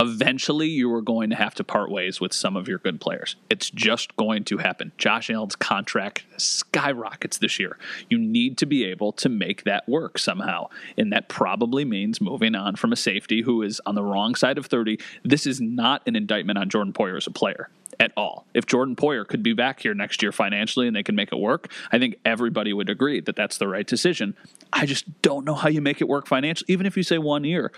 eventually 0.00 0.68
you 0.68 0.92
are 0.92 1.02
going 1.02 1.30
to 1.30 1.36
have 1.36 1.54
to 1.54 1.64
part 1.64 1.90
ways 1.90 2.20
with 2.20 2.32
some 2.32 2.56
of 2.56 2.68
your 2.68 2.78
good 2.78 3.00
players. 3.00 3.36
It's 3.48 3.70
just 3.70 4.16
going 4.16 4.44
to 4.44 4.58
happen. 4.58 4.92
Josh 4.98 5.30
Allen's 5.30 5.56
contract 5.56 6.24
skyrockets 6.36 7.38
this 7.38 7.58
year. 7.58 7.78
You 8.08 8.18
need 8.18 8.58
to 8.58 8.66
be 8.66 8.84
able 8.84 9.12
to 9.12 9.28
make 9.28 9.64
that 9.64 9.88
work 9.88 10.18
somehow. 10.18 10.68
And 10.96 11.12
that 11.12 11.28
probably 11.28 11.84
means 11.84 12.20
moving 12.20 12.54
on 12.54 12.76
from 12.76 12.92
a 12.92 12.96
safety 12.96 13.42
who 13.42 13.62
is 13.62 13.80
on 13.86 13.94
the 13.94 14.02
wrong 14.02 14.34
side 14.34 14.58
of 14.58 14.66
30. 14.66 14.98
This 15.22 15.46
is 15.46 15.60
not 15.60 16.02
an 16.06 16.16
indictment 16.16 16.58
on 16.58 16.68
Jordan 16.68 16.92
Poyer 16.92 17.16
as 17.16 17.26
a 17.26 17.30
player 17.30 17.68
at 18.00 18.12
all. 18.16 18.46
If 18.54 18.66
Jordan 18.66 18.96
Poyer 18.96 19.26
could 19.26 19.42
be 19.42 19.52
back 19.52 19.80
here 19.80 19.94
next 19.94 20.22
year 20.22 20.32
financially 20.32 20.86
and 20.86 20.94
they 20.94 21.02
can 21.02 21.14
make 21.14 21.32
it 21.32 21.38
work, 21.38 21.70
I 21.92 21.98
think 21.98 22.16
everybody 22.24 22.72
would 22.72 22.88
agree 22.88 23.20
that 23.20 23.36
that's 23.36 23.58
the 23.58 23.68
right 23.68 23.86
decision. 23.86 24.36
I 24.72 24.86
just 24.86 25.22
don't 25.22 25.44
know 25.44 25.54
how 25.54 25.68
you 25.68 25.80
make 25.80 26.00
it 26.00 26.08
work 26.08 26.26
financially, 26.26 26.72
even 26.72 26.86
if 26.86 26.96
you 26.96 27.02
say 27.02 27.18
one 27.18 27.44
year. 27.44 27.72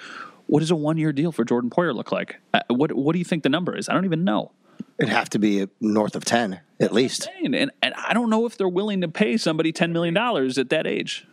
What 0.46 0.60
does 0.60 0.70
a 0.70 0.76
one 0.76 0.96
year 0.96 1.12
deal 1.12 1.32
for 1.32 1.44
Jordan 1.44 1.70
Poyer 1.70 1.94
look 1.94 2.12
like? 2.12 2.36
Uh, 2.54 2.60
what 2.68 2.92
What 2.92 3.12
do 3.12 3.18
you 3.18 3.24
think 3.24 3.42
the 3.42 3.48
number 3.48 3.76
is? 3.76 3.88
I 3.88 3.94
don't 3.94 4.04
even 4.04 4.24
know. 4.24 4.52
It'd 4.98 5.12
have 5.12 5.30
to 5.30 5.38
be 5.38 5.66
north 5.80 6.16
of 6.16 6.24
ten 6.24 6.60
at 6.80 6.92
least. 6.92 7.28
And, 7.42 7.54
and 7.54 7.94
I 7.94 8.14
don't 8.14 8.30
know 8.30 8.46
if 8.46 8.56
they're 8.56 8.68
willing 8.68 9.00
to 9.00 9.08
pay 9.08 9.36
somebody 9.36 9.72
ten 9.72 9.92
million 9.92 10.14
dollars 10.14 10.58
at 10.58 10.70
that 10.70 10.86
age. 10.86 11.26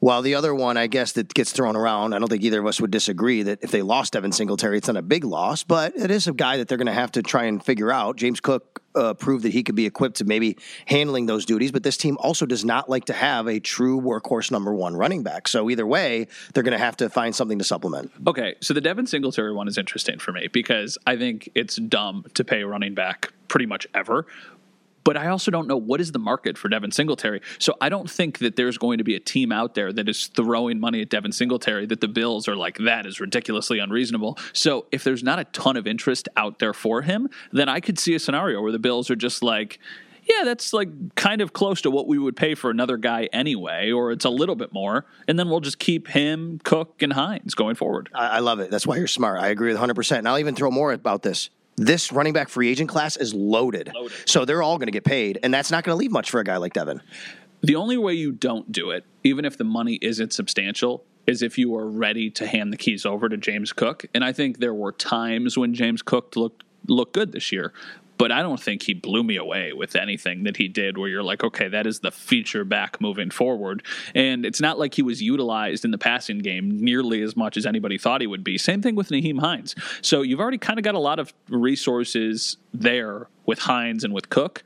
Well, 0.00 0.22
the 0.22 0.36
other 0.36 0.54
one, 0.54 0.76
I 0.76 0.86
guess, 0.86 1.12
that 1.12 1.34
gets 1.34 1.52
thrown 1.52 1.74
around, 1.74 2.14
I 2.14 2.18
don't 2.18 2.28
think 2.28 2.44
either 2.44 2.60
of 2.60 2.66
us 2.66 2.80
would 2.80 2.92
disagree 2.92 3.42
that 3.42 3.58
if 3.62 3.72
they 3.72 3.82
lost 3.82 4.12
Devin 4.12 4.30
Singletary, 4.30 4.78
it's 4.78 4.86
not 4.86 4.96
a 4.96 5.02
big 5.02 5.24
loss, 5.24 5.64
but 5.64 5.96
it 5.96 6.10
is 6.10 6.28
a 6.28 6.32
guy 6.32 6.58
that 6.58 6.68
they're 6.68 6.78
going 6.78 6.86
to 6.86 6.92
have 6.92 7.12
to 7.12 7.22
try 7.22 7.44
and 7.44 7.64
figure 7.64 7.90
out. 7.90 8.16
James 8.16 8.38
Cook 8.38 8.80
uh, 8.94 9.14
proved 9.14 9.44
that 9.44 9.52
he 9.52 9.62
could 9.62 9.74
be 9.74 9.86
equipped 9.86 10.18
to 10.18 10.24
maybe 10.24 10.56
handling 10.86 11.26
those 11.26 11.44
duties, 11.44 11.72
but 11.72 11.82
this 11.82 11.96
team 11.96 12.16
also 12.20 12.46
does 12.46 12.64
not 12.64 12.88
like 12.88 13.06
to 13.06 13.12
have 13.12 13.48
a 13.48 13.58
true 13.58 14.00
workhorse 14.00 14.50
number 14.50 14.72
one 14.72 14.96
running 14.96 15.24
back. 15.24 15.48
So 15.48 15.68
either 15.68 15.86
way, 15.86 16.28
they're 16.54 16.62
going 16.62 16.78
to 16.78 16.84
have 16.84 16.96
to 16.98 17.08
find 17.10 17.34
something 17.34 17.58
to 17.58 17.64
supplement. 17.64 18.12
Okay, 18.26 18.54
so 18.60 18.74
the 18.74 18.80
Devin 18.80 19.06
Singletary 19.06 19.52
one 19.52 19.66
is 19.66 19.78
interesting 19.78 20.18
for 20.18 20.32
me 20.32 20.48
because 20.52 20.96
I 21.06 21.16
think 21.16 21.50
it's 21.54 21.76
dumb 21.76 22.24
to 22.34 22.44
pay 22.44 22.62
a 22.62 22.66
running 22.66 22.94
back 22.94 23.32
pretty 23.48 23.66
much 23.66 23.86
ever 23.94 24.26
but 25.08 25.16
I 25.16 25.28
also 25.28 25.50
don't 25.50 25.66
know 25.66 25.78
what 25.78 26.02
is 26.02 26.12
the 26.12 26.18
market 26.18 26.58
for 26.58 26.68
Devin 26.68 26.90
Singletary. 26.90 27.40
So 27.58 27.74
I 27.80 27.88
don't 27.88 28.10
think 28.10 28.40
that 28.40 28.56
there's 28.56 28.76
going 28.76 28.98
to 28.98 29.04
be 29.04 29.14
a 29.14 29.18
team 29.18 29.50
out 29.50 29.74
there 29.74 29.90
that 29.90 30.06
is 30.06 30.26
throwing 30.26 30.78
money 30.78 31.00
at 31.00 31.08
Devin 31.08 31.32
Singletary 31.32 31.86
that 31.86 32.02
the 32.02 32.08
Bills 32.08 32.46
are 32.46 32.54
like, 32.54 32.76
that 32.76 33.06
is 33.06 33.18
ridiculously 33.18 33.78
unreasonable. 33.78 34.36
So 34.52 34.84
if 34.92 35.04
there's 35.04 35.22
not 35.22 35.38
a 35.38 35.44
ton 35.44 35.78
of 35.78 35.86
interest 35.86 36.28
out 36.36 36.58
there 36.58 36.74
for 36.74 37.00
him, 37.00 37.30
then 37.52 37.70
I 37.70 37.80
could 37.80 37.98
see 37.98 38.14
a 38.16 38.18
scenario 38.18 38.60
where 38.60 38.70
the 38.70 38.78
Bills 38.78 39.10
are 39.10 39.16
just 39.16 39.42
like, 39.42 39.78
yeah, 40.24 40.44
that's 40.44 40.74
like 40.74 41.14
kind 41.14 41.40
of 41.40 41.54
close 41.54 41.80
to 41.80 41.90
what 41.90 42.06
we 42.06 42.18
would 42.18 42.36
pay 42.36 42.54
for 42.54 42.68
another 42.70 42.98
guy 42.98 43.30
anyway, 43.32 43.90
or 43.90 44.12
it's 44.12 44.26
a 44.26 44.30
little 44.30 44.56
bit 44.56 44.74
more. 44.74 45.06
And 45.26 45.38
then 45.38 45.48
we'll 45.48 45.60
just 45.60 45.78
keep 45.78 46.08
him, 46.08 46.60
Cook, 46.64 47.00
and 47.00 47.14
Hines 47.14 47.54
going 47.54 47.76
forward. 47.76 48.10
I, 48.12 48.26
I 48.26 48.38
love 48.40 48.60
it. 48.60 48.70
That's 48.70 48.86
why 48.86 48.96
you're 48.96 49.06
smart. 49.06 49.40
I 49.40 49.48
agree 49.48 49.72
with 49.72 49.80
100%. 49.80 50.18
And 50.18 50.28
I'll 50.28 50.38
even 50.38 50.54
throw 50.54 50.70
more 50.70 50.92
about 50.92 51.22
this 51.22 51.48
this 51.78 52.12
running 52.12 52.32
back 52.32 52.48
free 52.48 52.68
agent 52.68 52.88
class 52.88 53.16
is 53.16 53.34
loaded. 53.34 53.90
loaded. 53.94 54.28
So 54.28 54.44
they're 54.44 54.62
all 54.62 54.78
going 54.78 54.86
to 54.86 54.92
get 54.92 55.04
paid, 55.04 55.38
and 55.42 55.52
that's 55.52 55.70
not 55.70 55.84
going 55.84 55.94
to 55.94 55.98
leave 55.98 56.10
much 56.12 56.30
for 56.30 56.40
a 56.40 56.44
guy 56.44 56.56
like 56.56 56.72
Devin. 56.72 57.02
The 57.62 57.76
only 57.76 57.96
way 57.96 58.14
you 58.14 58.32
don't 58.32 58.70
do 58.70 58.90
it, 58.90 59.04
even 59.24 59.44
if 59.44 59.56
the 59.56 59.64
money 59.64 59.98
isn't 60.00 60.32
substantial, 60.32 61.04
is 61.26 61.42
if 61.42 61.58
you 61.58 61.74
are 61.76 61.88
ready 61.88 62.30
to 62.30 62.46
hand 62.46 62.72
the 62.72 62.76
keys 62.76 63.04
over 63.04 63.28
to 63.28 63.36
James 63.36 63.72
Cook. 63.72 64.06
And 64.14 64.24
I 64.24 64.32
think 64.32 64.58
there 64.58 64.74
were 64.74 64.92
times 64.92 65.58
when 65.58 65.74
James 65.74 66.02
Cook 66.02 66.36
looked 66.36 66.64
looked 66.86 67.12
good 67.12 67.32
this 67.32 67.52
year 67.52 67.74
but 68.18 68.32
I 68.32 68.42
don't 68.42 68.60
think 68.60 68.82
he 68.82 68.94
blew 68.94 69.22
me 69.22 69.36
away 69.36 69.72
with 69.72 69.94
anything 69.96 70.42
that 70.42 70.56
he 70.56 70.68
did 70.68 70.98
where 70.98 71.08
you're 71.08 71.22
like, 71.22 71.44
okay, 71.44 71.68
that 71.68 71.86
is 71.86 72.00
the 72.00 72.10
feature 72.10 72.64
back 72.64 73.00
moving 73.00 73.30
forward. 73.30 73.84
And 74.14 74.44
it's 74.44 74.60
not 74.60 74.78
like 74.78 74.94
he 74.94 75.02
was 75.02 75.22
utilized 75.22 75.84
in 75.84 75.92
the 75.92 75.98
passing 75.98 76.38
game 76.38 76.80
nearly 76.80 77.22
as 77.22 77.36
much 77.36 77.56
as 77.56 77.64
anybody 77.64 77.96
thought 77.96 78.20
he 78.20 78.26
would 78.26 78.42
be. 78.42 78.58
Same 78.58 78.82
thing 78.82 78.96
with 78.96 79.08
Nyheim 79.08 79.38
Hines. 79.38 79.76
So 80.02 80.22
you've 80.22 80.40
already 80.40 80.58
kind 80.58 80.78
of 80.78 80.84
got 80.84 80.96
a 80.96 81.00
lot 81.00 81.20
of 81.20 81.32
resources 81.48 82.56
there 82.74 83.28
with 83.46 83.60
Hines 83.60 84.02
and 84.02 84.12
with 84.12 84.28
Cook. 84.28 84.64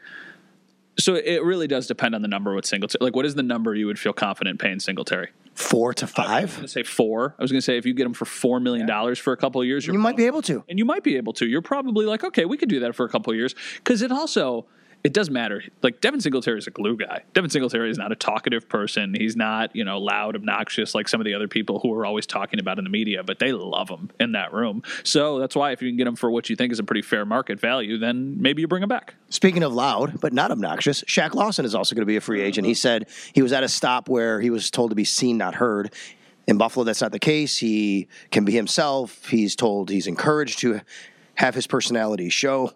So 0.99 1.15
it 1.15 1.43
really 1.45 1.67
does 1.67 1.87
depend 1.87 2.15
on 2.15 2.23
the 2.23 2.29
number 2.29 2.55
with 2.55 2.67
Singletary. 2.67 3.05
Like, 3.05 3.17
what 3.17 3.27
is 3.27 3.35
the 3.35 3.43
number 3.43 3.75
you 3.75 3.87
would 3.87 3.99
feel 3.99 4.13
confident 4.13 4.61
paying 4.61 4.81
Singletary? 4.81 5.29
Four 5.55 5.93
to 5.95 6.07
five. 6.07 6.29
I 6.31 6.41
was 6.43 6.51
five. 6.51 6.57
going 6.57 6.67
to 6.67 6.73
say 6.73 6.83
four. 6.83 7.35
I 7.39 7.43
was 7.43 7.51
going 7.53 7.59
to 7.61 7.65
say 7.65 7.77
if 7.77 7.85
you 7.87 7.95
get 7.95 8.05
them 8.05 8.15
for 8.15 8.25
four 8.25 8.59
million 8.61 8.87
dollars 8.87 9.19
for 9.19 9.33
a 9.33 9.37
couple 9.37 9.61
of 9.61 9.67
years, 9.67 9.87
you're 9.87 9.95
You 9.95 10.01
might 10.01 10.17
be 10.17 10.27
able 10.27 10.43
to. 10.43 10.65
and 10.69 10.79
you 10.79 10.85
might 10.85 11.03
be 11.03 11.17
able 11.17 11.33
to. 11.35 11.47
You're 11.47 11.61
probably 11.63 12.07
like, 12.07 12.25
okay, 12.25 12.45
we 12.45 12.57
could 12.57 12.69
do 12.71 12.81
that 12.81 12.95
for 12.95 13.05
a 13.05 13.09
couple 13.09 13.33
of 13.33 13.37
years 13.37 13.55
because 13.77 14.01
it 14.03 14.11
also 14.11 14.67
it 15.05 15.13
does 15.13 15.31
matter. 15.31 15.63
Like 15.83 16.01
Devin 16.01 16.21
Singletary 16.21 16.59
is 16.59 16.67
a 16.67 16.71
glue 16.71 16.97
guy. 16.97 17.23
Devin 17.35 17.51
Singletary 17.51 17.91
is 17.91 17.99
not 17.99 18.13
a 18.13 18.17
talkative 18.17 18.69
person. 18.69 19.15
He's 19.15 19.37
not 19.37 19.75
you 19.75 19.85
know 19.85 19.99
loud, 19.99 20.37
obnoxious 20.37 20.95
like 20.95 21.09
some 21.09 21.21
of 21.21 21.25
the 21.25 21.35
other 21.35 21.49
people 21.49 21.81
who 21.81 21.93
are 21.93 22.07
always 22.07 22.27
talking 22.27 22.61
about 22.61 22.79
in 22.79 22.85
the 22.85 22.91
media. 22.91 23.23
But 23.23 23.39
they 23.39 23.53
love 23.53 23.89
him 23.89 24.11
in 24.21 24.33
that 24.33 24.53
room. 24.53 24.83
So 25.03 25.39
that's 25.39 25.57
why 25.57 25.73
if 25.73 25.83
you 25.83 25.89
can 25.89 25.97
get 25.97 26.07
him 26.07 26.17
for 26.17 26.31
what 26.31 26.49
you 26.49 26.57
think 26.57 26.73
is 26.73 26.79
a 26.79 26.85
pretty 26.85 27.03
fair 27.03 27.25
market 27.25 27.59
value, 27.59 27.99
then 27.99 28.41
maybe 28.41 28.63
you 28.63 28.69
bring 28.69 28.83
him 28.83 28.89
back. 28.89 29.15
Speaking 29.29 29.63
of 29.63 29.73
loud, 29.73 30.21
but 30.21 30.33
not 30.33 30.51
obnoxious, 30.51 31.03
Shaq 31.03 31.35
Lawson 31.35 31.65
is 31.65 31.75
also 31.75 31.95
going 31.95 32.03
to 32.03 32.07
be 32.07 32.17
a 32.17 32.21
free 32.21 32.41
agent. 32.41 32.67
He 32.67 32.75
said 32.75 33.09
he 33.33 33.43
was 33.43 33.53
at 33.53 33.65
a 33.65 33.69
stop 33.69 34.09
where 34.09 34.41
he 34.41 34.51
was 34.51 34.71
told 34.71 34.91
to 34.91 34.97
be 34.97 35.05
seen, 35.05 35.39
not 35.39 35.55
heard. 35.57 35.93
In 36.47 36.59
Buffalo, 36.59 36.85
that's 36.85 37.01
not 37.01 37.13
the 37.13 37.21
case. 37.21 37.59
He 37.59 38.09
can 38.31 38.45
be 38.45 38.53
himself. 38.53 39.29
He's 39.29 39.55
told 39.55 39.91
he's 39.91 40.09
encouraged 40.09 40.59
to 40.61 40.81
have 41.35 41.55
his 41.55 41.67
personality 41.67 42.29
show. 42.29 42.73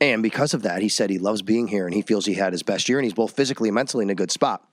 And 0.00 0.22
because 0.22 0.54
of 0.54 0.62
that, 0.62 0.80
he 0.82 0.88
said 0.88 1.10
he 1.10 1.18
loves 1.18 1.42
being 1.42 1.66
here 1.66 1.86
and 1.86 1.94
he 1.94 2.02
feels 2.02 2.26
he 2.26 2.34
had 2.34 2.52
his 2.52 2.62
best 2.62 2.88
year 2.88 2.98
and 2.98 3.04
he's 3.04 3.14
both 3.14 3.32
physically 3.32 3.68
and 3.68 3.74
mentally 3.74 4.04
in 4.04 4.10
a 4.10 4.14
good 4.14 4.30
spot. 4.30 4.64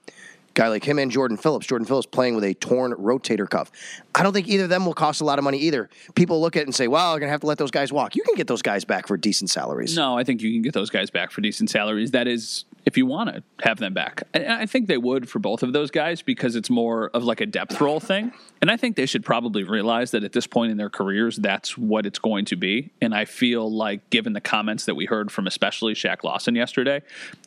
Guy 0.53 0.69
like 0.69 0.85
him 0.85 0.99
and 0.99 1.11
Jordan 1.11 1.35
Phillips. 1.35 1.67
Jordan 1.67 1.85
Phillips 1.85 2.05
playing 2.05 2.35
with 2.35 2.45
a 2.45 2.53
torn 2.53 2.93
rotator 2.93 3.49
cuff. 3.49 3.71
I 4.13 4.23
don't 4.23 4.31
think 4.31 4.47
either 4.47 4.63
of 4.63 4.69
them 4.69 4.85
will 4.85 4.93
cost 4.93 5.19
a 5.19 5.25
lot 5.25 5.37
of 5.37 5.43
money 5.43 5.57
either. 5.57 5.89
People 6.15 6.39
look 6.39 6.55
at 6.55 6.61
it 6.61 6.67
and 6.67 6.73
say, 6.73 6.87
well, 6.87 7.11
I'm 7.11 7.19
going 7.19 7.27
to 7.27 7.31
have 7.31 7.41
to 7.41 7.47
let 7.47 7.57
those 7.57 7.71
guys 7.71 7.91
walk. 7.91 8.15
You 8.15 8.23
can 8.23 8.35
get 8.35 8.47
those 8.47 8.61
guys 8.61 8.85
back 8.85 9.05
for 9.07 9.17
decent 9.17 9.49
salaries. 9.49 9.97
No, 9.97 10.17
I 10.17 10.23
think 10.23 10.41
you 10.41 10.53
can 10.53 10.61
get 10.61 10.73
those 10.73 10.89
guys 10.89 11.09
back 11.09 11.31
for 11.31 11.41
decent 11.41 11.69
salaries. 11.69 12.11
That 12.11 12.27
is, 12.27 12.63
if 12.85 12.97
you 12.97 13.05
want 13.05 13.33
to 13.33 13.43
have 13.61 13.79
them 13.79 13.93
back. 13.93 14.23
And 14.33 14.45
I 14.45 14.65
think 14.65 14.87
they 14.87 14.97
would 14.97 15.27
for 15.27 15.39
both 15.39 15.63
of 15.63 15.73
those 15.73 15.89
guys 15.89 16.21
because 16.21 16.55
it's 16.55 16.69
more 16.69 17.09
of 17.09 17.23
like 17.23 17.41
a 17.41 17.45
depth 17.45 17.81
role 17.81 17.99
thing. 17.99 18.31
And 18.61 18.69
I 18.69 18.77
think 18.77 18.95
they 18.95 19.05
should 19.05 19.25
probably 19.25 19.63
realize 19.63 20.11
that 20.11 20.23
at 20.23 20.33
this 20.33 20.47
point 20.47 20.71
in 20.71 20.77
their 20.77 20.89
careers, 20.89 21.37
that's 21.37 21.77
what 21.77 22.05
it's 22.05 22.19
going 22.19 22.45
to 22.45 22.55
be. 22.55 22.91
And 23.01 23.13
I 23.13 23.25
feel 23.25 23.71
like, 23.71 24.09
given 24.09 24.33
the 24.33 24.41
comments 24.41 24.85
that 24.85 24.95
we 24.95 25.05
heard 25.05 25.31
from 25.31 25.47
especially 25.47 25.93
Shaq 25.93 26.23
Lawson 26.23 26.55
yesterday, 26.55 27.01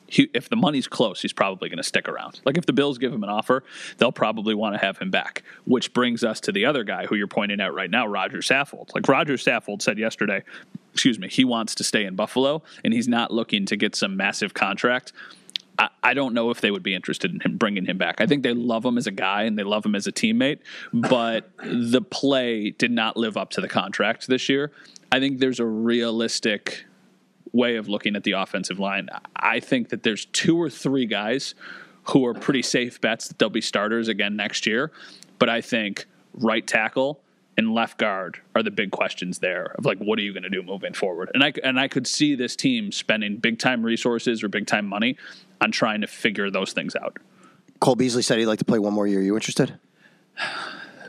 he, 0.08 0.28
if 0.34 0.48
the 0.48 0.56
money's 0.56 0.88
close, 0.88 1.22
he's 1.22 1.32
probably 1.32 1.68
going 1.68 1.78
to 1.78 1.84
stick 1.84 2.08
around. 2.08 2.40
Like 2.44 2.58
if 2.58 2.66
the 2.66 2.72
Bills 2.72 2.98
give 2.98 3.12
him 3.12 3.22
an 3.22 3.30
offer, 3.30 3.62
they'll 3.98 4.12
probably 4.12 4.54
want 4.54 4.74
to 4.74 4.78
have 4.78 4.98
him 4.98 5.10
back. 5.10 5.42
Which 5.64 5.92
brings 5.92 6.24
us 6.24 6.40
to 6.40 6.52
the 6.52 6.64
other 6.64 6.82
guy 6.82 7.06
who 7.06 7.14
you're 7.14 7.26
pointing 7.26 7.60
at 7.60 7.74
right 7.74 7.90
now, 7.90 8.06
Roger 8.06 8.38
Saffold. 8.38 8.94
Like 8.94 9.06
Roger 9.06 9.34
Saffold 9.34 9.82
said 9.82 9.98
yesterday, 9.98 10.42
excuse 10.98 11.20
me, 11.20 11.28
he 11.28 11.44
wants 11.44 11.76
to 11.76 11.84
stay 11.84 12.04
in 12.04 12.16
Buffalo 12.16 12.60
and 12.82 12.92
he's 12.92 13.06
not 13.06 13.30
looking 13.30 13.64
to 13.66 13.76
get 13.76 13.94
some 13.94 14.16
massive 14.16 14.52
contract. 14.52 15.12
I, 16.02 16.12
don't 16.12 16.34
know 16.34 16.50
if 16.50 16.60
they 16.60 16.72
would 16.72 16.82
be 16.82 16.92
interested 16.92 17.30
in 17.32 17.38
him 17.38 17.56
bringing 17.56 17.84
him 17.84 17.98
back. 17.98 18.20
I 18.20 18.26
think 18.26 18.42
they 18.42 18.52
love 18.52 18.84
him 18.84 18.98
as 18.98 19.06
a 19.06 19.12
guy 19.12 19.44
and 19.44 19.56
they 19.56 19.62
love 19.62 19.86
him 19.86 19.94
as 19.94 20.08
a 20.08 20.12
teammate, 20.12 20.58
but 20.92 21.52
the 21.62 22.02
play 22.02 22.70
did 22.70 22.90
not 22.90 23.16
live 23.16 23.36
up 23.36 23.50
to 23.50 23.60
the 23.60 23.68
contract 23.68 24.26
this 24.26 24.48
year. 24.48 24.72
I 25.12 25.20
think 25.20 25.38
there's 25.38 25.60
a 25.60 25.64
realistic 25.64 26.84
way 27.52 27.76
of 27.76 27.88
looking 27.88 28.16
at 28.16 28.24
the 28.24 28.32
offensive 28.32 28.80
line. 28.80 29.08
I 29.36 29.60
think 29.60 29.90
that 29.90 30.02
there's 30.02 30.24
two 30.24 30.60
or 30.60 30.68
three 30.68 31.06
guys 31.06 31.54
who 32.08 32.26
are 32.26 32.34
pretty 32.34 32.62
safe 32.62 33.00
bets 33.00 33.28
that 33.28 33.38
they'll 33.38 33.48
be 33.48 33.60
starters 33.60 34.08
again 34.08 34.34
next 34.34 34.66
year. 34.66 34.90
But 35.38 35.48
I 35.48 35.60
think 35.60 36.06
right 36.34 36.66
tackle 36.66 37.20
and 37.58 37.74
left 37.74 37.98
guard 37.98 38.40
are 38.54 38.62
the 38.62 38.70
big 38.70 38.90
questions 38.90 39.40
there 39.40 39.74
of 39.76 39.84
like 39.84 39.98
what 39.98 40.18
are 40.18 40.22
you 40.22 40.32
going 40.32 40.42
to 40.42 40.48
do 40.48 40.62
moving 40.62 40.94
forward 40.94 41.30
and 41.34 41.44
i 41.44 41.52
and 41.62 41.78
i 41.78 41.86
could 41.86 42.06
see 42.06 42.34
this 42.34 42.56
team 42.56 42.90
spending 42.90 43.36
big 43.36 43.58
time 43.58 43.84
resources 43.84 44.42
or 44.42 44.48
big 44.48 44.66
time 44.66 44.86
money 44.86 45.18
on 45.60 45.70
trying 45.70 46.00
to 46.00 46.06
figure 46.06 46.50
those 46.50 46.72
things 46.72 46.96
out 46.96 47.18
Cole 47.80 47.94
Beasley 47.94 48.22
said 48.22 48.38
he'd 48.38 48.46
like 48.46 48.58
to 48.58 48.64
play 48.64 48.78
one 48.78 48.92
more 48.92 49.06
year. 49.06 49.20
are 49.20 49.22
You 49.22 49.36
interested? 49.36 49.78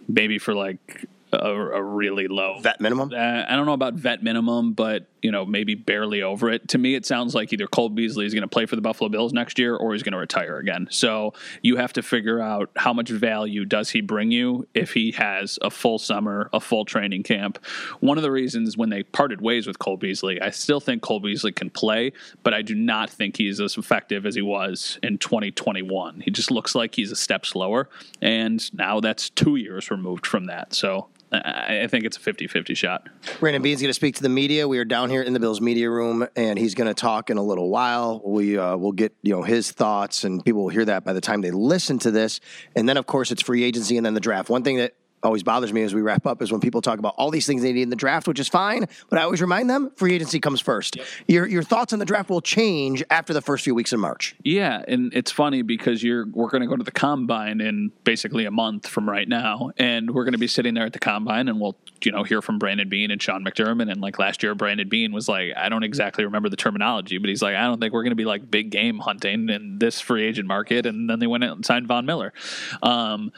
maybe 0.07 0.39
for 0.39 0.53
like 0.53 1.05
a, 1.31 1.37
a 1.37 1.83
really 1.83 2.27
low 2.27 2.59
Vet 2.59 2.81
minimum? 2.81 3.11
Uh, 3.13 3.45
I 3.47 3.55
don't 3.55 3.65
know 3.65 3.73
about 3.73 3.93
vet 3.93 4.23
minimum, 4.23 4.73
but 4.73 5.07
you 5.21 5.31
know 5.31 5.45
maybe 5.45 5.75
barely 5.75 6.21
over 6.21 6.49
it. 6.49 6.67
To 6.69 6.77
me, 6.77 6.95
it 6.95 7.05
sounds 7.05 7.35
like 7.35 7.51
either 7.53 7.67
Cole 7.67 7.89
Beasley 7.89 8.25
is 8.25 8.33
going 8.33 8.43
to 8.43 8.47
play 8.47 8.65
for 8.65 8.75
the 8.75 8.81
Buffalo 8.81 9.09
Bills 9.09 9.33
next 9.33 9.59
year, 9.59 9.75
or 9.75 9.93
he's 9.93 10.03
going 10.03 10.13
to 10.13 10.19
retire 10.19 10.57
again. 10.57 10.87
So 10.91 11.33
you 11.61 11.77
have 11.77 11.93
to 11.93 12.01
figure 12.01 12.41
out 12.41 12.69
how 12.75 12.93
much 12.93 13.09
value 13.09 13.65
does 13.65 13.89
he 13.89 14.01
bring 14.01 14.31
you 14.31 14.67
if 14.73 14.93
he 14.93 15.11
has 15.11 15.59
a 15.61 15.69
full 15.69 15.99
summer, 15.99 16.49
a 16.53 16.59
full 16.59 16.85
training 16.85 17.23
camp. 17.23 17.63
One 17.99 18.17
of 18.17 18.23
the 18.23 18.31
reasons 18.31 18.77
when 18.77 18.89
they 18.89 19.03
parted 19.03 19.41
ways 19.41 19.67
with 19.67 19.79
Cole 19.79 19.97
Beasley, 19.97 20.41
I 20.41 20.49
still 20.49 20.79
think 20.79 21.01
Cole 21.01 21.19
Beasley 21.19 21.51
can 21.51 21.69
play, 21.69 22.13
but 22.43 22.53
I 22.53 22.61
do 22.61 22.75
not 22.75 23.09
think 23.09 23.37
he's 23.37 23.59
as 23.59 23.77
effective 23.77 24.25
as 24.25 24.35
he 24.35 24.41
was 24.41 24.99
in 25.03 25.17
2021. 25.17 26.21
He 26.21 26.31
just 26.31 26.51
looks 26.51 26.75
like 26.75 26.95
he's 26.95 27.11
a 27.11 27.15
step 27.15 27.45
slower, 27.45 27.89
and 28.21 28.73
now 28.73 28.99
that's 28.99 29.29
two 29.29 29.55
years 29.55 29.91
removed 29.91 30.25
from 30.25 30.45
that. 30.45 30.73
So 30.73 31.07
I 31.31 31.87
think 31.87 32.05
it's 32.05 32.17
a 32.17 32.19
50 32.19 32.47
50 32.47 32.73
shot. 32.73 33.07
Brandon 33.39 33.61
Beane's 33.61 33.81
going 33.81 33.89
to 33.89 33.93
speak 33.93 34.15
to 34.15 34.23
the 34.23 34.29
media. 34.29 34.67
We 34.67 34.79
are 34.79 34.85
down 34.85 35.09
here 35.11 35.21
in 35.21 35.33
the 35.33 35.39
Bills 35.39 35.61
media 35.61 35.89
room, 35.89 36.27
and 36.35 36.57
he's 36.57 36.73
going 36.73 36.87
to 36.87 36.93
talk 36.95 37.29
in 37.29 37.37
a 37.37 37.43
little 37.43 37.69
while. 37.69 38.21
We 38.25 38.57
uh, 38.57 38.77
will 38.77 38.91
get 38.91 39.13
you 39.21 39.33
know 39.33 39.43
his 39.43 39.71
thoughts, 39.71 40.23
and 40.23 40.43
people 40.43 40.63
will 40.63 40.69
hear 40.69 40.85
that 40.85 41.03
by 41.03 41.13
the 41.13 41.21
time 41.21 41.41
they 41.41 41.51
listen 41.51 41.99
to 41.99 42.11
this. 42.11 42.39
And 42.75 42.89
then, 42.89 42.97
of 42.97 43.05
course, 43.05 43.31
it's 43.31 43.43
free 43.43 43.63
agency 43.63 43.95
and 43.97 44.05
then 44.05 44.15
the 44.15 44.19
draft. 44.19 44.49
One 44.49 44.63
thing 44.63 44.77
that 44.77 44.95
always 45.23 45.43
bothers 45.43 45.73
me 45.73 45.83
as 45.83 45.93
we 45.93 46.01
wrap 46.01 46.25
up 46.25 46.41
is 46.41 46.51
when 46.51 46.61
people 46.61 46.81
talk 46.81 46.99
about 46.99 47.15
all 47.17 47.31
these 47.31 47.45
things 47.45 47.61
they 47.61 47.73
need 47.73 47.83
in 47.83 47.89
the 47.89 47.95
draft, 47.95 48.27
which 48.27 48.39
is 48.39 48.47
fine, 48.47 48.87
but 49.09 49.19
I 49.19 49.23
always 49.23 49.41
remind 49.41 49.69
them 49.69 49.91
free 49.95 50.15
agency 50.15 50.39
comes 50.39 50.61
first. 50.61 50.97
Your 51.27 51.47
your 51.47 51.63
thoughts 51.63 51.93
on 51.93 51.99
the 51.99 52.05
draft 52.05 52.29
will 52.29 52.41
change 52.41 53.03
after 53.09 53.33
the 53.33 53.41
first 53.41 53.63
few 53.63 53.75
weeks 53.75 53.93
in 53.93 53.99
March. 53.99 54.35
Yeah, 54.43 54.83
and 54.87 55.13
it's 55.13 55.31
funny 55.31 55.61
because 55.61 56.03
you're 56.03 56.25
we're 56.31 56.49
going 56.49 56.61
to 56.61 56.67
go 56.67 56.75
to 56.75 56.83
the 56.83 56.91
combine 56.91 57.61
in 57.61 57.91
basically 58.03 58.45
a 58.45 58.51
month 58.51 58.87
from 58.87 59.09
right 59.09 59.27
now, 59.27 59.71
and 59.77 60.11
we're 60.11 60.23
going 60.23 60.33
to 60.33 60.39
be 60.39 60.47
sitting 60.47 60.73
there 60.73 60.85
at 60.85 60.93
the 60.93 60.99
combine, 60.99 61.47
and 61.47 61.59
we'll 61.59 61.75
you 62.03 62.11
know 62.11 62.23
hear 62.23 62.41
from 62.41 62.59
Brandon 62.59 62.87
Beane 62.87 63.11
and 63.11 63.21
Sean 63.21 63.43
McDermott, 63.43 63.91
and 63.91 64.01
like 64.01 64.19
last 64.19 64.43
year, 64.43 64.55
Brandon 64.55 64.87
Beane 64.87 65.11
was 65.11 65.27
like, 65.27 65.51
I 65.55 65.69
don't 65.69 65.83
exactly 65.83 66.25
remember 66.25 66.49
the 66.49 66.57
terminology, 66.57 67.17
but 67.17 67.29
he's 67.29 67.41
like, 67.41 67.55
I 67.55 67.63
don't 67.63 67.79
think 67.79 67.93
we're 67.93 68.03
going 68.03 68.11
to 68.11 68.15
be 68.15 68.25
like 68.25 68.49
big 68.49 68.69
game 68.69 68.99
hunting 68.99 69.49
in 69.49 69.79
this 69.79 69.99
free 69.99 70.25
agent 70.25 70.47
market, 70.47 70.85
and 70.85 71.09
then 71.09 71.19
they 71.19 71.27
went 71.27 71.43
out 71.43 71.55
and 71.55 71.65
signed 71.65 71.87
Von 71.87 72.05
Miller. 72.05 72.33
Um, 72.81 73.31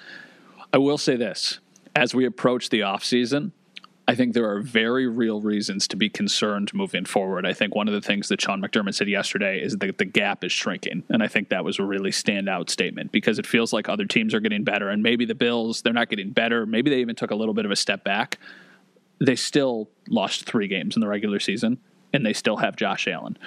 I 0.73 0.77
will 0.77 0.97
say 0.97 1.15
this: 1.15 1.59
as 1.95 2.15
we 2.15 2.25
approach 2.25 2.69
the 2.69 2.83
off 2.83 3.03
season. 3.03 3.53
I 4.07 4.15
think 4.15 4.33
there 4.33 4.49
are 4.49 4.59
very 4.59 5.07
real 5.07 5.39
reasons 5.41 5.87
to 5.89 5.95
be 5.95 6.09
concerned 6.09 6.73
moving 6.73 7.05
forward. 7.05 7.45
I 7.45 7.53
think 7.53 7.75
one 7.75 7.87
of 7.87 7.93
the 7.93 8.01
things 8.01 8.27
that 8.29 8.41
Sean 8.41 8.61
McDermott 8.61 8.95
said 8.95 9.07
yesterday 9.07 9.61
is 9.61 9.77
that 9.77 9.97
the 9.99 10.05
gap 10.05 10.43
is 10.43 10.51
shrinking. 10.51 11.03
And 11.09 11.21
I 11.23 11.27
think 11.27 11.49
that 11.49 11.63
was 11.63 11.79
a 11.79 11.83
really 11.83 12.09
standout 12.09 12.69
statement 12.69 13.11
because 13.11 13.39
it 13.39 13.45
feels 13.45 13.71
like 13.71 13.87
other 13.87 14.05
teams 14.05 14.33
are 14.33 14.39
getting 14.39 14.63
better. 14.63 14.89
And 14.89 15.03
maybe 15.03 15.23
the 15.23 15.35
Bills, 15.35 15.81
they're 15.81 15.93
not 15.93 16.09
getting 16.09 16.31
better. 16.31 16.65
Maybe 16.65 16.89
they 16.89 16.99
even 16.99 17.15
took 17.15 17.31
a 17.31 17.35
little 17.35 17.53
bit 17.53 17.65
of 17.65 17.71
a 17.71 17.75
step 17.75 18.03
back. 18.03 18.39
They 19.23 19.35
still 19.35 19.87
lost 20.09 20.45
three 20.45 20.67
games 20.67 20.97
in 20.97 20.99
the 20.99 21.07
regular 21.07 21.39
season, 21.39 21.77
and 22.11 22.25
they 22.25 22.33
still 22.33 22.57
have 22.57 22.75
Josh 22.75 23.07
Allen. 23.07 23.37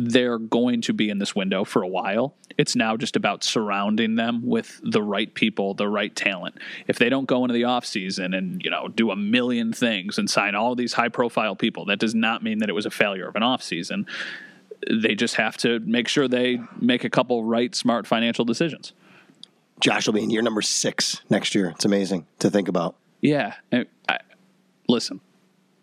They're 0.00 0.38
going 0.38 0.80
to 0.82 0.92
be 0.92 1.10
in 1.10 1.18
this 1.18 1.34
window 1.34 1.64
for 1.64 1.82
a 1.82 1.88
while. 1.88 2.36
It's 2.56 2.76
now 2.76 2.96
just 2.96 3.16
about 3.16 3.42
surrounding 3.42 4.14
them 4.14 4.46
with 4.46 4.80
the 4.84 5.02
right 5.02 5.34
people, 5.34 5.74
the 5.74 5.88
right 5.88 6.14
talent. 6.14 6.56
If 6.86 6.98
they 6.98 7.08
don't 7.08 7.26
go 7.26 7.42
into 7.42 7.52
the 7.52 7.62
offseason 7.62 8.36
and, 8.36 8.62
you 8.62 8.70
know, 8.70 8.86
do 8.86 9.10
a 9.10 9.16
million 9.16 9.72
things 9.72 10.16
and 10.16 10.30
sign 10.30 10.54
all 10.54 10.76
these 10.76 10.92
high 10.92 11.08
profile 11.08 11.56
people, 11.56 11.84
that 11.86 11.98
does 11.98 12.14
not 12.14 12.44
mean 12.44 12.58
that 12.58 12.68
it 12.68 12.74
was 12.74 12.86
a 12.86 12.90
failure 12.90 13.26
of 13.26 13.34
an 13.34 13.42
offseason. 13.42 14.06
They 14.88 15.16
just 15.16 15.34
have 15.34 15.56
to 15.58 15.80
make 15.80 16.06
sure 16.06 16.28
they 16.28 16.60
make 16.80 17.02
a 17.02 17.10
couple 17.10 17.42
right, 17.42 17.74
smart 17.74 18.06
financial 18.06 18.44
decisions. 18.44 18.92
Josh 19.80 20.06
will 20.06 20.14
be 20.14 20.22
in 20.22 20.30
year 20.30 20.42
number 20.42 20.62
six 20.62 21.22
next 21.28 21.56
year. 21.56 21.70
It's 21.70 21.84
amazing 21.84 22.24
to 22.38 22.50
think 22.50 22.68
about. 22.68 22.94
Yeah. 23.20 23.54
I, 23.72 23.86
I, 24.08 24.18
listen, 24.88 25.20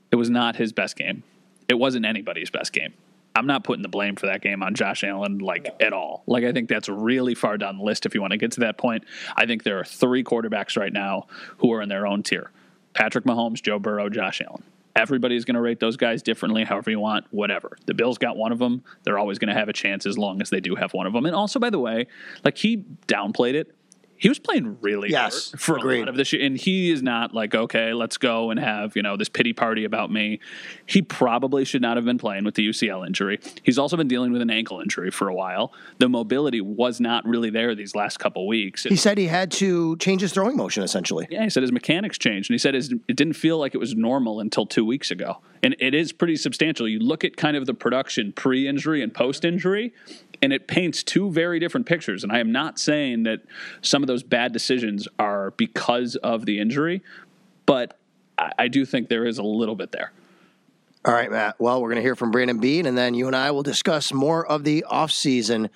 it 0.10 0.16
was 0.16 0.30
not 0.30 0.56
his 0.56 0.72
best 0.72 0.96
game. 0.96 1.24
It 1.68 1.74
wasn't 1.74 2.06
anybody's 2.06 2.50
best 2.50 2.72
game. 2.72 2.94
I'm 3.36 3.48
not 3.48 3.66
putting 3.66 3.84
the 3.84 3.90
blame 3.90 4.16
for 4.16 4.28
that 4.28 4.42
game 4.42 4.64
on 4.64 4.76
Josh 4.76 5.04
Allen 5.04 5.40
like 5.40 5.76
at 5.82 5.92
all. 5.92 6.24
Like 6.26 6.46
I 6.46 6.54
think 6.54 6.70
that's 6.70 6.88
really 6.88 7.36
far 7.36 7.58
down 7.58 7.78
the 7.78 7.84
list 7.84 8.06
if 8.06 8.16
you 8.16 8.22
want 8.22 8.32
to 8.32 8.38
get 8.38 8.54
to 8.54 8.62
that 8.62 8.78
point. 8.78 9.04
I 9.36 9.46
think 9.46 9.64
there 9.64 9.78
are 9.78 9.84
three 9.84 10.24
quarterbacks 10.24 10.78
right 10.78 10.94
now 10.94 11.28
who 11.58 11.74
are 11.74 11.82
in 11.82 11.90
their 11.90 12.08
own 12.08 12.24
tier. 12.24 12.52
Patrick 12.94 13.26
Mahomes, 13.26 13.62
Joe 13.62 13.78
Burrow, 13.78 14.10
Josh 14.10 14.42
Allen. 14.42 14.64
Everybody's 14.96 15.44
going 15.44 15.56
to 15.56 15.62
rate 15.62 15.82
those 15.82 15.98
guys 15.98 16.24
differently, 16.24 16.64
however 16.64 16.90
you 16.90 17.02
want, 17.02 17.26
whatever. 17.32 17.78
The 17.86 17.94
Bills 17.94 18.18
got 18.18 18.38
one 18.38 18.54
of 18.54 18.60
them. 18.60 18.82
They're 19.04 19.20
always 19.20 19.38
going 19.38 19.54
to 19.54 19.60
have 19.60 19.68
a 19.68 19.74
chance 19.74 20.06
as 20.06 20.18
long 20.18 20.42
as 20.42 20.50
they 20.50 20.62
do 20.62 20.76
have 20.76 20.94
one 20.94 21.06
of 21.06 21.12
them. 21.12 21.26
And 21.26 21.36
also, 21.36 21.60
by 21.60 21.70
the 21.70 21.80
way, 21.80 22.08
like 22.46 22.58
he 22.58 22.78
downplayed 23.06 23.56
it. 23.56 23.76
He 24.18 24.30
was 24.30 24.40
playing 24.40 24.78
really 24.82 25.10
Yes, 25.10 25.52
hard 25.52 25.62
for 25.62 25.78
agreed. 25.78 25.98
a 25.98 26.00
lot 26.02 26.10
of 26.10 26.16
this 26.16 26.32
year. 26.34 26.46
And 26.46 26.58
he 26.58 26.92
is 26.92 27.02
not 27.04 27.34
like, 27.34 27.54
okay, 27.54 27.94
let's 27.94 28.18
go 28.18 28.50
and 28.52 28.60
have, 28.60 28.96
you 28.96 29.02
know, 29.02 29.18
this 29.18 29.30
pity 29.30 29.54
party 29.54 29.84
about 29.84 30.12
me. 30.12 30.40
He 30.86 31.02
probably 31.02 31.66
should 31.66 31.82
not 31.82 31.98
have 31.98 32.06
been 32.06 32.18
playing 32.18 32.44
with 32.46 32.56
the 32.56 32.68
UCL 32.70 33.06
injury. 33.06 33.40
He's 33.64 33.78
also 33.78 33.98
been 33.98 34.08
dealing 34.08 34.32
with 34.32 34.42
an 34.42 34.50
ankle 34.50 34.80
injury 34.80 35.12
for 35.12 35.28
a 35.28 35.36
while. 35.36 35.74
The 35.98 36.08
mobility 36.10 36.62
was 36.62 37.00
not 37.00 37.26
really 37.26 37.50
there 37.50 37.76
these 37.76 37.96
last 37.96 38.18
couple 38.18 38.48
weeks. 38.48 38.84
He 38.84 38.96
said 38.96 39.18
he 39.18 39.28
had 39.28 39.52
to 39.54 39.98
change 39.98 40.22
his 40.22 40.32
throwing 40.34 40.56
motion 40.58 40.84
essentially. 40.84 41.28
Yeah, 41.30 41.44
he 41.44 41.50
said 41.50 41.64
his 41.64 41.72
mechanics 41.72 42.18
changed, 42.18 42.50
and 42.50 42.54
he 42.56 42.60
said 42.60 42.74
his, 42.74 42.94
it 43.08 43.16
didn't 43.18 43.34
feel 43.34 43.58
like 43.58 43.76
it 43.76 43.80
was 43.80 43.96
normal 43.96 44.40
until 44.40 44.66
two 44.66 44.86
weeks 44.86 45.12
ago, 45.12 45.42
and 45.64 45.76
it 45.80 45.94
is 45.94 46.12
pretty 46.14 46.36
substantial. 46.38 46.88
You 46.88 47.00
look 47.00 47.24
at 47.24 47.36
kind 47.38 47.58
of 47.58 47.66
the 47.66 47.74
production 47.74 48.32
pre-injury 48.34 49.02
and 49.02 49.14
post-injury, 49.14 49.94
and 50.42 50.54
it 50.54 50.68
paints 50.68 51.04
two 51.04 51.32
very 51.32 51.60
different 51.60 51.86
pictures. 51.86 52.24
And 52.24 52.32
I 52.32 52.40
am 52.40 52.52
not 52.52 52.80
saying 52.80 53.24
that 53.24 53.42
some 53.82 54.04
of 54.04 54.08
those 54.08 54.24
bad 54.24 54.54
decisions 54.54 55.08
are 55.20 55.52
because 55.52 56.16
of 56.18 56.46
the 56.46 56.60
injury, 56.60 57.02
but 57.66 57.98
I, 58.38 58.52
I 58.60 58.68
do 58.68 58.86
think 58.86 59.10
there 59.10 59.26
is 59.26 59.38
a 59.38 59.44
little 59.44 59.76
bit 59.76 59.92
there. 59.92 60.12
All 61.06 61.14
right, 61.14 61.30
Matt. 61.30 61.60
Well, 61.60 61.82
we're 61.82 61.90
going 61.90 61.98
to 61.98 62.02
hear 62.02 62.16
from 62.16 62.32
Brandon 62.32 62.60
Beane, 62.60 62.88
and 62.88 62.98
then 62.98 63.14
you 63.14 63.28
and 63.28 63.36
I 63.36 63.52
will 63.52 63.62
discuss 63.62 64.12
more 64.12 64.44
of 64.46 64.64
the 64.64 64.84
offseason. 64.92 65.70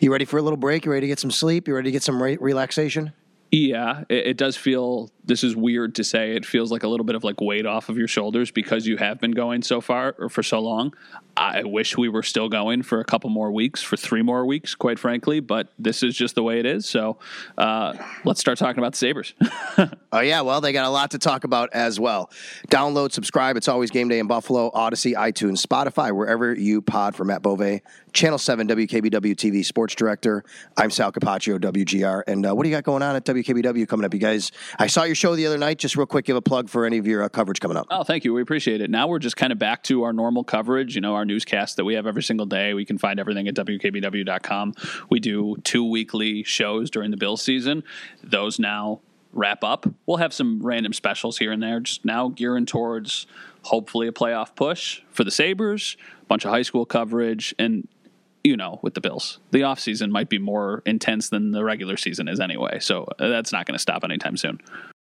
You 0.00 0.12
ready 0.12 0.26
for 0.26 0.36
a 0.36 0.42
little 0.42 0.58
break? 0.58 0.84
You 0.84 0.92
ready 0.92 1.02
to 1.02 1.06
get 1.06 1.18
some 1.18 1.30
sleep? 1.30 1.66
You 1.66 1.74
ready 1.74 1.88
to 1.88 1.92
get 1.92 2.02
some 2.02 2.22
re- 2.22 2.36
relaxation? 2.36 3.14
Yeah, 3.50 4.04
it, 4.10 4.26
it 4.26 4.36
does 4.36 4.54
feel. 4.54 5.10
This 5.26 5.42
is 5.42 5.56
weird 5.56 5.94
to 5.96 6.04
say. 6.04 6.36
It 6.36 6.46
feels 6.46 6.70
like 6.70 6.82
a 6.82 6.88
little 6.88 7.04
bit 7.04 7.16
of 7.16 7.24
like 7.24 7.40
weight 7.40 7.66
off 7.66 7.88
of 7.88 7.98
your 7.98 8.08
shoulders 8.08 8.50
because 8.50 8.86
you 8.86 8.96
have 8.96 9.20
been 9.20 9.32
going 9.32 9.62
so 9.62 9.80
far 9.80 10.14
or 10.18 10.28
for 10.28 10.42
so 10.42 10.60
long. 10.60 10.94
I 11.36 11.64
wish 11.64 11.98
we 11.98 12.08
were 12.08 12.22
still 12.22 12.48
going 12.48 12.82
for 12.82 12.98
a 12.98 13.04
couple 13.04 13.28
more 13.28 13.52
weeks, 13.52 13.82
for 13.82 13.96
three 13.96 14.22
more 14.22 14.46
weeks, 14.46 14.74
quite 14.74 14.98
frankly. 14.98 15.40
But 15.40 15.68
this 15.78 16.02
is 16.02 16.16
just 16.16 16.34
the 16.34 16.42
way 16.42 16.58
it 16.58 16.64
is. 16.66 16.86
So 16.86 17.18
uh, 17.58 17.94
let's 18.24 18.40
start 18.40 18.56
talking 18.58 18.78
about 18.78 18.92
the 18.92 18.98
Sabres. 18.98 19.34
Oh, 20.12 20.20
yeah. 20.20 20.40
Well, 20.40 20.62
they 20.62 20.72
got 20.72 20.86
a 20.86 20.90
lot 20.90 21.10
to 21.10 21.18
talk 21.18 21.44
about 21.44 21.68
as 21.74 22.00
well. 22.00 22.30
Download, 22.68 23.12
subscribe. 23.12 23.58
It's 23.58 23.68
always 23.68 23.90
game 23.90 24.08
day 24.08 24.18
in 24.18 24.26
Buffalo, 24.26 24.70
Audacy, 24.70 25.12
iTunes, 25.12 25.60
Spotify, 25.60 26.10
wherever 26.10 26.54
you 26.54 26.80
pod 26.80 27.14
for 27.14 27.24
Matt 27.26 27.42
Bove, 27.42 27.80
Channel 28.14 28.38
7, 28.38 28.66
WKBW 28.66 29.34
TV 29.34 29.62
Sports 29.62 29.94
Director. 29.94 30.42
I'm 30.74 30.90
Sal 30.90 31.12
Capaccio, 31.12 31.58
WGR. 31.58 32.22
And 32.26 32.46
uh, 32.46 32.54
what 32.54 32.62
do 32.62 32.70
you 32.70 32.74
got 32.74 32.84
going 32.84 33.02
on 33.02 33.14
at 33.14 33.26
WKBW 33.26 33.86
coming 33.86 34.06
up, 34.06 34.14
you 34.14 34.20
guys? 34.20 34.52
I 34.78 34.86
saw 34.86 35.02
your 35.02 35.15
show 35.16 35.34
the 35.34 35.46
other 35.46 35.58
night. 35.58 35.78
Just 35.78 35.96
real 35.96 36.06
quick, 36.06 36.24
give 36.24 36.36
a 36.36 36.42
plug 36.42 36.68
for 36.68 36.86
any 36.86 36.98
of 36.98 37.06
your 37.06 37.22
uh, 37.22 37.28
coverage 37.28 37.60
coming 37.60 37.76
up. 37.76 37.86
Oh, 37.90 38.04
thank 38.04 38.24
you. 38.24 38.32
We 38.32 38.42
appreciate 38.42 38.80
it. 38.80 38.90
Now 38.90 39.08
we're 39.08 39.18
just 39.18 39.36
kind 39.36 39.52
of 39.52 39.58
back 39.58 39.82
to 39.84 40.04
our 40.04 40.12
normal 40.12 40.44
coverage, 40.44 40.94
you 40.94 41.00
know, 41.00 41.14
our 41.14 41.24
newscast 41.24 41.76
that 41.76 41.84
we 41.84 41.94
have 41.94 42.06
every 42.06 42.22
single 42.22 42.46
day. 42.46 42.74
We 42.74 42.84
can 42.84 42.98
find 42.98 43.18
everything 43.18 43.48
at 43.48 43.54
WKBW.com. 43.54 44.74
We 45.10 45.20
do 45.20 45.56
two 45.64 45.84
weekly 45.88 46.42
shows 46.42 46.90
during 46.90 47.10
the 47.10 47.16
Bill 47.16 47.36
season. 47.36 47.82
Those 48.22 48.58
now 48.58 49.00
wrap 49.32 49.62
up. 49.62 49.86
We'll 50.06 50.16
have 50.16 50.32
some 50.32 50.60
random 50.62 50.92
specials 50.92 51.38
here 51.38 51.52
and 51.52 51.62
there, 51.62 51.80
just 51.80 52.04
now 52.04 52.28
gearing 52.28 52.66
towards 52.66 53.26
hopefully 53.62 54.08
a 54.08 54.12
playoff 54.12 54.54
push 54.54 55.02
for 55.10 55.24
the 55.24 55.30
Sabres, 55.30 55.96
a 56.22 56.24
bunch 56.26 56.44
of 56.44 56.50
high 56.50 56.62
school 56.62 56.86
coverage, 56.86 57.54
and 57.58 57.88
you 58.46 58.56
know, 58.56 58.78
with 58.80 58.94
the 58.94 59.00
Bills. 59.00 59.40
The 59.50 59.62
offseason 59.62 60.10
might 60.10 60.28
be 60.28 60.38
more 60.38 60.82
intense 60.86 61.30
than 61.30 61.50
the 61.50 61.64
regular 61.64 61.96
season 61.96 62.28
is 62.28 62.38
anyway. 62.38 62.78
So 62.78 63.08
uh, 63.18 63.28
that's 63.28 63.52
not 63.52 63.66
going 63.66 63.74
to 63.74 63.80
stop 63.80 64.04
anytime 64.04 64.36
soon. 64.36 64.60